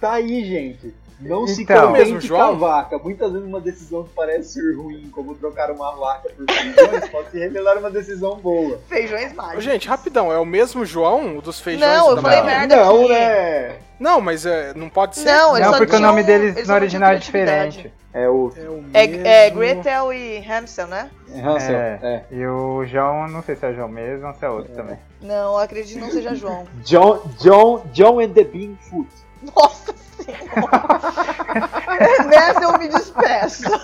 [0.00, 0.94] Tá aí, gente.
[1.20, 1.88] Não se Então.
[1.88, 2.98] contente Mesmo, com a vaca.
[2.98, 7.30] Muitas vezes uma decisão que parece ser ruim, como trocar uma vaca por feijões, pode
[7.30, 8.78] se revelar uma decisão boa.
[8.88, 9.64] Feijões mágicos.
[9.64, 13.08] Gente, rapidão, é o mesmo João o dos feijões Não, eu falei merda não, aqui.
[13.08, 13.76] né?
[13.98, 15.24] Não, mas é, não pode ser.
[15.24, 17.90] Não, Não, porque o nome deles eles no original é diferente.
[18.12, 21.10] É o É o É, é Gretel e Hansel, né?
[21.34, 21.76] Hansel.
[21.76, 21.98] É.
[22.02, 22.24] É.
[22.30, 24.98] E o João, não sei se é João mesmo ou se é outro também.
[25.22, 26.66] Não, eu acredito que não seja João.
[26.84, 29.08] John, John, John and the Beanfoot.
[29.54, 32.26] Nossa senhora!
[32.28, 33.64] Nessa eu me despeço.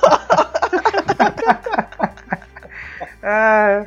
[3.24, 3.84] Ah,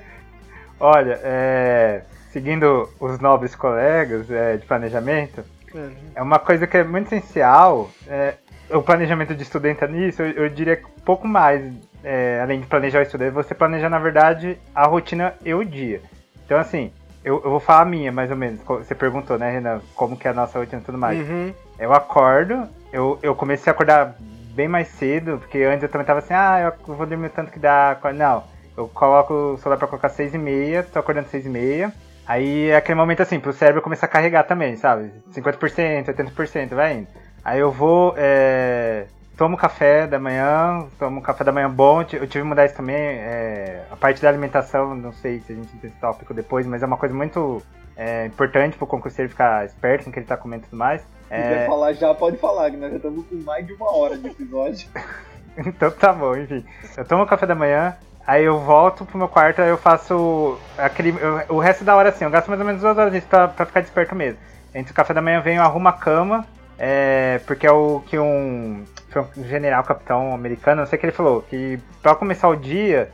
[0.80, 5.44] olha, é, seguindo os nobres colegas é, de planejamento,
[5.74, 5.92] Uhum.
[6.16, 7.90] é uma coisa que é muito essencial.
[8.08, 8.36] é,
[8.70, 11.62] o planejamento de estudo entra nisso, eu, eu diria que um pouco mais,
[12.02, 15.66] é, além de planejar o estudo, é você planejar, na verdade, a rotina e o
[15.66, 16.02] dia.
[16.46, 16.94] Então, assim,
[17.26, 18.62] eu, eu vou falar a minha, mais ou menos.
[18.64, 21.20] Você perguntou, né, Renan, como que é a nossa rotina e tudo mais.
[21.20, 21.54] Uhum.
[21.78, 26.20] Eu acordo, eu, eu comecei a acordar bem mais cedo, porque antes eu também tava
[26.20, 27.98] assim, ah, eu vou dormir o tanto que dá.
[28.16, 28.44] Não,
[28.78, 31.94] eu coloco o celular pra colocar 6 e meia, tô acordando 6 e meia.
[32.26, 35.12] Aí é aquele momento assim, pro cérebro começar a carregar também, sabe?
[35.32, 37.08] 50%, 80%, vai indo.
[37.44, 39.06] Aí eu vou, é,
[39.38, 42.96] tomo café da manhã, tomo café da manhã bom, eu tive que mudar isso também,
[42.96, 46.82] é, a parte da alimentação, não sei se a gente tem esse tópico depois, mas
[46.82, 47.62] é uma coisa muito
[47.96, 51.04] é, importante pro concurseiro ficar esperto no que ele tá comendo e tudo mais.
[51.28, 54.18] Se quiser falar já, pode falar, que nós já estamos com mais de uma hora
[54.18, 54.88] de episódio.
[55.58, 56.66] Então tá bom, enfim.
[56.98, 57.96] Eu tomo café da manhã,
[58.28, 61.12] aí eu volto pro meu quarto, aí eu faço aquele.
[61.18, 63.48] eu- o resto da hora assim, eu gasto mais ou menos duas horas nisso pra,
[63.48, 64.38] pra ficar desperto mesmo.
[64.74, 66.46] Entre o café da manhã eu venho, arrumo a cama,
[66.78, 71.06] é, porque é o que um, foi um general capitão americano, não sei o que
[71.06, 73.10] ele falou, que pra começar o dia,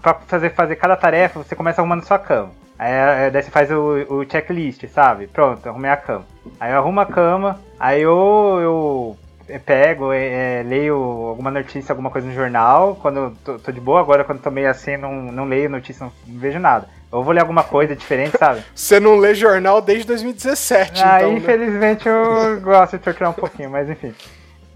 [0.00, 2.52] pra fazer, fazer cada tarefa, você começa arrumando sua cama.
[2.78, 5.26] Aí, é, daí você faz o, o checklist, sabe?
[5.26, 6.26] Pronto, arrumei a cama.
[6.58, 9.16] Aí eu arrumo a cama, aí eu, eu
[9.48, 13.72] eu pego, é, é, leio alguma notícia, alguma coisa no jornal, quando eu tô, tô
[13.72, 16.88] de boa, agora quando tô meio assim, não, não leio notícia, não, não vejo nada.
[17.12, 18.64] Eu vou ler alguma coisa diferente, sabe?
[18.74, 21.32] Você não lê jornal desde 2017, Aí, então.
[21.32, 21.38] né?
[21.38, 24.14] infelizmente, eu gosto de torturar um pouquinho, mas enfim.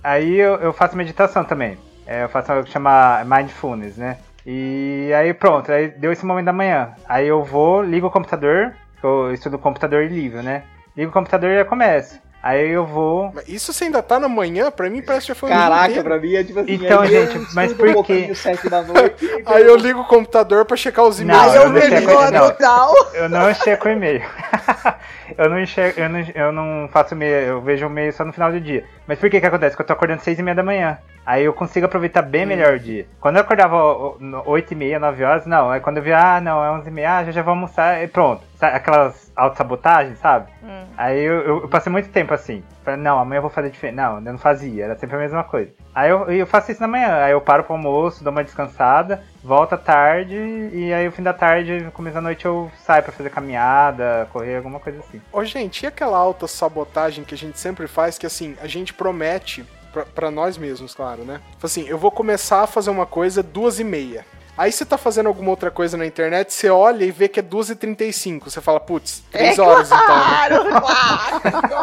[0.04, 1.78] Aí eu, eu faço meditação também.
[2.06, 4.18] É, eu faço o que chama Mindfulness, né?
[4.50, 6.94] E aí pronto, aí deu esse momento da manhã.
[7.06, 10.62] Aí eu vou, ligo o computador, eu estudo computador e livro, né?
[10.96, 12.18] Ligo o computador e já começo.
[12.40, 14.70] Aí eu vou, Mas Isso você ainda tá na manhã?
[14.70, 16.74] Pra mim parece que já foi Caraca, pra mim é tipo assim.
[16.74, 18.30] Então, aí eu gente, mas por um quê?
[18.70, 19.28] da noite.
[19.44, 21.52] Aí eu ligo o computador pra checar os Não, e-mails.
[21.52, 22.40] Aí eu eu não checo- não.
[22.50, 22.92] total.
[23.14, 24.22] Eu não checo o e-mail.
[25.36, 28.32] eu não enxergo, eu não, eu não faço meio, eu vejo o meio só no
[28.32, 28.84] final do dia.
[29.06, 29.74] Mas por que que acontece?
[29.76, 30.98] Que eu tô acordando seis e meia da manhã.
[31.26, 32.48] Aí eu consigo aproveitar bem Hum.
[32.48, 33.06] melhor o dia.
[33.20, 35.70] Quando eu acordava ó, ó, oito e meia, nove horas, não.
[35.70, 38.02] Aí quando eu via, ah, não, é onze e meia, ah, já, já vou almoçar,
[38.02, 38.42] e pronto.
[38.60, 40.50] Aquelas autossabotagens, sabe?
[40.62, 40.84] Hum.
[40.96, 42.62] Aí eu, eu- eu passei muito tempo assim.
[42.84, 43.96] Falei, não, amanhã eu vou fazer diferente.
[43.96, 45.70] Não, eu não fazia, era sempre a mesma coisa.
[45.94, 47.22] Aí eu, eu faço isso na manhã.
[47.24, 50.36] Aí eu paro pro almoço, dou uma descansada, volto à tarde,
[50.72, 54.28] e aí o fim da tarde, no começo da noite, eu saio pra fazer caminhada,
[54.32, 55.20] correr, alguma coisa assim.
[55.32, 58.92] Ô, gente, e aquela alta sabotagem que a gente sempre faz, que assim, a gente
[58.94, 61.40] promete pra, pra nós mesmos, claro, né?
[61.58, 64.24] Fala Assim, eu vou começar a fazer uma coisa duas e meia.
[64.58, 67.42] Aí você tá fazendo alguma outra coisa na internet, você olha e vê que é
[67.42, 68.44] 2h35.
[68.44, 70.00] Você fala, putz, três É horas então.
[70.00, 70.80] né?
[70.80, 71.40] Claro,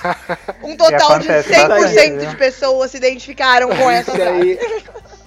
[0.00, 0.38] claro.
[0.62, 4.58] Um total de acontece 100% bastante, de pessoas se identificaram com essa Isso aí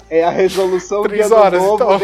[0.10, 2.00] é a resolução de Três ano horas, novo então.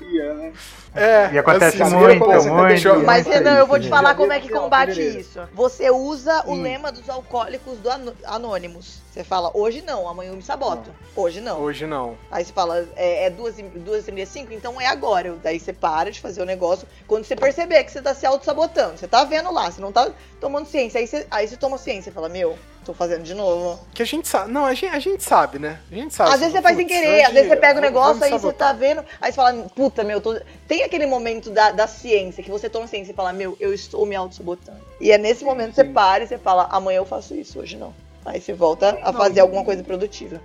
[0.00, 0.52] dia, né?
[0.98, 2.88] É, E acontece assim, muito, muito.
[2.88, 5.40] eu- Mas, Renan, eu vou te falar como é que combate isso.
[5.52, 6.62] Você usa o Hum.
[6.62, 7.88] lema dos alcoólicos do
[8.24, 8.98] Anônimos.
[9.10, 10.90] Você fala, hoje não, amanhã eu me saboto.
[11.16, 11.60] Hoje não.
[11.60, 12.16] Hoje não.
[12.30, 15.34] Aí você fala, é, é duas, e- duas e e cinco, então é agora.
[15.42, 16.86] Daí você para de fazer o negócio.
[17.06, 20.10] Quando você perceber que você tá se auto-sabotando, você tá vendo lá, você não tá
[20.40, 21.00] tomando ciência.
[21.00, 22.56] Aí você, aí você toma ciência e fala, meu,
[22.88, 23.78] tô fazendo de novo.
[23.92, 24.50] Que a gente sabe.
[24.50, 25.78] Não, a gente, a gente sabe, né?
[25.92, 26.32] A gente sabe.
[26.32, 28.72] Às vezes você faz sem querer, às vezes você pega o negócio, aí você tá
[28.72, 30.40] vendo, aí você fala, puta, meu, tô...
[30.66, 34.06] tem aquele momento da, da ciência, que você toma ciência e fala, meu, eu estou
[34.06, 34.78] me auto-sabotando.
[35.00, 37.76] E é nesse momento que você para e você fala, amanhã eu faço isso, hoje
[37.76, 37.92] não.
[38.24, 40.40] Aí você volta a Não, fazer alguma coisa produtiva.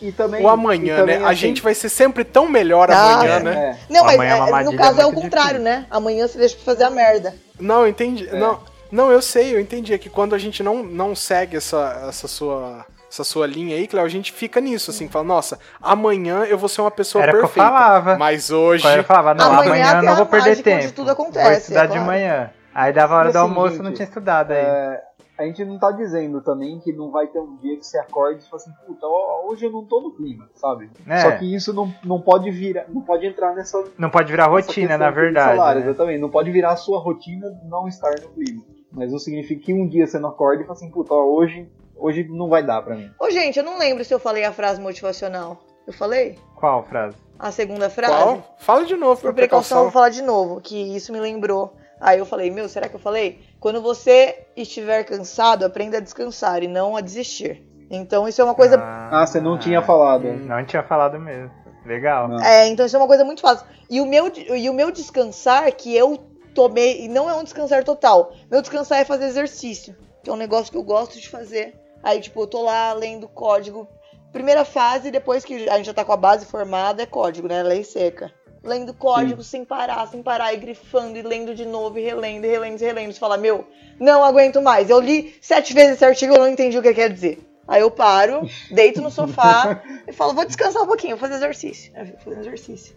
[0.00, 0.42] E também.
[0.42, 1.24] O amanhã, e também, né?
[1.24, 3.40] A assim, gente vai ser sempre tão melhor Ah, amanhã, é.
[3.42, 3.78] né?
[3.88, 3.92] É.
[3.92, 5.80] Não, mas Amanhã a é, no caso é é o contrário, difícil.
[5.80, 5.86] né?
[5.90, 7.34] Amanhã você deixa pra fazer a merda.
[7.58, 8.26] Não, entendi.
[8.28, 8.38] É.
[8.38, 9.92] Não, não, eu sei, eu entendi.
[9.94, 12.84] É que quando a gente não, não segue essa, essa sua.
[13.12, 16.68] Essa sua linha aí, Cléo, a gente fica nisso, assim, fala, nossa, amanhã eu vou
[16.68, 17.68] ser uma pessoa Era o que eu perfeita.
[17.68, 18.16] falava.
[18.16, 18.84] Mas hoje.
[18.84, 20.92] Quando eu falava, não, Amanhã amanhã, eu não a vou perder tempo.
[20.92, 22.06] tudo Vou acontece, estudar é de claro.
[22.06, 22.50] manhã.
[22.72, 24.58] Aí dava a hora do assim, almoço, gente, não tinha estudado aí.
[24.58, 25.02] É,
[25.40, 28.44] a gente não tá dizendo também que não vai ter um dia que você acorde
[28.44, 29.04] e fala assim, puta,
[29.48, 30.88] hoje eu não tô no clima, sabe?
[31.08, 31.18] É.
[31.18, 34.96] Só que isso não, não pode virar, não pode entrar nessa, Não pode virar rotina,
[34.96, 35.56] na verdade.
[35.56, 35.88] salário, né?
[35.88, 38.62] Exatamente, não pode virar a sua rotina não estar no clima.
[38.92, 41.68] Mas isso significa que um dia você não acorda e fala assim, puta, ó, hoje,
[41.96, 43.10] hoje não vai dar pra mim.
[43.18, 45.58] Ô, gente, eu não lembro se eu falei a frase motivacional.
[45.86, 46.38] Eu falei?
[46.56, 47.16] Qual frase?
[47.38, 48.12] A segunda frase?
[48.12, 48.56] Qual?
[48.58, 49.82] Fala de novo, Por por precaução, eu precaução.
[49.84, 51.74] vou falar de novo, que isso me lembrou.
[52.00, 53.40] Aí eu falei, meu, será que eu falei?
[53.58, 57.62] Quando você estiver cansado, aprenda a descansar e não a desistir.
[57.90, 58.78] Então isso é uma coisa.
[58.80, 60.24] Ah, você não tinha falado.
[60.24, 61.50] Não tinha falado mesmo.
[61.84, 62.28] Legal.
[62.28, 62.40] Não.
[62.40, 63.66] É, então isso é uma coisa muito fácil.
[63.88, 66.18] E o meu, e o meu descansar, que eu
[66.54, 68.32] tomei, e não é um descansar total.
[68.50, 69.96] Meu descansar é fazer exercício.
[70.22, 71.74] Que é um negócio que eu gosto de fazer.
[72.02, 73.88] Aí, tipo, eu tô lá lendo código.
[74.32, 77.62] Primeira fase, depois que a gente já tá com a base formada, é código, né?
[77.62, 78.32] Lei seca.
[78.62, 82.48] Lendo código sem parar, sem parar, e grifando, e lendo de novo, e relendo, e
[82.48, 83.12] relendo, e relendo.
[83.12, 83.66] Você fala, meu,
[83.98, 84.90] não aguento mais.
[84.90, 87.49] Eu li sete vezes esse artigo, eu não entendi o que quer dizer.
[87.70, 91.92] Aí eu paro, deito no sofá e falo, vou descansar um pouquinho, vou fazer exercício.
[91.96, 92.96] Eu fico fazendo exercício.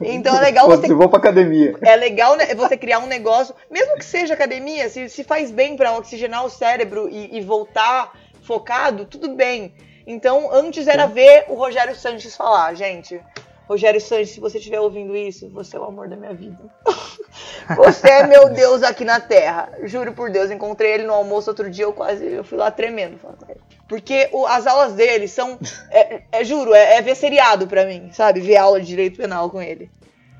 [0.00, 1.74] Então é legal você for pra academia.
[1.82, 5.76] é legal né, você criar um negócio, mesmo que seja academia, se, se faz bem
[5.76, 9.74] pra oxigenar o cérebro e, e voltar focado, tudo bem.
[10.06, 13.20] Então, antes era ver o Rogério Sanches falar, gente.
[13.68, 16.58] Rogério Sanches, se você estiver ouvindo isso, você é o amor da minha vida.
[17.76, 19.72] você é meu Deus aqui na Terra.
[19.84, 23.18] Juro por Deus, encontrei ele no almoço outro dia, eu quase eu fui lá tremendo.
[23.88, 25.58] Porque o- as aulas dele são.
[25.90, 28.40] É, é- juro, é, é ver seriado pra mim, sabe?
[28.40, 29.90] Ver aula de direito penal com ele.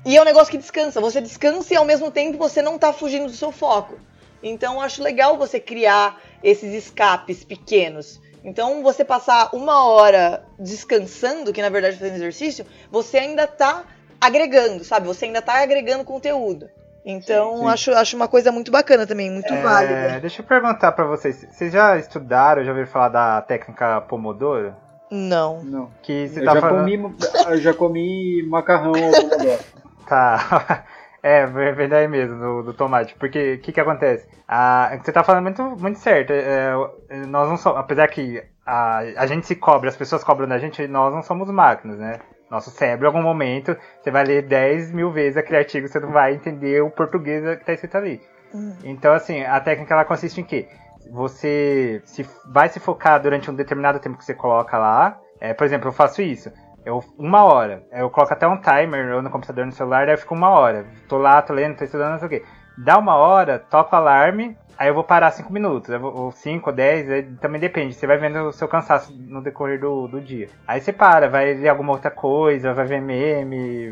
[0.05, 1.01] E é um negócio que descansa.
[1.01, 3.95] Você descansa e ao mesmo tempo você não tá fugindo do seu foco.
[4.43, 8.21] Então eu acho legal você criar esses escapes pequenos.
[8.45, 13.83] Então você passar uma hora descansando, que na verdade é fazendo exercício, você ainda tá
[14.21, 15.07] agregando, sabe?
[15.07, 16.69] Você ainda tá agregando conteúdo.
[17.03, 17.67] Então Sim, sim.
[17.69, 20.19] Acho, acho uma coisa muito bacana também, muito É, válida.
[20.19, 21.45] deixa eu perguntar pra vocês.
[21.51, 24.75] Vocês já estudaram, já ouviram falar da técnica Pomodoro?
[25.11, 25.63] Não.
[25.63, 25.89] Não.
[26.01, 26.79] Que você Eu tá já, falando...
[26.79, 27.15] comi,
[27.49, 29.59] eu já comi macarrão ao pomodoro.
[30.07, 30.83] Tá.
[31.27, 33.15] É, vem daí mesmo, do, do tomate.
[33.15, 34.29] Porque o que que acontece?
[34.47, 36.31] Ah, você tá falando muito, muito certo.
[36.31, 36.71] É,
[37.09, 40.59] é, nós não somos, apesar que a, a gente se cobra, as pessoas cobram da
[40.59, 42.19] gente, nós não somos máquinas, né?
[42.47, 46.11] Nosso cérebro, em algum momento, você vai ler 10 mil vezes aquele artigo, você não
[46.11, 48.21] vai entender o português que tá escrito ali.
[48.53, 48.75] Hum.
[48.83, 50.67] Então, assim, a técnica ela consiste em quê?
[51.09, 55.19] Você se, vai se focar durante um determinado tempo que você coloca lá.
[55.41, 56.51] É, por exemplo, eu faço isso.
[56.85, 57.83] Eu, uma hora.
[57.91, 60.85] Eu coloco até um timer ou no computador, no celular, daí eu fico uma hora.
[61.09, 62.43] Tô lá, tô lendo, tô estudando, não sei o quê.
[62.77, 65.89] Dá uma hora, toca o alarme, aí eu vou parar cinco minutos.
[65.89, 67.95] Eu vou, ou cinco, ou dez, aí também depende.
[67.95, 70.47] Você vai vendo o seu cansaço no decorrer do, do dia.
[70.67, 73.91] Aí você para, vai ver alguma outra coisa, vai ver meme,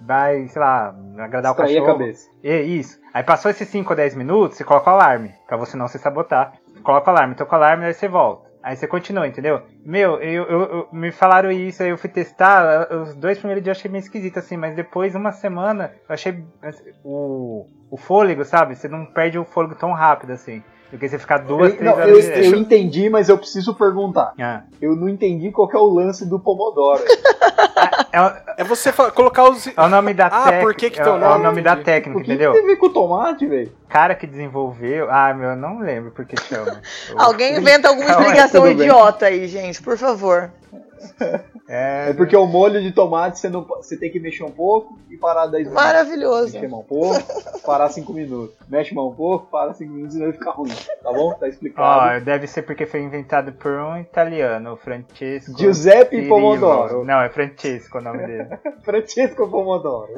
[0.00, 1.98] vai, sei lá, agradar o Distrair a cachorro.
[1.98, 2.28] cabeça.
[2.42, 2.98] É isso.
[3.12, 5.98] Aí passou esses 5 ou 10 minutos, você coloca o alarme, pra você não se
[5.98, 6.54] sabotar.
[6.82, 8.47] Coloca o alarme, toca o alarme, aí você volta.
[8.62, 9.62] Aí você continua, entendeu?
[9.84, 12.88] Meu, eu, eu- eu- me falaram isso, aí eu fui testar.
[12.92, 16.44] Os dois primeiros dias eu achei meio esquisito, assim, mas depois, uma semana, eu achei
[16.62, 18.74] assim, o, o fôlego, sabe?
[18.74, 20.62] Você não perde o fôlego tão rápido, assim.
[20.90, 22.44] Do que você ficar duas, Eu, três não, horas eu, direto.
[22.44, 24.32] eu entendi, mas eu preciso perguntar.
[24.40, 24.62] Ah.
[24.80, 27.02] Eu não entendi qual que é o lance do Pomodoro.
[28.10, 29.66] É, o- É você colocar os.
[29.66, 30.62] é o nome da Ah, técnica.
[30.62, 31.44] por que que é, o- é o nome?
[31.44, 32.52] nome da técnica, O que, entendeu?
[32.52, 33.70] que tem a ver com tomate, velho?
[33.88, 35.08] cara que desenvolveu.
[35.10, 36.80] Ah, meu, eu não lembro porque chama.
[37.16, 40.50] Alguém inventa alguma explicação idiota aí, gente, por favor.
[41.68, 44.98] É, É porque o molho de tomate você, não, você tem que mexer um pouco
[45.10, 45.84] e parar 10 minutos.
[45.84, 46.52] Maravilhoso.
[46.54, 48.56] Mexer mais um pouco, parar 5 minutos.
[48.68, 50.72] Mexe mais um pouco, para 5 minutos e vai ficar ruim.
[51.02, 51.32] Tá bom?
[51.34, 52.16] Tá explicado.
[52.16, 55.58] Ó, deve ser porque foi inventado por um italiano, Francesco.
[55.58, 56.28] Giuseppe Cirillo.
[56.28, 57.04] Pomodoro.
[57.04, 58.48] Não, é Francesco o nome dele.
[58.82, 60.12] Francesco Pomodoro.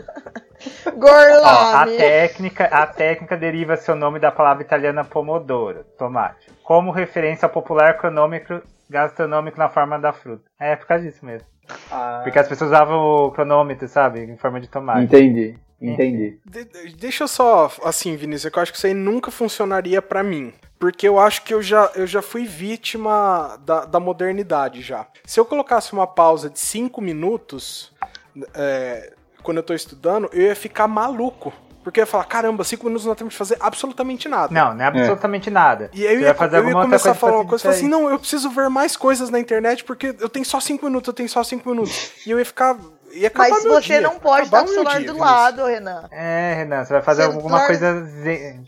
[1.43, 7.47] Ó, a técnica, a técnica deriva seu nome da palavra italiana pomodoro, tomate, como referência
[7.47, 10.45] ao popular cronômetro gastronômico na forma da fruta.
[10.59, 11.47] É por causa disso mesmo.
[11.91, 15.05] Ah, Porque as pessoas usavam o cronômetro, sabe, em forma de tomate.
[15.05, 16.41] entendi, entendi.
[16.45, 20.03] De- de- deixa eu só, assim, Vinícius, que eu acho que isso aí nunca funcionaria
[20.03, 20.53] pra mim.
[20.81, 25.07] Porque eu acho que eu já, eu já fui vítima da, da modernidade já.
[25.25, 27.93] Se eu colocasse uma pausa de 5 minutos,
[28.55, 29.12] é,
[29.43, 31.53] quando eu tô estudando, eu ia ficar maluco.
[31.82, 34.52] Porque eu ia falar, caramba, 5 minutos não temos de fazer absolutamente nada.
[34.52, 35.90] Não, não é absolutamente nada.
[35.94, 38.19] E aí eu ia, eu ia começar a falar uma coisa, falar assim, não, eu
[38.19, 41.43] preciso ver mais coisas na internet porque eu tenho só 5 minutos, eu tenho só
[41.43, 42.12] 5 minutos.
[42.27, 42.77] E eu ia ficar...
[43.12, 45.19] Ia acabar Mas meu você dia, não pode acabar estar com o celular dia, do
[45.19, 46.05] lado, Renan.
[46.12, 48.09] É, Renan, você vai fazer Você alguma torna- coisa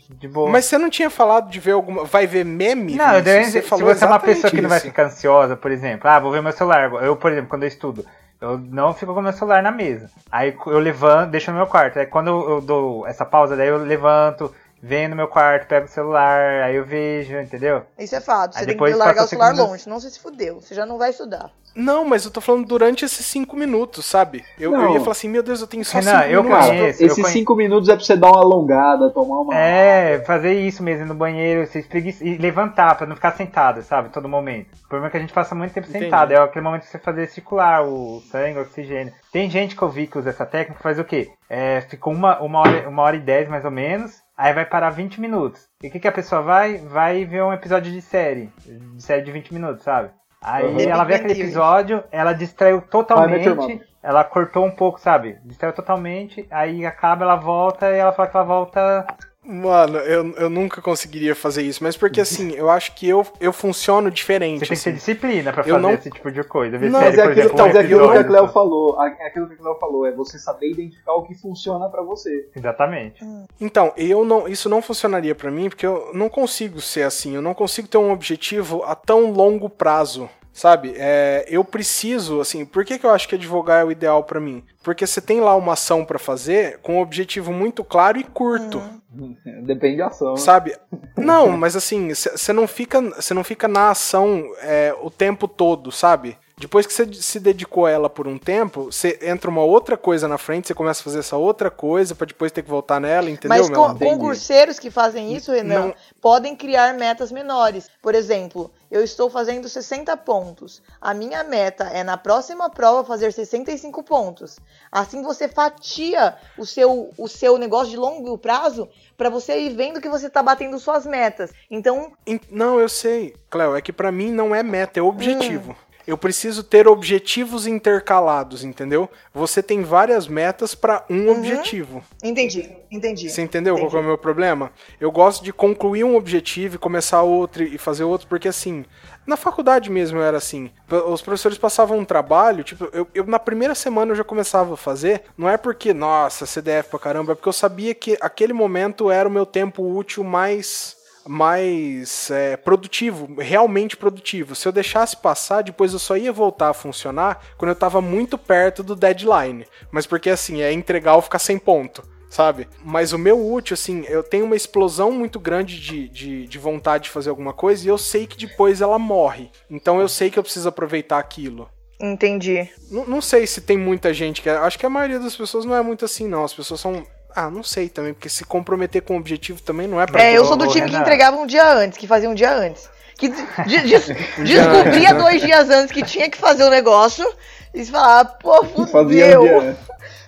[0.09, 0.49] de boa.
[0.49, 2.03] Mas você não tinha falado de ver alguma.
[2.03, 2.95] Vai ver meme?
[2.95, 4.87] Não, eu dei, você se você é uma pessoa que não vai isso.
[4.87, 6.91] ficar ansiosa, por exemplo, ah, vou ver meu celular.
[7.05, 8.05] Eu, por exemplo, quando eu estudo,
[8.43, 10.09] eu não fico com meu celular na mesa.
[10.29, 11.97] Aí eu levanto, deixo no meu quarto.
[11.97, 14.53] Aí quando eu dou essa pausa, daí eu levanto,
[14.83, 17.83] venho no meu quarto, pego o celular, aí eu vejo, entendeu?
[17.97, 18.53] Isso é fato.
[18.53, 20.59] Você Aí tem depois que largar o celular segundos- longe, senão você se fudeu.
[20.61, 21.49] Você já não vai estudar.
[21.75, 24.45] Não, mas eu tô falando durante esses cinco minutos, sabe?
[24.59, 24.93] Eu, eu Não.
[24.93, 26.67] ia falar assim, meu Deus, eu tenho só Renan, cinco eu minutos.
[26.67, 27.01] conheço.
[27.01, 29.57] eu Esses conhe- 5 minutos é pra você dar uma alongada, tomar uma.
[29.57, 34.09] É, fazer isso mesmo no banheiro, se espreguiça e levantar pra não ficar sentado, sabe,
[34.09, 34.67] todo momento.
[34.85, 36.05] O problema é que a gente passa muito tempo Entendi.
[36.05, 39.11] sentado, é aquele momento que você fazer circular o sangue, o oxigênio.
[39.31, 41.31] Tem gente que eu vi que usa essa técnica, faz o quê?
[41.49, 44.89] É, fica uma, uma, hora, uma hora e dez mais ou menos, aí vai parar
[44.89, 45.69] 20 minutos.
[45.81, 46.77] E o que, que a pessoa vai?
[46.77, 50.09] Vai ver um episódio de série, de série de 20 minutos, sabe?
[50.41, 50.79] Aí Uhum.
[50.81, 55.39] ela vê aquele episódio, ela distraiu totalmente, ela cortou um pouco, sabe?
[55.45, 59.07] Distraiu totalmente, aí acaba, ela volta e ela fala que ela volta
[59.45, 63.51] Mano, eu, eu nunca conseguiria fazer isso, mas porque assim, eu acho que eu, eu
[63.51, 64.59] funciono diferente.
[64.59, 64.97] Você tem que ter assim.
[64.97, 66.77] disciplina pra Eu fazer não- esse tipo de coisa.
[66.77, 68.47] Ver Não, Mas série, é por aquilo, exemplo, mas um é aquilo que a Cleo
[68.47, 69.03] falou.
[69.03, 72.47] É aquilo que a Cleo falou, é você saber identificar o que funciona pra você.
[72.55, 73.21] Exatamente.
[73.59, 77.41] Então, eu não, isso não funcionaria pra mim, porque eu não consigo ser assim, eu
[77.41, 80.29] não consigo ter um objetivo a tão longo prazo.
[80.53, 84.23] Sabe, é, eu preciso, assim, por que, que eu acho que advogar é o ideal
[84.23, 84.63] pra mim?
[84.83, 88.79] Porque você tem lá uma ação pra fazer com um objetivo muito claro e curto.
[89.65, 90.33] Depende da ação.
[90.33, 90.37] né?
[90.37, 90.75] Sabe?
[91.17, 95.91] Não, mas assim, você não fica, você não fica na ação é, o tempo todo,
[95.91, 96.37] sabe?
[96.55, 100.27] Depois que você se dedicou a ela por um tempo, você entra uma outra coisa
[100.27, 103.29] na frente, você começa a fazer essa outra coisa pra depois ter que voltar nela,
[103.29, 103.57] entendeu?
[103.57, 103.97] Mas amor?
[103.97, 105.95] concurseiros que fazem isso, Renan, Não.
[106.21, 107.89] podem criar metas menores.
[108.01, 110.81] Por exemplo, eu estou fazendo 60 pontos.
[111.01, 114.59] A minha meta é na próxima prova fazer 65 pontos.
[114.91, 119.99] Assim você fatia o seu, o seu negócio de longo prazo para você ir vendo
[119.99, 121.51] que você está batendo suas metas.
[121.69, 122.11] Então,
[122.51, 125.71] Não, eu sei, Cléo, é que pra mim não é meta, é objetivo.
[125.71, 125.92] Hum.
[126.05, 129.09] Eu preciso ter objetivos intercalados, entendeu?
[129.33, 131.37] Você tem várias metas pra um Uhum.
[131.37, 132.03] objetivo.
[132.23, 133.29] entendi, entendi.
[133.29, 133.91] Você entendeu qual Entendi.
[133.91, 134.71] que é o meu problema?
[134.99, 138.83] Eu gosto de concluir um objetivo e começar outro e fazer outro, porque assim,
[139.25, 140.69] na faculdade mesmo eu era assim.
[141.07, 144.77] Os professores passavam um trabalho, tipo, eu, eu na primeira semana eu já começava a
[144.77, 149.09] fazer, não é porque, nossa, CDF pra caramba, é porque eu sabia que aquele momento
[149.09, 150.95] era o meu tempo útil mais
[151.25, 154.55] mais é, produtivo, realmente produtivo.
[154.55, 158.37] Se eu deixasse passar, depois eu só ia voltar a funcionar quando eu tava muito
[158.37, 159.65] perto do deadline.
[159.91, 162.67] Mas porque assim, é entregar ou ficar sem ponto sabe?
[162.83, 167.03] Mas o meu útil, assim, eu tenho uma explosão muito grande de, de, de vontade
[167.03, 169.51] de fazer alguma coisa e eu sei que depois ela morre.
[169.69, 171.69] Então eu sei que eu preciso aproveitar aquilo.
[172.01, 172.67] Entendi.
[172.89, 174.49] Não, não sei se tem muita gente que.
[174.49, 176.43] Acho que a maioria das pessoas não é muito assim, não.
[176.43, 177.05] As pessoas são.
[177.35, 180.21] Ah, não sei também, porque se comprometer com o objetivo também não é pra.
[180.21, 180.73] É, eu sou do mundo.
[180.73, 181.01] time que Renan.
[181.03, 182.89] entregava um dia antes, que fazia um dia antes.
[183.17, 184.07] Que de- de- des-
[184.43, 185.19] descobria né?
[185.19, 187.25] dois dias antes que tinha que fazer o negócio
[187.73, 189.75] e falava, pô, um fudeu.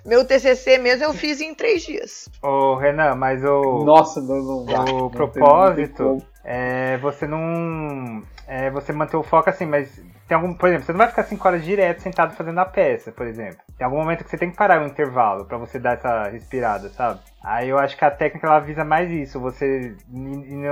[0.05, 2.29] Meu TCC mesmo eu fiz em três dias.
[2.41, 8.21] Ô, Renan, mas o, Nossa, não, não o Não propósito é você não.
[8.47, 10.53] É você manter o foco assim, mas tem algum.
[10.53, 13.57] Por exemplo, você não vai ficar 5 horas direto sentado fazendo a peça, por exemplo.
[13.77, 16.89] Tem algum momento que você tem que parar um intervalo pra você dar essa respirada,
[16.89, 17.19] sabe?
[17.43, 19.39] Aí eu acho que a técnica ela visa mais isso.
[19.39, 19.95] Você.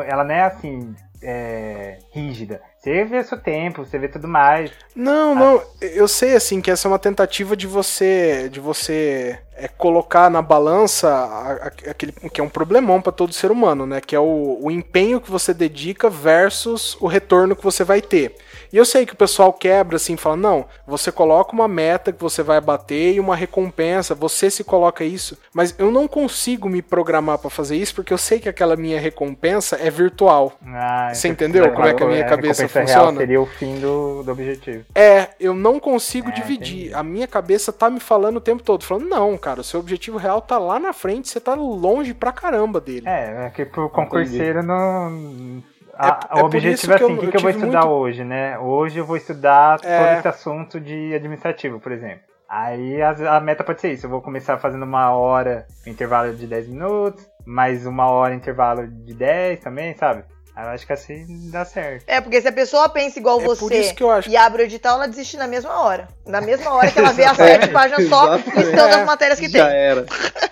[0.08, 0.96] Ela não é assim.
[1.24, 2.62] é, rígida.
[2.78, 4.72] Você vê seu tempo, você vê tudo mais.
[4.94, 9.68] Não, não, eu sei assim que essa é uma tentativa de você de você é,
[9.68, 14.02] colocar na balança a- a- aquele que é um problemão para todo ser humano, né?
[14.02, 18.36] Que é o, o empenho que você dedica versus o retorno que você vai ter.
[18.72, 22.22] E eu sei que o pessoal quebra assim, fala: "Não, você coloca uma meta que
[22.22, 25.38] você vai bater e uma recompensa, você se coloca isso".
[25.54, 29.00] Mas eu não consigo me programar para fazer isso porque eu sei que aquela minha
[29.00, 30.54] recompensa é virtual.
[30.66, 33.18] Ah, Você entendeu como é que a minha a cabeça real funciona?
[33.20, 34.84] seria o fim do, do objetivo.
[34.96, 36.54] É, eu não consigo É, dividir.
[36.88, 36.94] entendi.
[36.96, 40.18] A minha cabeça tá me falando o tempo todo, falando, não, cara, o seu objetivo
[40.18, 43.08] real tá lá na frente, você tá longe pra caramba dele.
[43.08, 45.62] É, é que pro concurseiro não.
[45.96, 47.38] a- É- é o por isso objetivo é que eu- assim, o que, eu que
[47.38, 48.58] eu vou estudar muito- hoje, né?
[48.58, 49.98] Hoje eu vou estudar É.
[50.00, 52.22] todo esse assunto de administrativo, por exemplo.
[52.50, 56.48] Aí as- a, meta pode ser isso, eu vou começar fazendo uma hora intervalo de
[56.48, 60.24] 10 minutos, mais uma hora intervalo de 10 também, sabe?
[60.56, 62.04] Aí eu acho que assim dá certo.
[62.06, 65.08] É, porque se a pessoa pensa igual É você acho e abre o edital, ela
[65.08, 66.08] desiste na mesma hora.
[66.28, 69.68] Na mesma hora que ela vê as sete páginas só listando as matérias que Já
[69.68, 69.76] tem.
[69.78, 70.06] era.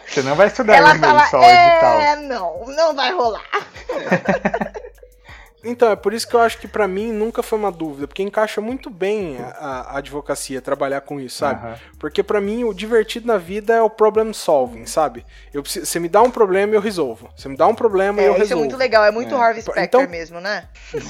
[0.08, 2.00] Você não vai estudar Ela fala, só o edital.
[2.02, 3.46] é, não, não vai rolar.
[5.64, 8.24] Então, é por isso que eu acho que pra mim nunca foi uma dúvida, porque
[8.24, 11.60] encaixa muito bem a, a advocacia, trabalhar com isso, sabe?
[11.66, 11.76] Aham.
[12.00, 15.24] Porque pra mim o divertido na vida é o problem solving, sabe?
[15.54, 17.30] Eu preciso, você me dá um problema e eu resolvo.
[17.36, 18.64] Você me dá um problema e É, eu isso é resolvo.
[18.64, 19.38] muito legal, é muito É.
[19.38, 20.68] Harvey Specter Então- mesmo, né?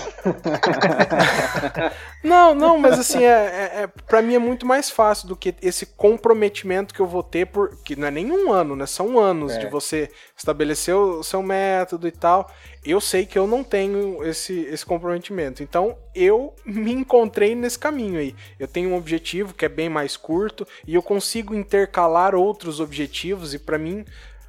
[2.24, 5.56] Não, não, mas assim, é, é, é, pra mim é muito mais fácil do que
[5.62, 7.76] esse comprometimento que eu vou ter por.
[7.84, 8.86] Que não é nem um ano, né?
[8.86, 9.58] São anos É.
[9.60, 10.08] de você
[10.38, 12.48] estabelecer o seu método e tal.
[12.84, 15.62] Eu sei que eu não tenho esse, esse comprometimento.
[15.62, 18.36] Então eu me encontrei nesse caminho aí.
[18.60, 23.54] Eu tenho um objetivo que é bem mais curto e eu consigo intercalar outros objetivos
[23.54, 24.04] e pra mim.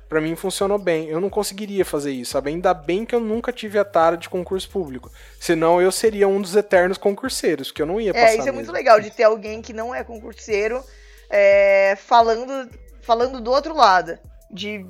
[0.08, 1.08] Pra mim funcionou bem.
[1.08, 2.50] Eu não conseguiria fazer isso, sabe?
[2.50, 5.10] Ainda bem que eu nunca tive a tara de concurso público.
[5.40, 8.26] Senão eu seria um dos eternos concurseiros, porque eu não ia passar.
[8.26, 10.84] É, isso é muito legal de ter alguém que não é concurseiro
[11.30, 12.68] é, falando,
[13.00, 14.18] falando do outro lado.
[14.50, 14.84] De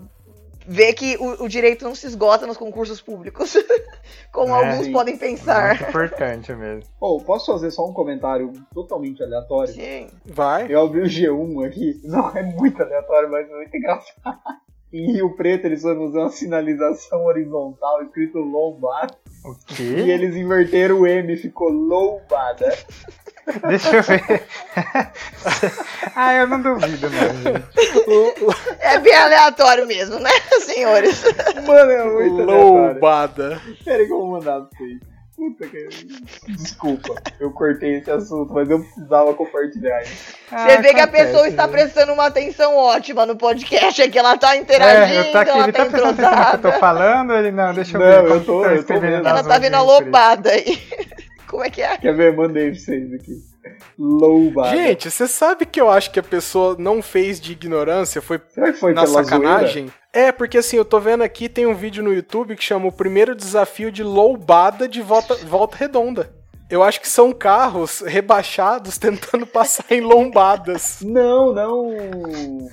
[0.67, 3.55] ver que o, o direito não se esgota nos concursos públicos,
[4.33, 5.77] como É, alguns podem pensar.
[5.79, 6.83] Muito importante mesmo.
[7.01, 9.73] Ô, posso fazer só um comentário totalmente aleatório?
[9.73, 10.09] Sim.
[10.25, 10.73] Vai.
[10.73, 12.01] Eu abri o G1 aqui.
[12.05, 14.23] Não, é muito aleatório, mas é muito engraçado.
[14.93, 19.17] Em Rio Preto eles foram fazer uma sinalização horizontal escrito lombada.
[19.45, 19.83] O E quê?
[19.85, 22.77] eles inverteram o M, ficou lombada.
[23.69, 24.45] Deixa eu ver.
[26.15, 27.65] ah, eu não duvido, não.
[28.79, 30.31] É bem aleatório mesmo, né,
[30.63, 31.25] senhores?
[31.67, 32.93] Mano, é muito aleatório.
[32.93, 33.61] Loubada.
[33.85, 35.01] Peraí que eu vou mandar pra vocês.
[35.37, 35.89] Puta que.
[36.53, 40.35] Desculpa, eu cortei esse assunto, mas eu precisava compartilhar isso.
[40.49, 41.93] Você vê que a pessoa está presente.
[41.95, 45.51] prestando uma atenção ótima no podcast, é que ela tá interagindo, É, eu tô aqui,
[45.51, 48.01] ela ele tá tá prestando atenção no que eu tô falando, ele não, deixa eu
[48.01, 48.31] Não, ver.
[48.31, 49.29] eu tô- tá eu tô escrevendo vendo.
[49.29, 50.79] Ela tá vendo a outras lobada aí.
[51.49, 51.97] Como é que é?
[51.99, 52.35] Quer ver?
[52.37, 53.33] Mandei pra vocês aqui.
[53.99, 54.77] Loubada.
[54.77, 58.73] Gente, você sabe que eu acho que a pessoa não fez de ignorância, foi será
[58.73, 59.85] que foi na sacanagem?
[59.87, 60.02] zoeira?
[60.13, 62.93] É, porque assim, eu tô vendo aqui, tem um vídeo no YouTube que chama o
[62.93, 66.31] primeiro desafio de loubada de volta, volta redonda.
[66.69, 71.01] Eu acho que são carros rebaixados tentando passar em lombadas.
[71.05, 72.69] Não, não.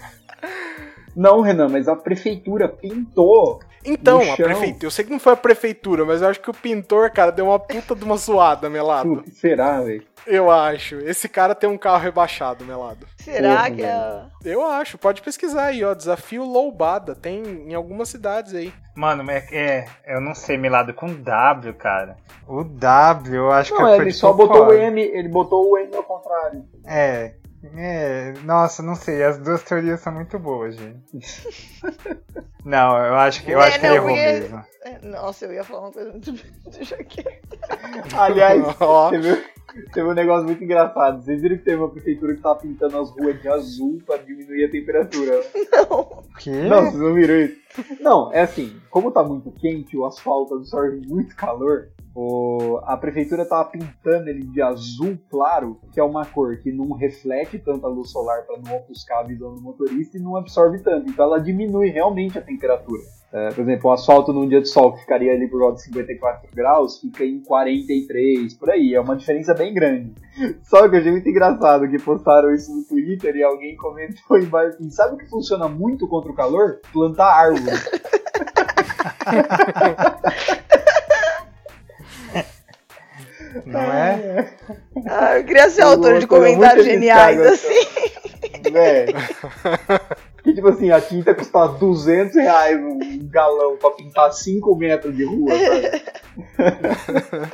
[1.15, 3.59] Não, Renan, mas a prefeitura pintou.
[3.83, 6.49] Então, No a prefeitura, eu sei que não foi a prefeitura, mas eu acho que
[6.49, 9.23] o pintor, cara, deu uma puta de uma zoada, Melado.
[9.33, 10.03] Será, velho?
[10.27, 10.95] Eu acho.
[10.97, 13.07] Esse cara tem um carro rebaixado, Melado.
[13.17, 14.21] Será Porra, que é.
[14.43, 15.93] Eu acho, pode pesquisar aí, ó.
[15.93, 17.15] Desafio loubada.
[17.15, 18.73] Tem em algumas cidades aí.
[18.95, 22.17] Mano, é, é, eu não sei, Milado, com W, cara.
[22.47, 24.73] O W, eu acho que Não, foi ele de só botou o.
[24.73, 26.65] M, ele botou o M ao contrário.
[26.85, 27.35] É,
[27.75, 31.09] é, nossa, não sei, as duas teorias são muito boas, gente.
[32.65, 34.65] Não, eu acho que, eu É, acho que não, ele errou porque- mesmo.
[34.83, 36.33] é, Nossa, eu ia falar uma coisa muito.
[36.69, 37.57] Deixa quieto.
[38.19, 38.61] Aliás,
[39.09, 39.43] teve,
[39.93, 41.23] teve um negócio muito engraçado.
[41.23, 44.65] Vocês viram que teve uma prefeitura que tava pintando as ruas de azul pra diminuir
[44.65, 45.41] a temperatura.
[45.71, 45.89] Não.
[46.01, 46.51] O quê?
[46.51, 47.57] Não, vocês não viram isso?
[48.01, 51.87] Não, é assim, como tá muito quente, o asfalto absorve muito calor.
[52.15, 56.91] O, a prefeitura tava pintando ele de azul claro, que é uma cor que não
[56.91, 61.09] reflete tanta luz solar para não ofuscar a visão do motorista e não absorve tanto.
[61.09, 63.01] Então ela diminui realmente a temperatura.
[63.31, 65.83] É, por exemplo, o asfalto num dia de sol que ficaria ali por volta de
[65.83, 68.95] 54 graus, fica em 43, por aí.
[68.95, 70.15] É uma diferença bem grande.
[70.63, 74.77] Só que eu achei muito engraçado que postaram isso no Twitter e alguém comentou embaixo
[74.77, 76.79] assim, sabe o que funciona muito contra o calor?
[76.91, 77.77] Plantar árvore.
[83.65, 84.49] Não é?
[85.07, 87.87] Ah, eu queria ser autor de comentários geniais, assim.
[88.71, 89.05] né?
[90.43, 92.99] Que tipo assim, a tinta custava 200 reais um
[93.29, 96.03] galão pra pintar 5 metros de rua, sabe?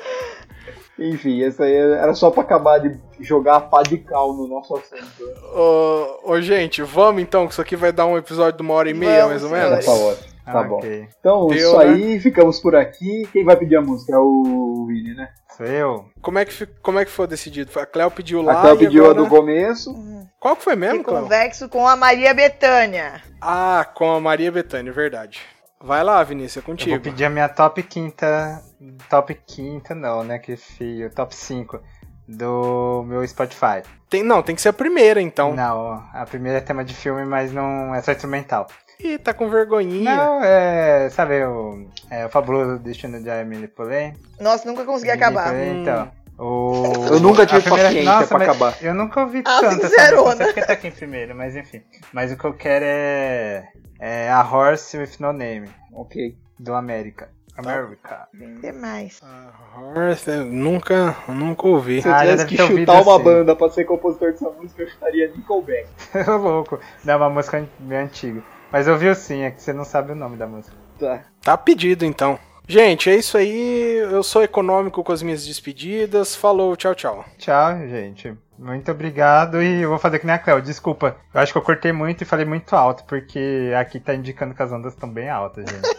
[0.98, 4.76] Enfim, essa aí era só pra acabar de jogar a pá de cal no nosso
[4.78, 4.96] assunto.
[5.26, 5.34] né?
[5.54, 8.90] Ô, ô, gente, vamos então, que isso aqui vai dar um episódio de uma hora
[8.90, 9.70] e meia, Vamos, mais ou senhores.
[9.72, 9.86] menos.
[9.86, 10.36] Tá ótimo.
[10.46, 10.76] Tá Ah, bom.
[10.78, 11.08] ok.
[11.20, 11.86] Então, Deu, isso né?
[11.86, 13.28] aí, ficamos por aqui.
[13.34, 14.14] Quem vai pedir a música?
[14.14, 15.30] É o Willy, né?
[15.58, 16.06] Sou eu?
[16.22, 17.78] Como é, que, como é que foi decidido?
[17.80, 18.54] A Cleo pediu lá.
[18.60, 19.20] A Cléo pediu agora...
[19.22, 19.94] a do começo.
[20.40, 21.22] Qual que foi E mesmo, Cleo?
[21.24, 23.22] convexo com a Maria Bethânia.
[23.42, 25.42] Ah, com a Maria Bethânia, verdade.
[25.82, 26.92] Vai lá, Vinícius, é Eu contigo.
[26.92, 28.62] vou pedir a minha top quinta.
[29.10, 30.40] Top quinta não, né?
[30.40, 31.10] Que fio.
[31.14, 31.80] Top 5
[32.28, 33.84] do meu Spotify.
[34.10, 35.54] Tem, não, tem que ser a primeira, então.
[35.54, 38.68] Não, a primeira é tema de filme, mas não é só instrumental.
[39.00, 40.16] Ih, tá com vergonhinha.
[40.16, 41.10] Não, é.
[41.10, 41.88] Sabe o.
[42.10, 44.14] É o fabuloso destino de Emily Poulain?
[44.40, 45.50] Nossa, nunca consegui Emily acabar.
[45.50, 46.12] Poulain, Então.
[46.38, 46.84] O...
[47.12, 48.78] Eu nunca tive a primeira- paciência Nossa, pra acabar.
[48.82, 51.82] Eu nunca ouvi Ah, tanto música, não sei porque tá aqui em primeiro, mas enfim.
[52.12, 53.68] Mas o que eu quero é.
[54.00, 56.36] É a Horse with No Name, Ok.
[56.60, 57.30] do América.
[57.58, 58.28] America.
[58.34, 59.22] Bem demais.
[59.24, 62.02] Ah, Horse, eu nunca, nunca ouvi.
[62.02, 63.24] Se eu Ah, tivesse deve que chutar uma assim.
[63.24, 65.88] banda pra ser compositor dessa música, eu chutaria Nickelback.
[66.28, 66.78] Louco.
[67.06, 68.44] Não, é uma música bem antiga.
[68.70, 70.76] Mas ouviu sim, é que você não sabe o nome da música.
[71.00, 71.22] Tá.
[71.42, 72.38] Tá pedido, então.
[72.68, 73.98] Gente, é isso aí.
[74.12, 76.36] Eu sou econômico com as minhas despedidas.
[76.36, 77.24] Falou, tchau, tchau.
[77.38, 78.34] Tchau, gente.
[78.58, 80.62] Muito obrigado e eu vou fazer que nem a Cleo.
[80.62, 84.56] Desculpa, eu acho que eu cortei muito e falei muito alto, porque aqui tá indicando
[84.56, 85.96] que as ondas estão bem altas, gente.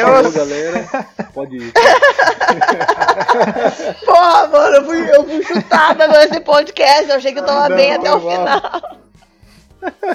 [0.00, 0.34] Falou, Adeus.
[0.34, 0.86] galera.
[1.34, 1.72] Pode ir.
[4.06, 7.10] Porra, mano, eu fui, eu fui chutada nesse podcast.
[7.10, 8.60] Eu achei que eu tava Não, bem até o mal.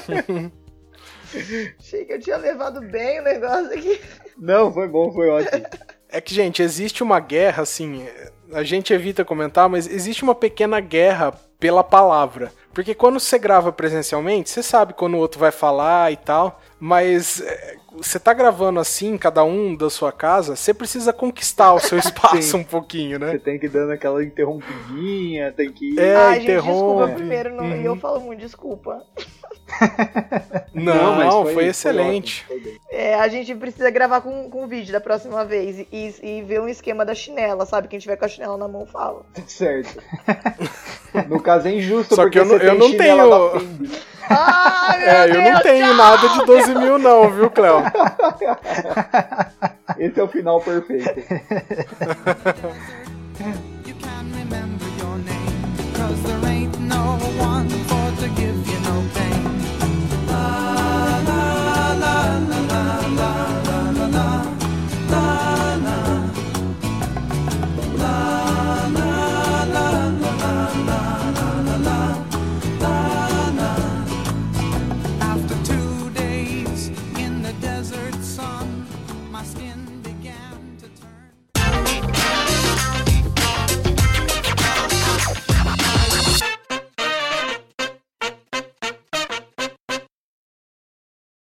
[0.08, 0.52] final.
[1.80, 4.00] achei que eu tinha levado bem o negócio aqui.
[4.38, 5.66] Não, foi bom, foi ótimo.
[6.10, 8.06] É que, gente, existe uma guerra, assim.
[8.52, 11.34] A gente evita comentar, mas existe uma pequena guerra
[11.64, 12.52] pela palavra.
[12.74, 16.60] Porque quando você grava presencialmente, você sabe quando o outro vai falar e tal.
[16.78, 21.80] Mas é, você tá gravando assim, cada um da sua casa, você precisa conquistar o
[21.80, 23.32] seu espaço um pouquinho, né?
[23.32, 26.00] Você tem que ir dando aquela interrompidinha, tem que ir.
[26.00, 27.82] É, Ai, gente, desculpa primeiro, não, e Uhum.
[27.86, 29.02] eu falo muito desculpa.
[30.74, 32.46] Não, mas foi, excelente.
[32.50, 32.80] ótimo, foi.
[32.92, 36.68] É, a gente precisa gravar com, com vídeo da próxima vez e, e ver um
[36.68, 37.88] esquema da chinela, sabe?
[37.88, 39.26] Quem tiver com a chinela na mão fala.
[39.34, 40.02] Tá certo.
[41.30, 43.62] No caso é injusto, Só porque que eu não- você eu tem não tenho- meu
[44.30, 45.94] É, eu Deus, não tenho tchau!
[45.96, 47.84] nada de 12 mil, não, viu, Cléo?
[50.00, 51.14] Esse é o final perfeito.